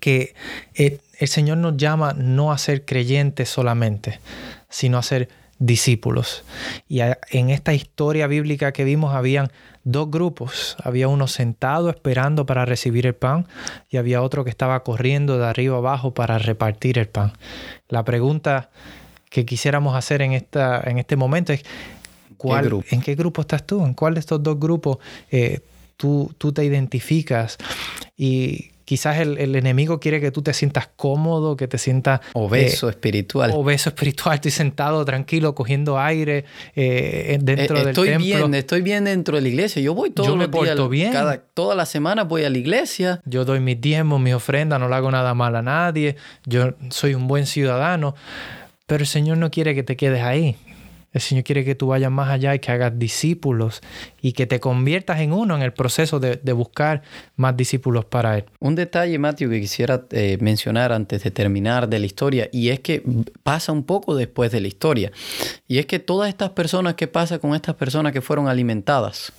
que 0.00 0.34
eh, 0.74 1.00
el 1.22 1.28
Señor 1.28 1.58
nos 1.58 1.76
llama 1.76 2.14
no 2.18 2.50
a 2.50 2.58
ser 2.58 2.84
creyentes 2.84 3.48
solamente, 3.48 4.18
sino 4.68 4.98
a 4.98 5.04
ser 5.04 5.28
discípulos. 5.60 6.42
Y 6.88 6.98
en 6.98 7.50
esta 7.50 7.74
historia 7.74 8.26
bíblica 8.26 8.72
que 8.72 8.82
vimos 8.82 9.14
habían 9.14 9.52
dos 9.84 10.10
grupos. 10.10 10.76
Había 10.82 11.06
uno 11.06 11.28
sentado 11.28 11.90
esperando 11.90 12.44
para 12.44 12.64
recibir 12.64 13.06
el 13.06 13.14
pan 13.14 13.46
y 13.88 13.98
había 13.98 14.20
otro 14.20 14.42
que 14.42 14.50
estaba 14.50 14.82
corriendo 14.82 15.38
de 15.38 15.46
arriba 15.46 15.76
abajo 15.76 16.12
para 16.12 16.38
repartir 16.38 16.98
el 16.98 17.06
pan. 17.06 17.34
La 17.88 18.04
pregunta 18.04 18.70
que 19.30 19.46
quisiéramos 19.46 19.94
hacer 19.94 20.22
en, 20.22 20.32
esta, 20.32 20.82
en 20.84 20.98
este 20.98 21.14
momento 21.14 21.52
es, 21.52 21.62
¿cuál, 22.36 22.82
¿en 22.90 23.00
qué 23.00 23.14
grupo 23.14 23.42
estás 23.42 23.64
tú? 23.64 23.86
¿En 23.86 23.94
cuál 23.94 24.14
de 24.14 24.20
estos 24.20 24.42
dos 24.42 24.58
grupos 24.58 24.98
eh, 25.30 25.60
tú, 25.96 26.34
tú 26.36 26.52
te 26.52 26.64
identificas? 26.64 27.58
Y 28.16 28.71
Quizás 28.92 29.20
el, 29.20 29.56
enemigo 29.56 30.00
quiere 30.00 30.20
que 30.20 30.30
tú 30.30 30.42
te 30.42 30.52
sientas 30.52 30.86
cómodo, 30.96 31.56
que 31.56 31.66
te 31.66 31.78
sientas... 31.78 32.20
Obeso 32.34 32.88
eh, 32.88 32.90
espiritual. 32.90 33.50
Obeso 33.54 33.88
espiritual. 33.94 34.34
Estoy 34.34 34.50
sentado 34.50 35.02
tranquilo, 35.06 35.54
cogiendo 35.54 35.98
aire 35.98 36.44
eh, 36.76 37.38
dentro 37.40 37.78
eh, 37.78 37.84
del 37.86 37.94
templo. 37.94 38.12
Estoy 38.12 38.16
bien, 38.18 38.54
estoy 38.54 38.82
bien 38.82 39.04
dentro 39.04 39.36
de 39.36 39.40
la 39.40 39.48
iglesia. 39.48 39.80
Yo 39.80 39.94
voy 39.94 40.10
todos 40.10 40.28
Yo 40.28 40.36
me 40.36 40.46
porto 40.46 40.90
bien. 40.90 41.10
Cada, 41.10 41.38
toda 41.38 41.74
la 41.74 41.86
semana 41.86 42.24
voy 42.24 42.44
a 42.44 42.50
la 42.50 42.58
iglesia. 42.58 43.22
Yo 43.24 43.46
doy 43.46 43.60
mis 43.60 43.80
diezmos, 43.80 44.20
mis 44.20 44.34
ofrendas, 44.34 44.78
no 44.78 44.90
le 44.90 44.94
hago 44.94 45.10
nada 45.10 45.32
mal 45.32 45.56
a 45.56 45.62
nadie. 45.62 46.16
Yo 46.44 46.74
soy 46.90 47.14
un 47.14 47.28
buen 47.28 47.46
ciudadano. 47.46 48.14
Pero 48.84 49.04
el 49.04 49.08
Señor 49.08 49.38
no 49.38 49.50
quiere 49.50 49.74
que 49.74 49.82
te 49.82 49.96
quedes 49.96 50.20
ahí. 50.20 50.58
El 51.12 51.20
Señor 51.20 51.44
quiere 51.44 51.64
que 51.64 51.74
tú 51.74 51.88
vayas 51.88 52.10
más 52.10 52.30
allá 52.30 52.54
y 52.54 52.58
que 52.58 52.72
hagas 52.72 52.98
discípulos 52.98 53.82
y 54.20 54.32
que 54.32 54.46
te 54.46 54.60
conviertas 54.60 55.20
en 55.20 55.32
uno 55.32 55.54
en 55.54 55.62
el 55.62 55.72
proceso 55.72 56.20
de, 56.20 56.52
buscar 56.52 57.02
más 57.36 57.56
discípulos 57.56 58.04
para 58.04 58.38
Él. 58.38 58.44
Un 58.60 58.74
detalle, 58.74 59.18
Matthew, 59.18 59.50
que 59.50 59.60
quisiera 59.60 60.06
eh, 60.10 60.38
mencionar 60.40 60.92
antes 60.92 61.22
de 61.22 61.30
terminar 61.30 61.88
de 61.88 61.98
la 61.98 62.06
historia, 62.06 62.48
y 62.52 62.70
es 62.70 62.80
que 62.80 63.02
pasa 63.42 63.72
un 63.72 63.84
poco 63.84 64.14
después 64.14 64.50
de 64.52 64.60
la 64.60 64.68
historia, 64.68 65.12
y 65.68 65.78
es 65.78 65.86
que 65.86 65.98
todas 65.98 66.28
estas 66.28 66.50
personas, 66.50 66.94
¿qué 66.94 67.06
pasa 67.06 67.38
con 67.38 67.54
estas 67.54 67.74
personas 67.74 68.12
que 68.12 68.20
fueron 68.20 68.48
alimentadas? 68.48 69.32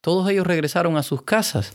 Todos 0.00 0.30
ellos 0.30 0.46
regresaron 0.46 0.96
a 0.96 1.02
sus 1.02 1.22
casas 1.22 1.72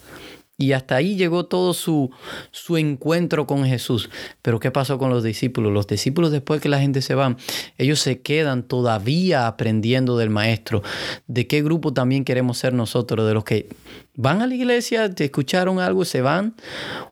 y 0.57 0.73
hasta 0.73 0.95
ahí 0.95 1.15
llegó 1.15 1.45
todo 1.45 1.73
su, 1.73 2.11
su 2.51 2.77
encuentro 2.77 3.47
con 3.47 3.65
Jesús. 3.65 4.09
Pero 4.41 4.59
¿qué 4.59 4.71
pasó 4.71 4.97
con 4.99 5.09
los 5.09 5.23
discípulos? 5.23 5.73
Los 5.73 5.87
discípulos 5.87 6.31
después 6.31 6.61
que 6.61 6.69
la 6.69 6.79
gente 6.79 7.01
se 7.01 7.15
va, 7.15 7.35
ellos 7.77 7.99
se 7.99 8.21
quedan 8.21 8.63
todavía 8.63 9.47
aprendiendo 9.47 10.17
del 10.17 10.29
Maestro. 10.29 10.83
¿De 11.27 11.47
qué 11.47 11.63
grupo 11.63 11.93
también 11.93 12.23
queremos 12.23 12.59
ser 12.59 12.73
nosotros? 12.73 13.27
¿De 13.27 13.33
los 13.33 13.43
que 13.43 13.67
van 14.15 14.41
a 14.41 14.47
la 14.47 14.55
iglesia, 14.55 15.13
te 15.13 15.25
escucharon 15.25 15.79
algo, 15.79 16.05
se 16.05 16.21
van? 16.21 16.55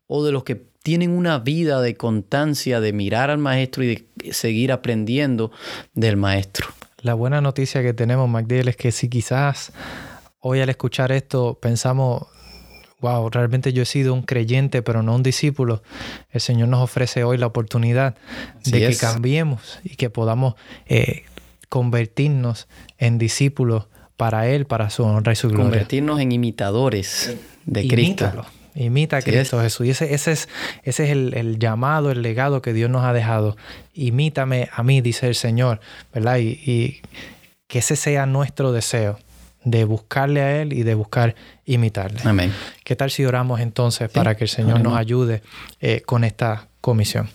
¿O 0.08 0.24
de 0.24 0.32
los 0.32 0.44
que 0.44 0.64
tienen 0.84 1.12
una 1.12 1.40
vida 1.40 1.82
de 1.82 1.96
constancia, 1.96 2.80
de 2.80 2.94
mirar 2.94 3.32
al 3.32 3.38
Maestro 3.40 3.84
y 3.84 3.88
de 3.88 4.34
seguir 4.34 4.72
aprendiendo 4.72 5.52
del 5.94 6.16
Maestro? 6.16 6.68
La 7.02 7.16
buena 7.16 7.42
noticia 7.42 7.82
que 7.82 7.94
tenemos, 7.94 8.30
MacDill, 8.30 8.68
es 8.68 8.78
que 8.78 8.92
si 8.92 9.10
quizás 9.10 9.74
hoy 10.40 10.60
al 10.60 10.70
escuchar 10.70 11.12
esto 11.12 11.58
pensamos 11.60 12.28
wow, 13.02 13.30
realmente 13.30 13.74
yo 13.74 13.84
he 13.84 13.86
sido 13.86 14.14
un 14.14 14.22
creyente, 14.22 14.82
pero 14.82 15.04
no 15.04 15.16
un 15.16 15.24
discípulo, 15.24 15.84
el 16.30 16.42
Señor 16.42 16.70
nos 16.70 16.82
ofrece 16.82 17.24
hoy 17.24 17.38
la 17.38 17.48
oportunidad 17.48 18.16
de 18.64 18.88
que 18.88 18.96
cambiemos 18.96 19.80
y 19.84 19.96
que 19.96 20.10
podamos 20.10 20.56
eh, 20.86 21.24
convertirnos 21.70 22.68
en 22.98 23.18
discípulos 23.18 23.88
para 24.18 24.48
Él, 24.48 24.66
para 24.66 24.90
su 24.90 25.04
honra 25.04 25.34
y 25.34 25.36
su 25.36 25.48
gloria. 25.50 25.66
Convertirnos 25.66 26.20
en 26.20 26.32
imitadores 26.32 27.36
de 27.66 27.88
Cristo. 27.88 28.46
Imita 28.74 29.18
a 29.18 29.22
Cristo 29.22 29.60
Jesús. 29.60 29.88
Y 29.88 29.90
ese, 29.90 30.14
ese 30.14 30.32
es, 30.32 30.48
ese 30.84 31.04
es 31.04 31.10
el, 31.10 31.60
llamado, 31.60 32.10
el 32.10 32.22
legado 32.22 32.62
que 32.62 32.72
Dios 32.72 32.90
nos 32.90 33.04
ha 33.04 33.12
dejado. 33.12 33.58
Imítame 33.94 34.70
a 34.74 34.82
mí, 34.84 35.02
dice 35.02 35.28
el 35.28 35.36
Señor, 35.36 35.82
¿verdad? 36.14 36.38
y 36.40 37.02
que 37.68 37.80
ese 37.80 37.96
sea 37.96 38.26
nuestro 38.26 38.72
deseo 38.72 39.18
de 39.64 39.86
buscarle 39.86 40.42
a 40.42 40.62
Él 40.62 40.74
y 40.74 40.84
de 40.84 40.96
buscar 40.96 41.36
imitarle. 41.66 42.20
Amén. 42.24 42.52
¿Qué 42.84 42.96
tal 42.96 43.12
si 43.12 43.26
oramos 43.26 43.60
entonces 43.60 44.10
para 44.10 44.36
que 44.36 44.46
el 44.46 44.50
Señor 44.50 44.82
nos 44.82 44.98
ayude 44.98 45.42
eh, 45.80 46.02
con 46.06 46.24
esta 46.24 46.68
comisión? 46.82 47.30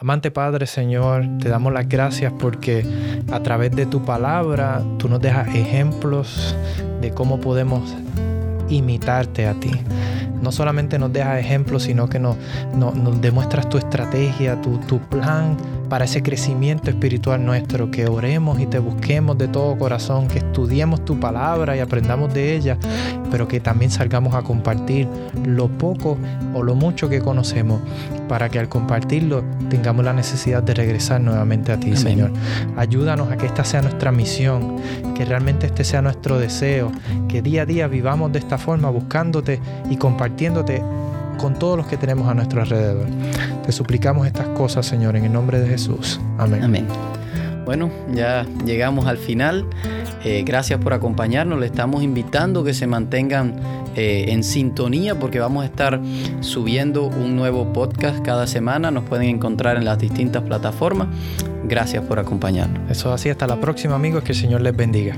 Amante 0.00 0.30
Padre, 0.30 0.66
Señor, 0.66 1.26
te 1.40 1.48
damos 1.48 1.72
las 1.72 1.88
gracias 1.88 2.32
porque 2.38 2.86
a 3.32 3.40
través 3.40 3.72
de 3.72 3.84
tu 3.84 4.04
palabra 4.04 4.80
tú 4.96 5.08
nos 5.08 5.20
dejas 5.20 5.48
ejemplos 5.56 6.54
de 7.00 7.10
cómo 7.10 7.40
podemos 7.40 7.96
imitarte 8.68 9.48
a 9.48 9.54
ti. 9.54 9.72
No 10.40 10.52
solamente 10.52 11.00
nos 11.00 11.12
dejas 11.12 11.40
ejemplos, 11.40 11.82
sino 11.82 12.08
que 12.08 12.20
nos, 12.20 12.36
nos, 12.76 13.20
demuestras 13.20 13.68
tu 13.68 13.76
estrategia, 13.76 14.60
tu, 14.62 14.78
tu 14.86 15.00
plan 15.00 15.56
para 15.88 16.04
ese 16.04 16.22
crecimiento 16.22 16.90
espiritual 16.90 17.44
nuestro, 17.44 17.90
que 17.90 18.06
oremos 18.06 18.60
y 18.60 18.66
te 18.66 18.78
busquemos 18.78 19.38
de 19.38 19.48
todo 19.48 19.76
corazón, 19.78 20.28
que 20.28 20.38
estudiemos 20.38 21.04
tu 21.04 21.18
palabra 21.18 21.76
y 21.76 21.80
aprendamos 21.80 22.32
de 22.32 22.54
ella, 22.54 22.78
pero 23.30 23.48
que 23.48 23.60
también 23.60 23.90
salgamos 23.90 24.34
a 24.34 24.42
compartir 24.42 25.08
lo 25.44 25.68
poco 25.68 26.18
o 26.54 26.62
lo 26.62 26.74
mucho 26.74 27.08
que 27.08 27.20
conocemos, 27.20 27.80
para 28.28 28.48
que 28.48 28.58
al 28.58 28.68
compartirlo 28.68 29.42
tengamos 29.70 30.04
la 30.04 30.12
necesidad 30.12 30.62
de 30.62 30.74
regresar 30.74 31.20
nuevamente 31.20 31.72
a 31.72 31.80
ti, 31.80 31.96
Señor. 31.96 32.32
Ayúdanos 32.76 33.30
a 33.30 33.36
que 33.36 33.46
esta 33.46 33.64
sea 33.64 33.82
nuestra 33.82 34.12
misión, 34.12 34.76
que 35.14 35.24
realmente 35.24 35.66
este 35.66 35.84
sea 35.84 36.02
nuestro 36.02 36.38
deseo, 36.38 36.92
que 37.28 37.42
día 37.42 37.62
a 37.62 37.66
día 37.66 37.88
vivamos 37.88 38.32
de 38.32 38.38
esta 38.38 38.58
forma 38.58 38.90
buscándote 38.90 39.60
y 39.90 39.96
compartiéndote 39.96 40.82
con 41.38 41.58
todos 41.58 41.76
los 41.76 41.86
que 41.86 41.96
tenemos 41.96 42.28
a 42.28 42.34
nuestro 42.34 42.60
alrededor. 42.60 43.06
Te 43.64 43.72
suplicamos 43.72 44.26
estas 44.26 44.48
cosas, 44.48 44.84
Señor, 44.84 45.16
en 45.16 45.24
el 45.24 45.32
nombre 45.32 45.60
de 45.60 45.68
Jesús. 45.68 46.20
Amén. 46.36 46.62
Amén. 46.62 46.86
Bueno, 47.64 47.90
ya 48.14 48.46
llegamos 48.64 49.06
al 49.06 49.18
final. 49.18 49.66
Eh, 50.24 50.42
gracias 50.44 50.80
por 50.80 50.94
acompañarnos. 50.94 51.60
Le 51.60 51.66
estamos 51.66 52.02
invitando 52.02 52.64
que 52.64 52.72
se 52.72 52.86
mantengan 52.86 53.60
eh, 53.94 54.26
en 54.28 54.42
sintonía 54.42 55.18
porque 55.18 55.38
vamos 55.38 55.64
a 55.64 55.66
estar 55.66 56.00
subiendo 56.40 57.04
un 57.04 57.36
nuevo 57.36 57.72
podcast 57.72 58.24
cada 58.24 58.46
semana. 58.46 58.90
Nos 58.90 59.04
pueden 59.04 59.28
encontrar 59.28 59.76
en 59.76 59.84
las 59.84 59.98
distintas 59.98 60.42
plataformas. 60.44 61.08
Gracias 61.64 62.02
por 62.04 62.18
acompañarnos. 62.18 62.90
Eso 62.90 63.12
así. 63.12 63.28
Hasta 63.28 63.46
la 63.46 63.60
próxima, 63.60 63.96
amigos. 63.96 64.24
Que 64.24 64.32
el 64.32 64.38
Señor 64.38 64.62
les 64.62 64.74
bendiga. 64.74 65.14